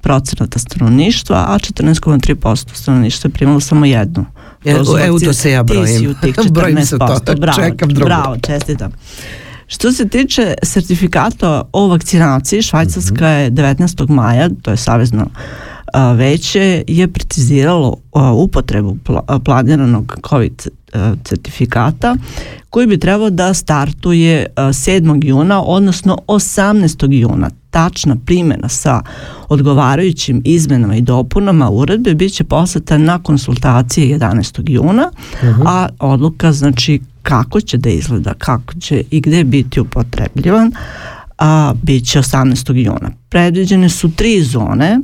procenata 0.00 0.58
stanovništva, 0.58 1.36
a 1.48 1.58
14,3% 1.58 2.74
stanovništva 2.74 3.28
je 3.28 3.32
primalo 3.32 3.60
samo 3.60 3.86
jednu. 3.86 4.24
Dozu 4.64 4.96
evo, 4.96 5.12
vakcine. 5.12 5.30
to 5.30 5.32
se 5.32 5.50
ja 5.50 5.64
Ti 5.64 5.72
si 5.72 5.78
brojim. 5.78 6.10
u 6.10 6.14
tih 6.22 6.34
Brojim 6.52 6.84
se 6.86 6.98
to. 6.98 7.06
14%. 7.06 7.40
Bravo, 7.40 7.62
Čekam 7.62 7.88
drugo. 7.88 8.06
bravo, 8.06 8.36
čestitam. 8.46 8.92
Što 9.70 9.92
se 9.92 10.08
tiče 10.08 10.54
sertifikata 10.62 11.62
o 11.72 11.86
vakcinaciji, 11.86 12.62
Švajcarska 12.62 13.28
je 13.28 13.50
19. 13.50 14.10
maja, 14.10 14.48
to 14.62 14.70
je 14.70 14.76
savezno 14.76 15.26
veće, 16.16 16.84
je 16.86 17.08
preciziralo 17.08 17.96
upotrebu 18.34 18.96
planiranog 19.44 20.16
COVID 20.28 20.68
certifikata 21.24 22.16
koji 22.70 22.86
bi 22.86 23.00
trebao 23.00 23.30
da 23.30 23.54
startuje 23.54 24.46
a, 24.56 24.62
7. 24.62 25.26
juna, 25.26 25.62
odnosno 25.62 26.18
18. 26.26 27.12
juna. 27.12 27.50
Tačna 27.70 28.16
primjena 28.26 28.68
sa 28.68 29.02
odgovarajućim 29.48 30.42
izmenama 30.44 30.96
i 30.96 31.00
dopunama 31.00 31.70
uredbe 31.70 32.14
bit 32.14 32.32
će 32.32 32.44
poslata 32.44 32.98
na 32.98 33.22
konsultacije 33.22 34.18
11. 34.18 34.62
juna, 34.70 35.10
a 35.66 35.88
odluka 35.98 36.52
znači 36.52 37.00
kako 37.28 37.60
će 37.60 37.76
da 37.76 37.90
izgleda, 37.90 38.34
kako 38.34 38.74
će 38.74 39.02
i 39.10 39.20
gde 39.20 39.44
biti 39.44 39.80
upotrebljivan, 39.80 40.72
a 41.38 41.74
bit 41.82 42.08
će 42.08 42.18
18. 42.18 42.76
juna. 42.76 43.10
Predviđene 43.28 43.88
su 43.88 44.10
tri 44.16 44.42
zone, 44.42 45.00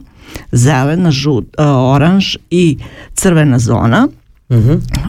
zelena, 0.52 1.10
žut, 1.10 1.44
a, 1.58 1.72
oranž 1.72 2.36
i 2.50 2.78
crvena 3.14 3.58
zona. 3.58 4.08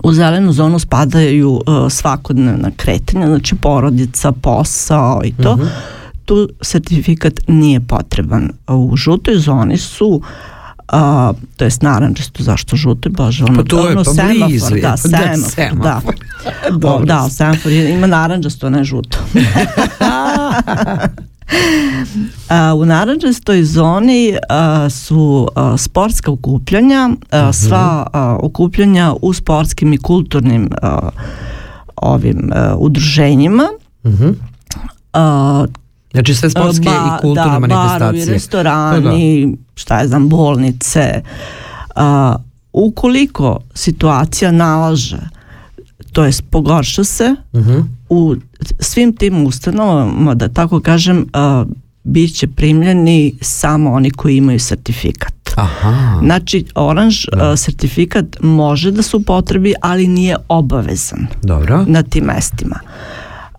U 0.04 0.14
zelenu 0.14 0.52
zonu 0.52 0.80
spadaju 0.80 1.62
a, 1.66 1.90
svakodnevna 1.90 2.72
kretanja, 2.78 3.28
znači 3.28 3.56
porodica, 3.56 4.32
posao 4.32 5.22
i 5.26 5.34
to. 5.44 5.58
Tu 6.26 6.50
sertifikat 6.62 7.34
nije 7.48 7.80
potreban. 7.80 8.52
U 8.68 8.96
žutoj 8.96 9.38
zoni 9.38 9.78
su 9.78 10.22
a, 10.88 11.34
to 11.56 11.66
jest 11.66 11.82
narančisto, 11.82 12.44
zašto 12.44 12.76
žuto, 12.76 13.10
bože, 13.10 13.44
ono, 13.44 13.56
Pa 13.56 13.64
to 13.64 13.90
je, 13.90 13.96
pa 13.96 14.04
semafor, 14.04 14.36
blizu 14.40 14.76
da, 14.76 14.82
Pa 14.82 14.90
da, 14.90 14.98
semafor, 14.98 15.30
da. 15.30 15.50
semafor. 15.50 16.16
O, 16.68 16.72
Dobro. 16.72 17.06
da, 17.06 17.30
semafor 17.30 17.72
je- 17.72 17.92
ima 17.92 18.08
naranđasto, 18.08 18.70
ne 18.70 18.84
žuto. 18.84 19.18
A, 22.50 22.74
u 22.74 22.86
naranđastoj 22.86 23.64
zoni 23.64 24.36
a, 24.50 24.90
su 24.90 25.48
a, 25.56 25.78
sportska 25.78 26.32
okupljanja, 26.32 27.10
a, 27.32 27.54
sva 27.54 28.08
a, 28.14 28.38
okupljanja 28.42 29.14
u 29.22 29.34
sportskim 29.34 29.94
i 29.94 29.98
kulturnim 29.98 30.70
a, 30.82 31.10
ovim 31.96 32.52
a, 32.54 32.76
udruženjima. 32.78 33.68
A, 35.14 35.66
Znači 36.16 36.36
sve 36.36 36.50
sportske 36.50 36.84
ba- 36.84 37.18
i 37.18 37.22
kulturne 37.22 37.52
da, 37.52 37.60
manifestacije. 37.60 38.00
barovi, 38.00 38.26
restorani, 38.26 39.26
šta 39.76 40.00
je 40.00 40.08
znam, 40.08 40.30
bolnice. 40.30 41.22
A, 41.96 42.36
ukoliko 42.74 43.60
situacija 43.74 44.52
nalaže, 44.52 45.20
to 46.12 46.26
jest 46.26 46.44
pogorša 46.50 47.04
se, 47.04 47.36
Mhm. 47.54 47.80
u 48.10 48.36
svim 48.80 49.14
tim 49.14 49.46
ustanovama, 49.46 50.34
da 50.34 50.48
tako 50.50 50.80
kažem, 50.80 51.26
a, 51.34 51.66
bit 52.04 52.36
će 52.36 52.48
primljeni 52.48 53.34
samo 53.42 53.92
oni 53.92 54.12
koji 54.12 54.38
imaju 54.38 54.60
sertifikat. 54.60 55.34
Aha. 55.56 56.20
Znači, 56.22 56.66
oranž 56.76 57.16
a, 57.34 57.56
sertifikat 57.58 58.26
može 58.42 58.92
da 58.92 59.02
se 59.02 59.18
upotrebi, 59.18 59.74
ali 59.82 60.08
nije 60.08 60.36
obavezan 60.50 61.28
Dobro. 61.44 61.86
na 61.88 62.04
tim 62.04 62.24
mestima. 62.26 62.80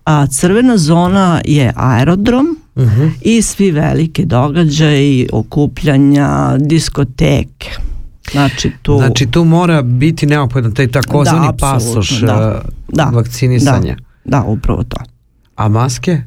A 0.07 0.27
crvena 0.27 0.77
zona 0.77 1.41
je 1.45 1.73
aerodrom 1.75 2.57
Mhm. 2.77 3.07
i 3.21 3.41
svi 3.41 3.71
veliki 3.71 4.25
događaji, 4.25 5.29
okupljanja, 5.33 6.29
diskoteke. 6.59 7.69
Znači 8.31 8.71
tu... 8.81 8.97
Znači 8.97 9.25
tu 9.25 9.43
mora 9.43 9.81
biti 9.81 10.25
neophodan 10.25 10.73
taj 10.73 10.87
takozvani 10.87 11.47
Da, 11.47 11.53
pasoš 11.53 12.09
da. 12.11 12.61
uh, 12.63 12.69
Da, 12.87 13.03
vakcinisanja. 13.05 13.95
Da, 14.25 14.37
da, 14.37 14.43
upravo 14.43 14.83
to. 14.83 14.97
A 15.55 15.67
maske? 15.67 16.21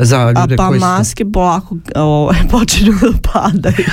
Za 0.00 0.18
A 0.18 0.32
ljude 0.32 0.56
pa 0.56 0.68
koji 0.68 0.80
su... 0.80 0.86
maske 0.86 1.24
polako 1.24 1.76
o, 1.94 2.32
počinju 2.50 2.92
da 2.92 3.30
padaju. 3.32 3.88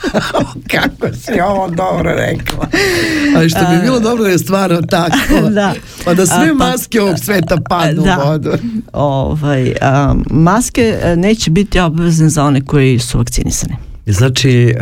Kako 0.72 1.14
si 1.14 1.40
ovo 1.40 1.68
dobro 1.68 2.10
rekla. 2.10 2.66
Ali 3.36 3.50
što 3.50 3.58
bi 3.60 3.82
bilo 3.82 4.00
dobro 4.00 4.24
da 4.24 4.30
je 4.30 4.38
stvarno 4.38 4.82
tako. 4.82 5.16
Da. 5.50 5.74
Pa 6.04 6.14
da 6.14 6.26
sve 6.26 6.36
A, 6.36 6.54
pa- 6.58 6.64
maske 6.66 7.00
ovog 7.00 7.18
sveta 7.18 7.56
padnu 7.68 8.02
Da. 8.02 8.18
u 8.24 8.28
vodu. 8.28 8.52
ovaj, 8.92 9.74
a, 9.80 10.14
maske 10.30 10.98
e, 11.02 11.16
neće 11.16 11.50
biti 11.50 11.80
obavezne 11.80 12.28
za 12.28 12.44
one 12.44 12.60
koji 12.60 12.98
su 12.98 13.18
vakcinisani. 13.18 13.74
Znači, 14.06 14.74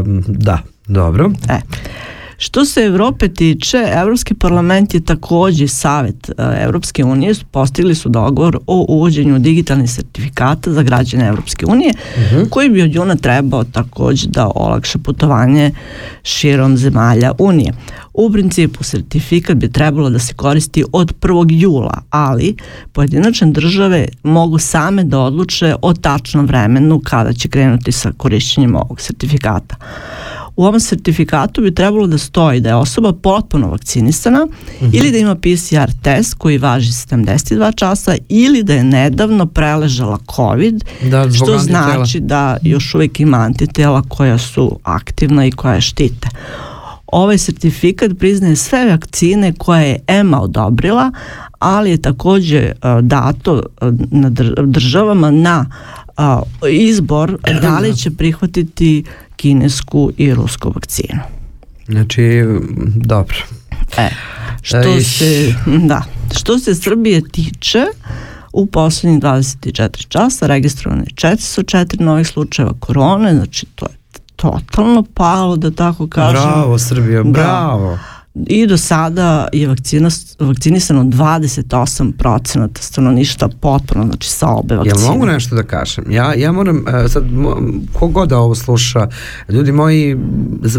um, 0.00 0.24
da, 0.28 0.58
dobro. 0.86 1.30
E. 1.48 1.58
Što 2.40 2.64
se 2.64 2.80
Evrope 2.80 3.28
tiče, 3.28 3.78
Evropski 4.02 4.34
parlament 4.34 4.94
je 4.94 5.00
takođe 5.00 5.68
Savet 5.68 6.28
e, 6.28 6.32
Evropske 6.64 7.04
unije 7.04 7.34
postigli 7.50 7.94
su 7.94 8.08
dogovor 8.08 8.58
o 8.66 8.86
uvođenju 8.88 9.38
digitalnih 9.38 9.90
sertifikata 9.90 10.72
za 10.72 10.82
građane 10.82 11.26
Evropske 11.26 11.66
unije, 11.66 11.92
koji 12.50 12.68
bi 12.68 12.82
od 12.82 12.94
juna 12.94 13.16
trebao 13.16 13.64
takođe 13.64 14.28
da 14.28 14.50
olakša 14.54 14.98
putovanje 14.98 15.70
širom 16.22 16.76
zemalja 16.76 17.32
Unije. 17.38 17.72
U 18.14 18.32
principu 18.32 18.84
sertifikat 18.84 19.56
bi 19.56 19.72
trebalo 19.72 20.10
da 20.10 20.18
se 20.18 20.34
koristi 20.34 20.84
od 20.92 21.12
1. 21.20 21.46
jula, 21.50 22.02
ali 22.10 22.56
pojedinačne 22.92 23.50
države 23.50 24.08
mogu 24.22 24.58
same 24.58 25.04
da 25.04 25.18
odluče 25.18 25.74
o 25.82 25.94
tačnom 25.94 26.46
vremenu 26.46 27.00
kada 27.04 27.32
će 27.32 27.48
krenuti 27.48 27.92
sa 27.92 28.12
korišćenjem 28.16 28.76
ovog 28.76 29.00
sertifikata. 29.00 29.76
U 30.58 30.64
ovom 30.64 30.80
sertifikatu 30.80 31.62
bi 31.62 31.74
trebalo 31.74 32.06
da 32.06 32.18
stoji 32.18 32.60
da 32.60 32.68
je 32.68 32.74
osoba 32.74 33.12
potpuno 33.12 33.68
vakcinisana 33.68 34.46
ili 34.92 35.12
da 35.12 35.18
ima 35.18 35.34
PCR 35.34 35.92
test 36.02 36.34
koji 36.34 36.58
važi 36.58 36.92
72 36.92 37.76
časa 37.76 38.16
ili 38.28 38.62
da 38.62 38.74
je 38.74 38.84
nedavno 38.84 39.46
preležala 39.46 40.18
COVID, 40.36 40.84
Da, 41.10 41.30
što 41.32 41.58
znači 41.58 42.20
da 42.20 42.56
još 42.62 42.94
uvijek 42.94 43.20
ima 43.20 43.36
antitela 43.36 44.02
koja 44.08 44.38
su 44.38 44.78
aktivna 44.82 45.46
i 45.46 45.50
koja 45.50 45.74
je 45.74 45.80
štite. 45.80 46.28
Ovaj 47.06 47.38
sertifikat 47.38 48.10
priznaje 48.18 48.56
sve 48.56 48.90
vakcine 48.90 49.52
koje 49.58 49.88
je 49.88 49.98
EMA 50.06 50.40
odobrila, 50.40 51.12
ali 51.58 51.90
je 51.90 52.02
takođe 52.02 52.58
e, 52.58 52.74
dato 53.02 53.58
e, 53.58 53.84
na 54.10 54.30
dr- 54.30 54.66
državama 54.66 55.30
na 55.30 55.66
a, 56.16 56.42
izbor 56.70 57.38
da 57.62 57.78
li 57.78 57.96
će 58.02 58.10
prihvatiti 58.10 59.04
kinesku 59.38 60.12
i 60.16 60.34
rusku 60.34 60.72
vakcinu. 60.74 61.20
Znači, 61.88 62.42
dobro. 62.94 63.36
E, 63.96 64.08
što 64.62 65.00
se, 65.00 65.54
da, 65.66 66.02
što 66.38 66.58
se 66.58 66.74
Srbije 66.74 67.22
tiče, 67.32 67.84
u 68.52 68.66
poslednjih 68.66 69.20
24 69.22 70.06
časa 70.08 70.46
registrovano 70.46 71.02
je 71.02 71.14
404 71.14 72.00
novih 72.00 72.28
slučajeva 72.28 72.74
korone, 72.80 73.34
znači 73.34 73.66
to 73.66 73.86
je 73.86 73.96
totalno 74.36 75.04
palo, 75.14 75.56
da 75.56 75.70
tako 75.70 76.08
kažem. 76.08 76.42
Bravo, 76.42 76.78
Srbija, 76.78 77.22
Da. 77.22 77.30
bravo. 77.30 77.98
I 78.34 78.66
do 78.66 78.76
sada 78.76 79.48
je 79.52 79.68
vakcina, 79.68 80.08
vakcinisano 80.38 81.04
28% 81.04 82.68
stanovništva 82.80 83.48
potpuno, 83.60 84.06
znači 84.06 84.30
sa 84.30 84.48
obe 84.48 84.76
vakcine. 84.76 85.02
Jel 85.02 85.12
mogu 85.12 85.26
nešto 85.26 85.54
da 85.54 85.62
kažem? 85.62 86.04
Ja, 86.10 86.34
ja 86.34 86.52
moram, 86.52 86.84
e, 86.88 87.08
sad, 87.08 87.24
mo- 87.24 87.80
kogod 87.92 88.28
da 88.28 88.38
ovo 88.38 88.54
sluša, 88.54 89.08
ljudi 89.48 89.72
moji, 89.72 90.16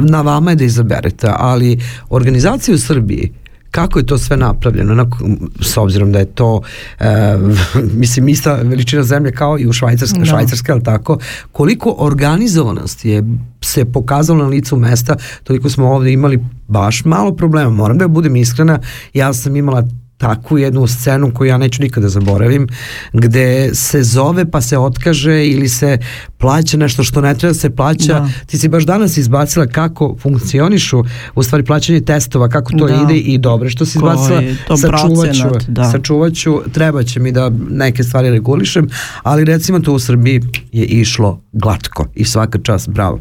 na 0.10 0.22
vama 0.22 0.52
je 0.52 0.56
da 0.56 0.64
izaberete, 0.64 1.28
ali 1.38 1.80
organizacija 2.10 2.76
u 2.76 2.78
Srbiji, 2.78 3.32
kako 3.72 4.00
je 4.00 4.06
to 4.06 4.18
sve 4.18 4.38
napravljeno, 4.38 4.92
onako, 4.92 5.26
m, 5.26 5.38
s 5.62 5.78
obzirom 5.78 6.12
da 6.12 6.20
je 6.20 6.26
to, 6.26 6.62
e, 7.00 7.38
mislim, 8.02 8.30
ista 8.30 8.56
veličina 8.56 9.04
zemlje 9.04 9.32
kao 9.32 9.60
i 9.60 9.68
u 9.68 9.74
Švajcarskoj, 9.74 10.20
Da. 10.20 10.26
Švajcarska, 10.26 10.74
ali 10.74 10.84
tako, 10.84 11.18
koliko 11.52 11.96
organizovanosti 11.98 13.10
je 13.10 13.24
se 13.62 13.86
pokazalo 13.86 14.44
na 14.44 14.50
licu 14.50 14.78
mesta, 14.78 15.16
toliko 15.44 15.70
smo 15.70 15.88
ovde 15.88 16.12
imali 16.12 16.40
baš 16.68 17.06
malo 17.06 17.36
problema. 17.36 17.70
Moram 17.70 17.98
da 17.98 18.08
budem 18.08 18.36
iskrena, 18.36 18.80
ja 19.14 19.34
sam 19.34 19.56
imala 19.56 19.84
takvu 20.20 20.58
jednu 20.58 20.88
scenu 20.88 21.32
koju 21.34 21.48
ja 21.48 21.58
neću 21.58 21.82
nikada 21.82 22.10
zaboravim, 22.10 22.68
gde 23.14 23.70
se 23.74 24.04
zove 24.04 24.52
pa 24.52 24.62
se 24.62 24.78
otkaže 24.78 25.48
ili 25.48 25.70
se 25.70 25.98
plaća 26.38 26.78
nešto 26.78 27.04
što 27.04 27.22
ne 27.22 27.36
treba 27.36 27.54
da 27.54 27.60
se 27.60 27.70
plaća. 27.70 28.14
Da. 28.14 28.30
Ti 28.46 28.58
si 28.58 28.68
baš 28.68 28.84
danas 28.84 29.18
izbacila 29.18 29.68
kako 29.68 30.16
funkcionišu 30.22 31.04
u 31.36 31.44
stvari 31.44 31.66
plaćanje 31.66 32.02
testova, 32.02 32.50
kako 32.50 32.72
to 32.72 32.88
Da. 32.88 32.96
ide 33.04 33.18
i 33.18 33.38
dobro 33.38 33.70
što 33.70 33.86
si 33.86 33.98
izbacila. 33.98 34.42
Sačuvaću, 34.78 35.48
da. 35.68 35.92
sačuvaću, 35.92 36.62
treba 36.74 37.04
će 37.04 37.20
mi 37.20 37.32
da 37.32 37.52
neke 37.70 38.04
stvari 38.04 38.30
regulišem, 38.30 38.90
ali 39.24 39.46
recimo 39.46 39.80
to 39.80 39.94
u 39.94 40.00
Srbiji 40.00 40.42
je 40.72 40.86
išlo 40.86 41.42
glatko 41.52 42.06
i 42.16 42.26
svaka 42.26 42.60
čast, 42.64 42.90
bravo. 42.90 43.20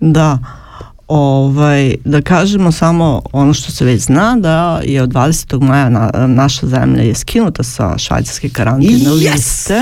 Da, 0.00 0.38
ovaj, 1.08 1.94
da 2.04 2.22
kažemo 2.22 2.72
samo 2.72 3.22
ono 3.32 3.54
što 3.54 3.72
se 3.72 3.84
već 3.84 4.02
zna, 4.02 4.36
da 4.36 4.80
je 4.84 5.02
od 5.02 5.12
20. 5.12 5.60
maja 5.60 5.88
na, 5.88 6.10
naša 6.26 6.66
zemlja 6.66 7.02
je 7.02 7.14
skinuta 7.14 7.62
sa 7.62 7.98
švajcarske 7.98 8.48
karantine 8.48 8.98
Yes! 8.98 9.34
liste 9.34 9.80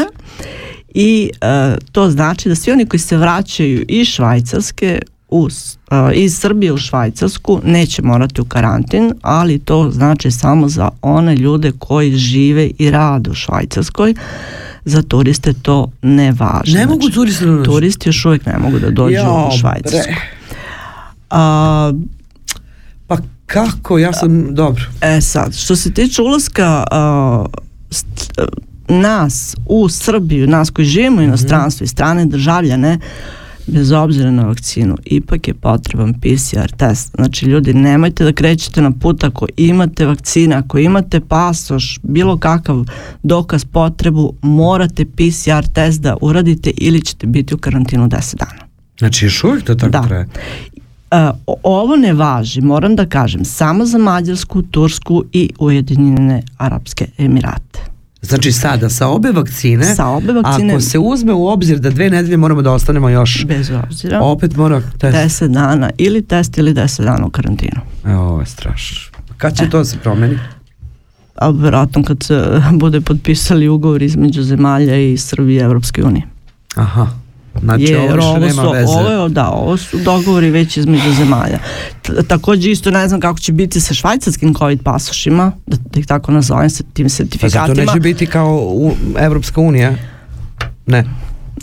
i 0.94 1.30
e, 1.40 1.76
to 1.92 2.10
znači 2.10 2.48
da 2.48 2.54
svi 2.54 2.72
oni 2.72 2.86
koji 2.86 3.00
se 3.00 3.16
vraćaju 3.16 3.84
iz 3.88 4.06
Švajcarske 4.06 5.02
u, 5.28 5.48
e, 5.90 6.14
iz 6.14 6.38
Srbije 6.38 6.72
u 6.72 6.78
Švajcarsku 6.78 7.60
neće 7.64 8.02
morati 8.02 8.40
u 8.40 8.44
karantin, 8.44 9.12
ali 9.22 9.58
to 9.58 9.90
znači 9.90 10.30
samo 10.30 10.68
za 10.68 10.88
one 11.02 11.36
ljude 11.36 11.72
koji 11.78 12.16
žive 12.16 12.70
i 12.78 12.90
rade 12.90 13.30
u 13.30 13.34
Švajcarskoj. 13.34 14.14
Za 14.84 15.02
turiste 15.02 15.52
to 15.52 15.90
ne 16.02 16.32
važi. 16.38 16.74
Ne 16.74 16.86
mogu 16.86 17.10
turisti 17.10 17.44
da 17.44 17.50
dođu? 17.50 17.64
Turisti 17.64 18.08
još 18.08 18.24
uvijek 18.24 18.46
ne 18.46 18.58
mogu 18.58 18.78
da 18.78 18.90
dođu 18.90 19.14
Jao, 19.14 19.50
u 19.54 19.58
Švajcarsku. 19.58 20.12
bre. 20.12 20.41
A, 21.32 21.92
Pa 23.06 23.16
kako, 23.46 23.98
ja 23.98 24.12
sam, 24.12 24.54
dobro. 24.54 24.82
e 25.00 25.20
sad, 25.20 25.54
što 25.54 25.76
se 25.76 25.92
tiče 25.92 26.22
ulaska 26.22 26.84
a, 26.90 27.44
st- 27.90 28.32
a, 28.38 28.44
nas 28.88 29.56
u 29.66 29.88
Srbiju, 29.88 30.46
nas 30.46 30.70
koji 30.70 30.86
živimo 30.86 31.18
u 31.18 31.24
inostranstvu 31.24 31.84
i 31.84 31.88
strane 31.88 32.26
državljane, 32.26 32.98
bez 33.66 33.92
obzira 33.92 34.30
na 34.30 34.44
vakcinu, 34.44 34.96
ipak 35.04 35.48
je 35.48 35.54
potreban 35.54 36.14
PCR 36.14 36.70
test. 36.70 37.10
Znači, 37.14 37.46
ljudi, 37.46 37.74
nemojte 37.74 38.24
da 38.24 38.32
krećete 38.32 38.82
na 38.82 38.90
put 38.90 39.24
ako 39.24 39.46
imate 39.56 40.06
vakcina, 40.06 40.58
ako 40.58 40.78
imate 40.78 41.20
pasoš, 41.20 41.98
bilo 42.02 42.38
kakav 42.38 42.84
dokaz 43.22 43.64
potrebu, 43.64 44.34
morate 44.42 45.04
PCR 45.04 45.72
test 45.74 46.00
da 46.00 46.16
uradite 46.20 46.70
ili 46.70 47.02
ćete 47.02 47.26
biti 47.26 47.54
u 47.54 47.58
karantinu 47.58 48.08
10 48.08 48.36
dana. 48.36 48.62
Znači, 48.98 49.24
još 49.24 49.44
uvijek 49.44 49.64
to 49.64 49.74
tako 49.74 49.90
Da. 49.90 50.02
traje. 50.02 50.26
E, 51.12 51.30
ovo 51.62 51.96
ne 51.96 52.12
važi, 52.12 52.60
moram 52.60 52.96
da 52.96 53.06
kažem, 53.06 53.44
samo 53.44 53.86
za 53.86 53.98
Mađarsku, 53.98 54.62
Tursku 54.62 55.24
i 55.32 55.50
Ujedinjene 55.58 56.42
Arapske 56.58 57.06
Emirate. 57.18 57.80
Znači 58.22 58.52
sada 58.52 58.88
sa 58.88 59.08
obe 59.08 59.30
vakcine, 59.30 59.84
Sa 59.86 60.06
obe 60.08 60.32
vakcine- 60.32 60.72
ako 60.72 60.80
se 60.80 60.98
uzme 60.98 61.32
u 61.32 61.46
obzir 61.46 61.78
da 61.78 61.90
dve 61.90 62.10
nedelje 62.10 62.36
moramo 62.36 62.62
da 62.62 62.72
ostanemo 62.72 63.08
još, 63.08 63.44
Bez 63.46 63.70
obzira. 63.84 64.20
opet 64.20 64.56
mora 64.56 64.82
test. 64.98 65.16
10 65.16 65.48
dana 65.48 65.90
ili 65.98 66.22
test 66.22 66.58
ili 66.58 66.74
10 66.74 67.04
dana 67.04 67.26
u 67.26 67.30
karantinu. 67.30 67.80
E, 68.06 68.14
ovo 68.14 68.40
je 68.40 68.46
strašno. 68.46 69.18
Kad 69.36 69.56
će 69.56 69.70
to 69.70 69.78
da 69.78 69.84
se 69.84 69.96
promeni? 69.98 70.38
A 71.36 71.50
vjerojatno 71.50 72.02
kad 72.02 72.22
se 72.22 72.44
bude 72.72 73.00
potpisali 73.00 73.68
ugovor 73.68 74.02
između 74.02 74.42
zemalja 74.42 74.96
i 74.96 75.16
Srbije 75.16 75.56
i 75.56 75.64
Evropske 75.64 76.04
unije. 76.04 76.24
Aha. 76.74 77.06
Znači 77.60 77.84
Jer 77.84 78.18
ovo 78.18 78.28
ovo 78.28 78.38
nema 78.38 78.62
su, 78.62 78.70
veze. 78.70 78.92
Ovo 78.92 79.28
da, 79.28 79.48
ovo 79.50 79.76
su 79.76 79.98
dogovori 79.98 80.50
već 80.50 80.76
između 80.76 81.12
zemalja. 81.12 81.58
T- 82.02 82.22
takođe 82.28 82.70
isto 82.70 82.90
ne 82.90 83.08
znam 83.08 83.20
kako 83.20 83.38
će 83.38 83.52
biti 83.52 83.80
sa 83.80 83.94
švajcarskim 83.94 84.54
COVID 84.54 84.82
pasošima, 84.82 85.52
da, 85.66 85.76
da 85.76 86.00
ih 86.00 86.06
tako 86.06 86.32
nazovem, 86.32 86.70
sa 86.70 86.84
tim 86.92 87.04
Pa 87.04 87.08
zato 87.08 87.16
sertifikatima. 87.16 87.84
neće 87.84 88.00
biti 88.00 88.26
kao 88.26 88.56
u, 88.56 88.92
Evropska 89.18 89.60
unija? 89.60 89.92
Ne. 90.86 91.04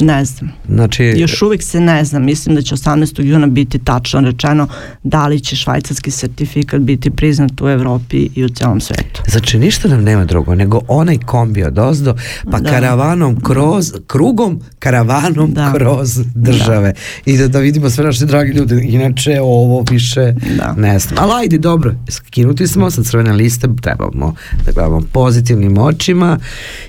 Ne 0.01 0.25
znam. 0.25 0.51
Znači, 0.69 1.03
Još 1.03 1.41
uvijek 1.41 1.63
se 1.63 1.79
ne 1.79 2.05
zna, 2.05 2.19
mislim 2.19 2.55
da 2.55 2.61
će 2.61 2.75
18. 2.75 3.23
juna 3.23 3.47
biti 3.47 3.79
tačno 3.79 4.21
rečeno 4.21 4.67
da 5.03 5.27
li 5.27 5.39
će 5.39 5.55
švajcarski 5.55 6.11
sertifikat 6.11 6.81
biti 6.81 7.09
priznat 7.11 7.61
u 7.61 7.69
Evropi 7.69 8.29
i 8.35 8.43
u 8.43 8.49
celom 8.49 8.81
svetu. 8.81 9.21
Znači 9.27 9.59
ništa 9.59 9.87
nam 9.87 10.03
nema 10.03 10.25
drugo 10.25 10.55
nego 10.55 10.81
onaj 10.87 11.17
kombi 11.17 11.63
od 11.63 11.79
ozdo 11.79 12.15
pa 12.51 12.59
Da. 12.59 12.69
karavanom 12.71 13.41
kroz 13.41 13.91
krugom 14.07 14.61
karavanom 14.79 15.53
Da. 15.53 15.73
kroz 15.73 16.19
države 16.35 16.93
i 17.25 17.37
da, 17.37 17.47
da 17.47 17.59
vidimo 17.59 17.89
sve 17.89 18.03
naše 18.05 18.25
dragi 18.25 18.51
ljude 18.51 18.81
inače 18.83 19.39
ovo 19.41 19.83
više 19.91 20.33
Da. 20.57 20.73
ne 20.77 20.99
znam 20.99 21.19
ali 21.23 21.31
ajde 21.43 21.57
dobro 21.57 21.95
skinuti 22.09 22.67
smo 22.67 22.91
sa 22.91 23.03
crvene 23.03 23.33
liste 23.33 23.67
trebamo 23.81 24.35
da 24.65 24.71
gledamo 24.71 25.01
pozitivnim 25.11 25.77
očima 25.77 26.39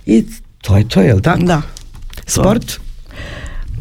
i 0.06 0.24
to 0.62 0.76
je 0.76 0.88
to 0.88 1.00
jel 1.00 1.20
tako? 1.20 1.42
Da. 1.42 1.62
sport? 2.26 2.80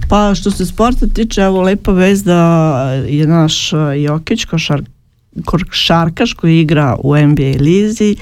Pa 0.09 0.35
što 0.35 0.51
se 0.51 0.65
sporta 0.65 1.07
tiče, 1.07 1.41
evo 1.41 1.61
lepa 1.61 1.91
vez 1.91 2.23
da 2.23 2.35
je 3.07 3.27
naš 3.27 3.73
uh, 3.73 3.79
Jokić, 3.97 4.45
košar, 4.45 4.81
košarkaš 5.45 6.33
koji 6.33 6.59
igra 6.59 6.95
u 6.99 7.17
NBA 7.17 7.53
lizi, 7.59 8.15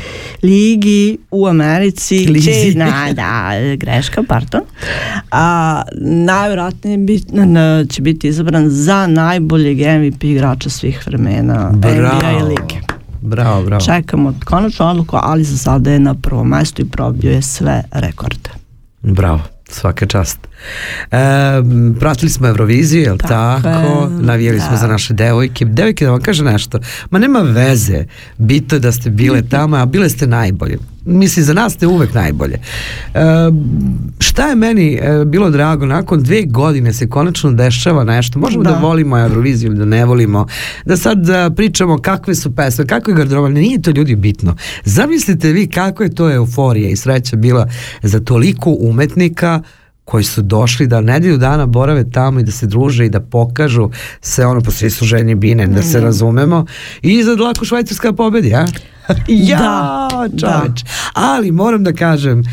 ligi 0.44 1.18
u 1.32 1.48
Americi 1.48 2.18
Lizi. 2.34 2.52
će, 2.72 2.78
na, 2.78 3.14
da, 3.14 3.52
greška, 3.76 4.24
pardon, 4.24 4.62
a 5.32 5.82
najvjerojatnije 6.02 6.98
bi, 6.98 7.22
na- 7.30 7.86
će 7.86 8.02
biti 8.02 8.28
izabran 8.28 8.70
za 8.70 9.08
najboljeg 9.08 9.78
MVP 9.78 10.24
igrača 10.24 10.70
svih 10.70 11.04
vremena 11.08 11.72
NBA 11.74 12.44
lige. 12.44 12.76
Bravo, 13.22 13.64
bravo. 13.64 13.82
Čekamo 13.82 14.34
konačnu 14.46 14.90
odluku, 14.90 15.18
ali 15.22 15.44
za 15.44 15.58
sada 15.58 15.92
je 15.92 16.00
na 16.00 16.14
prvom 16.14 16.48
mestu 16.48 16.82
i 16.82 16.90
probio 16.90 17.32
je 17.32 17.42
sve 17.42 17.84
rekorde. 17.92 18.50
Bravo, 19.02 19.42
svaka 19.70 20.06
čast. 20.06 20.40
E, 21.12 21.18
pratili 22.00 22.30
smo 22.30 22.48
Euroviziju, 22.48 23.02
jel 23.02 23.18
tako? 23.18 23.62
Tako 23.64 24.04
je, 24.04 24.22
Navijeli 24.22 24.60
smo 24.60 24.72
da. 24.72 24.78
za 24.78 24.88
naše 24.88 25.14
devojke. 25.14 25.66
Devojke, 25.66 26.06
da 26.06 26.12
vam 26.12 26.22
kaže 26.22 26.44
nešto. 26.44 26.80
Ma 27.10 27.20
nema 27.20 27.40
veze. 27.40 28.06
Bito 28.38 28.76
je 28.76 28.80
da 28.80 28.92
ste 28.92 29.10
bile 29.10 29.42
tamo, 29.52 29.78
a 29.78 29.86
bile 29.86 30.10
ste 30.10 30.28
najbolje. 30.28 30.78
Mislim, 31.06 31.46
za 31.46 31.54
nas 31.54 31.74
ste 31.74 31.88
uvek 31.88 32.14
najbolje. 32.14 32.54
E, 33.14 33.20
šta 34.20 34.48
je 34.48 34.56
meni 34.56 34.94
e, 34.94 35.26
bilo 35.26 35.50
drago, 35.50 35.86
nakon 35.86 36.24
dve 36.24 36.44
godine 36.44 36.94
se 36.94 37.10
konačno 37.10 37.52
dešava 37.52 38.04
nešto. 38.04 38.40
Možemo 38.40 38.64
da, 38.64 38.72
Da. 38.72 38.78
volimo 38.78 39.20
Euroviziju 39.20 39.68
ili 39.68 39.80
da 39.80 39.86
ne 39.86 40.06
volimo. 40.06 40.46
Da 40.86 40.98
sad 40.98 41.30
e, 41.30 41.50
pričamo 41.56 41.98
kakve 41.98 42.36
su 42.36 42.56
pesme, 42.56 42.88
kako 42.88 43.12
je 43.12 43.16
garderoba. 43.18 43.50
Nije 43.50 43.82
to 43.82 43.92
ljudi 43.92 44.16
bitno. 44.16 44.56
Zamislite 44.86 45.52
vi 45.52 45.68
kako 45.68 46.04
je 46.04 46.16
to 46.16 46.32
euforija 46.32 46.90
i 46.90 46.96
sreća 46.96 47.36
bila 47.36 47.68
za 48.04 48.20
toliko 48.20 48.76
umetnika 48.80 49.62
koji 50.08 50.24
su 50.24 50.42
došli 50.42 50.88
da 50.88 51.02
nedelju 51.02 51.38
dana 51.38 51.66
borave 51.66 52.12
tamo 52.12 52.40
i 52.40 52.44
da 52.44 52.52
se 52.52 52.68
druže 52.68 53.06
i 53.06 53.10
da 53.10 53.20
pokažu 53.20 53.90
se 54.22 54.46
ono, 54.46 54.62
pa 54.62 54.72
svi 54.72 54.90
su 54.90 55.06
ženje 55.06 55.36
bine, 55.36 55.68
da 55.68 55.82
se 55.82 56.00
razumemo 56.02 56.66
i 57.02 57.14
iza 57.14 57.32
lako 57.32 57.66
švajcarska 57.66 58.14
pobedi, 58.14 58.54
a? 58.54 58.66
ja, 59.28 59.58
Da, 59.58 60.28
čoveč. 60.40 60.84
Ali 61.14 61.52
moram 61.52 61.84
da 61.84 61.94
kažem, 61.94 62.44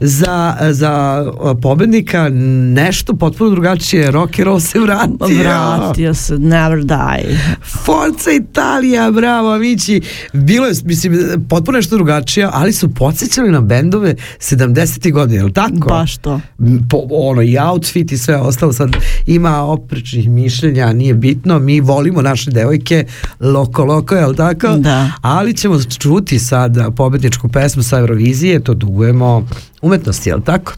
za, 0.00 0.56
za 0.70 1.24
pobednika 1.62 2.28
nešto 2.74 3.16
potpuno 3.16 3.50
drugačije, 3.50 4.10
rock 4.10 4.38
and 4.38 4.46
roll 4.46 4.60
se 4.60 4.78
vratio. 4.78 5.38
Vratio 5.38 6.14
se, 6.14 6.38
never 6.38 6.84
die. 6.84 7.38
Forza 7.84 8.30
Italija, 8.30 9.10
bravo 9.10 9.52
Amići. 9.52 10.00
Bilo 10.32 10.66
je, 10.66 10.74
mislim, 10.84 11.18
potpuno 11.48 11.76
nešto 11.76 11.96
drugačije, 11.96 12.48
ali 12.52 12.72
su 12.72 12.94
podsjećali 12.94 13.50
na 13.50 13.60
bendove 13.60 14.14
70. 14.38 15.12
godine, 15.12 15.38
je 15.38 15.44
li 15.44 15.52
tako? 15.52 15.88
Baš 15.88 16.16
to. 16.16 16.40
M, 16.58 16.88
Po, 16.90 16.98
ono, 17.10 17.42
i 17.42 17.58
outfit 17.58 18.12
i 18.12 18.18
sve 18.18 18.36
ostalo 18.36 18.72
sad 18.72 18.96
ima 19.26 19.62
oprečnih 19.62 20.28
mišljenja, 20.28 20.92
nije 20.92 21.14
bitno, 21.14 21.58
mi 21.58 21.80
volimo 21.80 22.22
naše 22.22 22.50
devojke, 22.50 23.06
loko, 23.40 23.84
loko, 23.84 24.14
je 24.14 24.26
li 24.26 24.36
tako? 24.36 24.68
Da. 24.68 25.10
Ali 25.20 25.56
ćemo 25.56 25.82
čuti 25.98 26.38
sad 26.38 26.94
pobedničku 26.96 27.48
pesmu 27.48 27.82
sa 27.82 27.98
Eurovizije, 27.98 28.60
to 28.60 28.74
dugujemo 28.74 29.46
umetnosti, 29.84 30.28
je 30.28 30.36
li 30.36 30.44
tako? 30.44 30.72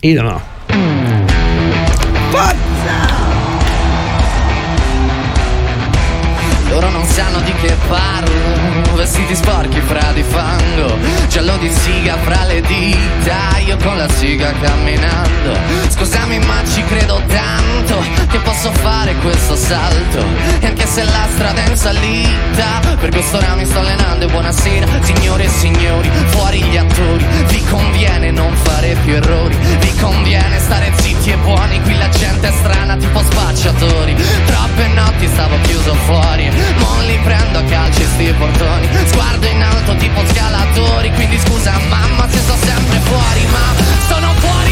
Idemo. 0.00 0.40
Loro 6.70 6.90
non 6.90 7.04
sanno 7.04 7.40
di 7.40 7.52
che 7.52 7.76
parlo 7.88 8.94
Vestiti 8.96 9.34
sporchi 9.34 9.80
fra 9.80 10.12
di 10.12 10.22
fango 10.22 10.96
Giallo 11.30 11.56
di 11.58 11.70
siga 11.70 12.16
fra 12.24 12.44
le 12.44 12.60
dita. 12.60 13.58
Io 13.64 13.76
con 13.76 13.96
la 13.96 14.08
siga 14.10 14.52
camminando. 14.60 15.56
Scusami 15.88 16.40
ma 16.40 16.56
ci 16.72 16.82
credo 16.84 17.22
tanto 17.28 18.02
Che 18.28 18.38
posso 18.38 18.72
fare 18.72 19.14
questo 19.14 19.54
salto. 19.54 20.24
E 20.58 20.66
anche 20.66 20.86
se 20.86 21.04
la 21.04 21.28
strada 21.32 21.62
è 21.62 21.68
in 21.68 21.76
salita 21.76 22.80
Per 22.98 23.10
quest'ora 23.10 23.54
mi 23.54 23.64
sto 23.64 23.78
allenando 23.78 24.24
E 24.26 24.28
buonasera 24.28 24.86
signore 25.02 25.44
e 25.44 25.48
signori 25.48 26.10
Fuori 26.26 26.62
gli 26.62 26.76
attori. 26.76 27.24
Vi 27.46 27.64
conviene 27.64 28.32
non 28.32 28.52
fare 28.56 28.96
più 29.04 29.14
errori. 29.14 29.56
Vi 29.78 29.94
conviene 30.00 30.58
stare 30.58 30.92
zitti 30.96 31.30
e 31.30 31.36
buoni. 31.36 31.80
Qui 31.82 31.96
la 31.96 32.08
gente 32.08 32.48
è 32.48 32.52
strana 32.52 32.96
tipo 32.96 33.22
spacciatori. 33.22 34.16
Troppe 34.46 34.86
notti 34.88 35.28
stavo 35.28 35.56
chiuso 35.62 35.94
fuori. 35.94 36.48
Non 36.78 37.04
li 37.06 37.18
prendo 37.22 37.58
a 37.58 37.62
calci 37.62 38.02
sti 38.02 38.34
portoni. 38.36 38.88
Sguardo 39.04 39.46
in 39.46 39.62
alto 39.62 39.94
tipo 39.94 40.20
scalatori 40.26 41.10
Quindi 41.20 41.38
scusa 41.38 41.78
mamma 41.90 42.26
se 42.30 42.38
sto 42.38 42.56
sempre 42.56 42.98
fuori 43.00 43.46
Ma 43.52 43.74
sono 44.08 44.32
fuori 44.38 44.69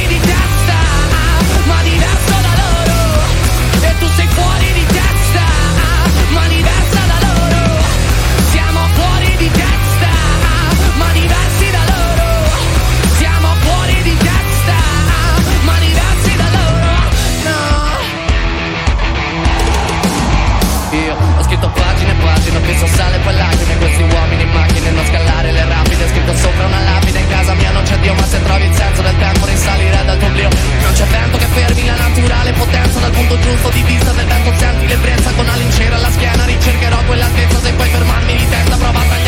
potenza 32.59 32.99
Dal 32.99 33.13
punto 33.13 33.39
giusto 33.39 33.71
di 33.71 33.83
vista 33.83 34.13
del 34.13 34.27
vento 34.27 34.53
senti 34.59 34.87
l'ebbrezza 34.87 35.33
Con 35.33 35.47
la 35.47 35.57
lincera 35.57 35.97
alla 35.97 36.11
schiena 36.11 36.45
ricercherò 36.45 37.03
quell'altezza 37.07 37.61
Se 37.61 37.73
puoi 37.73 37.89
fermarmi 37.89 38.37
di 38.37 38.49
testa 38.49 38.77
prova 38.77 38.99
a 38.99 39.03
tagliarmi 39.03 39.28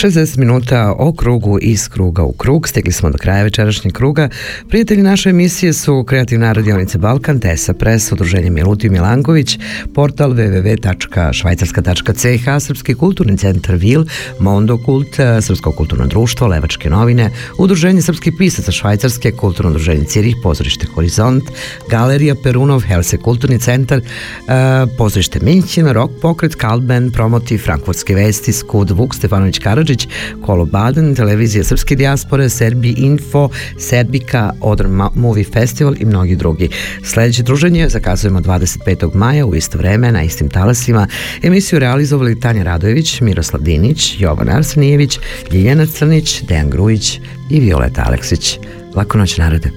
60 0.00 0.38
minuta 0.38 0.94
o 0.98 1.12
krugu 1.12 1.58
iz 1.62 1.88
kruga 1.88 2.22
u 2.22 2.32
krug. 2.32 2.68
Stigli 2.68 2.92
smo 2.92 3.10
do 3.10 3.18
kraja 3.18 3.42
večerašnjeg 3.42 3.94
kruga. 3.94 4.28
Prijatelji 4.68 5.02
naše 5.02 5.30
emisije 5.30 5.72
su 5.72 6.04
Kreativna 6.04 6.52
radionica 6.52 6.98
Balkan, 6.98 7.40
Tesa 7.40 7.74
Press, 7.74 8.12
Udruženje 8.12 8.50
Milutiju 8.50 8.92
Milanković, 8.92 9.58
portal 9.94 10.30
www.švajcarska.ch, 10.30 12.60
Srpski 12.60 12.94
kulturni 12.94 13.38
centar 13.38 13.76
VIL, 13.76 14.04
Mondo 14.38 14.78
Kult, 14.78 15.16
Srpsko 15.40 15.72
kulturno 15.72 16.06
društvo, 16.06 16.46
Levačke 16.46 16.90
novine, 16.90 17.30
Udruženje 17.58 18.02
srpskih 18.02 18.32
pisaca 18.38 18.72
Švajcarske, 18.72 19.32
Kulturno 19.32 19.70
udruženje 19.70 20.04
Cirih, 20.04 20.36
Pozorište 20.42 20.86
Horizont, 20.94 21.44
Galerija 21.90 22.34
Perunov, 22.42 22.80
Helse 22.80 23.16
kulturni 23.16 23.58
centar, 23.58 23.98
e, 23.98 24.02
Pozorište 24.98 25.38
Minćin, 25.42 25.92
Rock 25.92 26.12
Pokret, 26.22 26.54
Kalben, 26.54 27.10
Promoti, 27.10 27.58
Frankfurtske 27.58 28.14
vesti, 28.14 28.52
Skud, 28.52 28.90
Vuk, 28.90 29.14
Stefanović 29.14 29.58
Karadžić, 29.58 29.89
Kolo 30.42 30.64
Baden, 30.64 31.14
Televizija 31.14 31.64
Srpske 31.64 31.96
dijaspore, 31.96 32.48
Serbi 32.48 32.94
Info, 32.96 33.48
Serbika, 33.78 34.52
Odr 34.60 34.86
Movie 35.14 35.44
Festival 35.44 35.94
i 35.98 36.04
mnogi 36.04 36.36
drugi. 36.36 36.68
Sljedeće 37.04 37.42
druženje 37.42 37.88
zakazujemo 37.88 38.40
25. 38.40 39.14
maja 39.14 39.46
u 39.46 39.54
isto 39.54 39.78
vreme 39.78 40.12
na 40.12 40.22
istim 40.22 40.50
talasima. 40.50 41.06
Emisiju 41.42 41.78
realizovali 41.78 42.40
Tanja 42.40 42.62
Radojević, 42.62 43.20
Miroslav 43.20 43.62
Dinić, 43.62 44.16
Jovan 44.18 44.48
Arsenijević, 44.48 45.18
Ljiljana 45.52 45.86
Crnić, 45.86 46.42
Dejan 46.42 46.70
Grujić 46.70 47.20
i 47.50 47.60
Violeta 47.60 48.04
Aleksić. 48.06 48.58
Laku 48.94 49.18
noć 49.18 49.36
narode. 49.38 49.70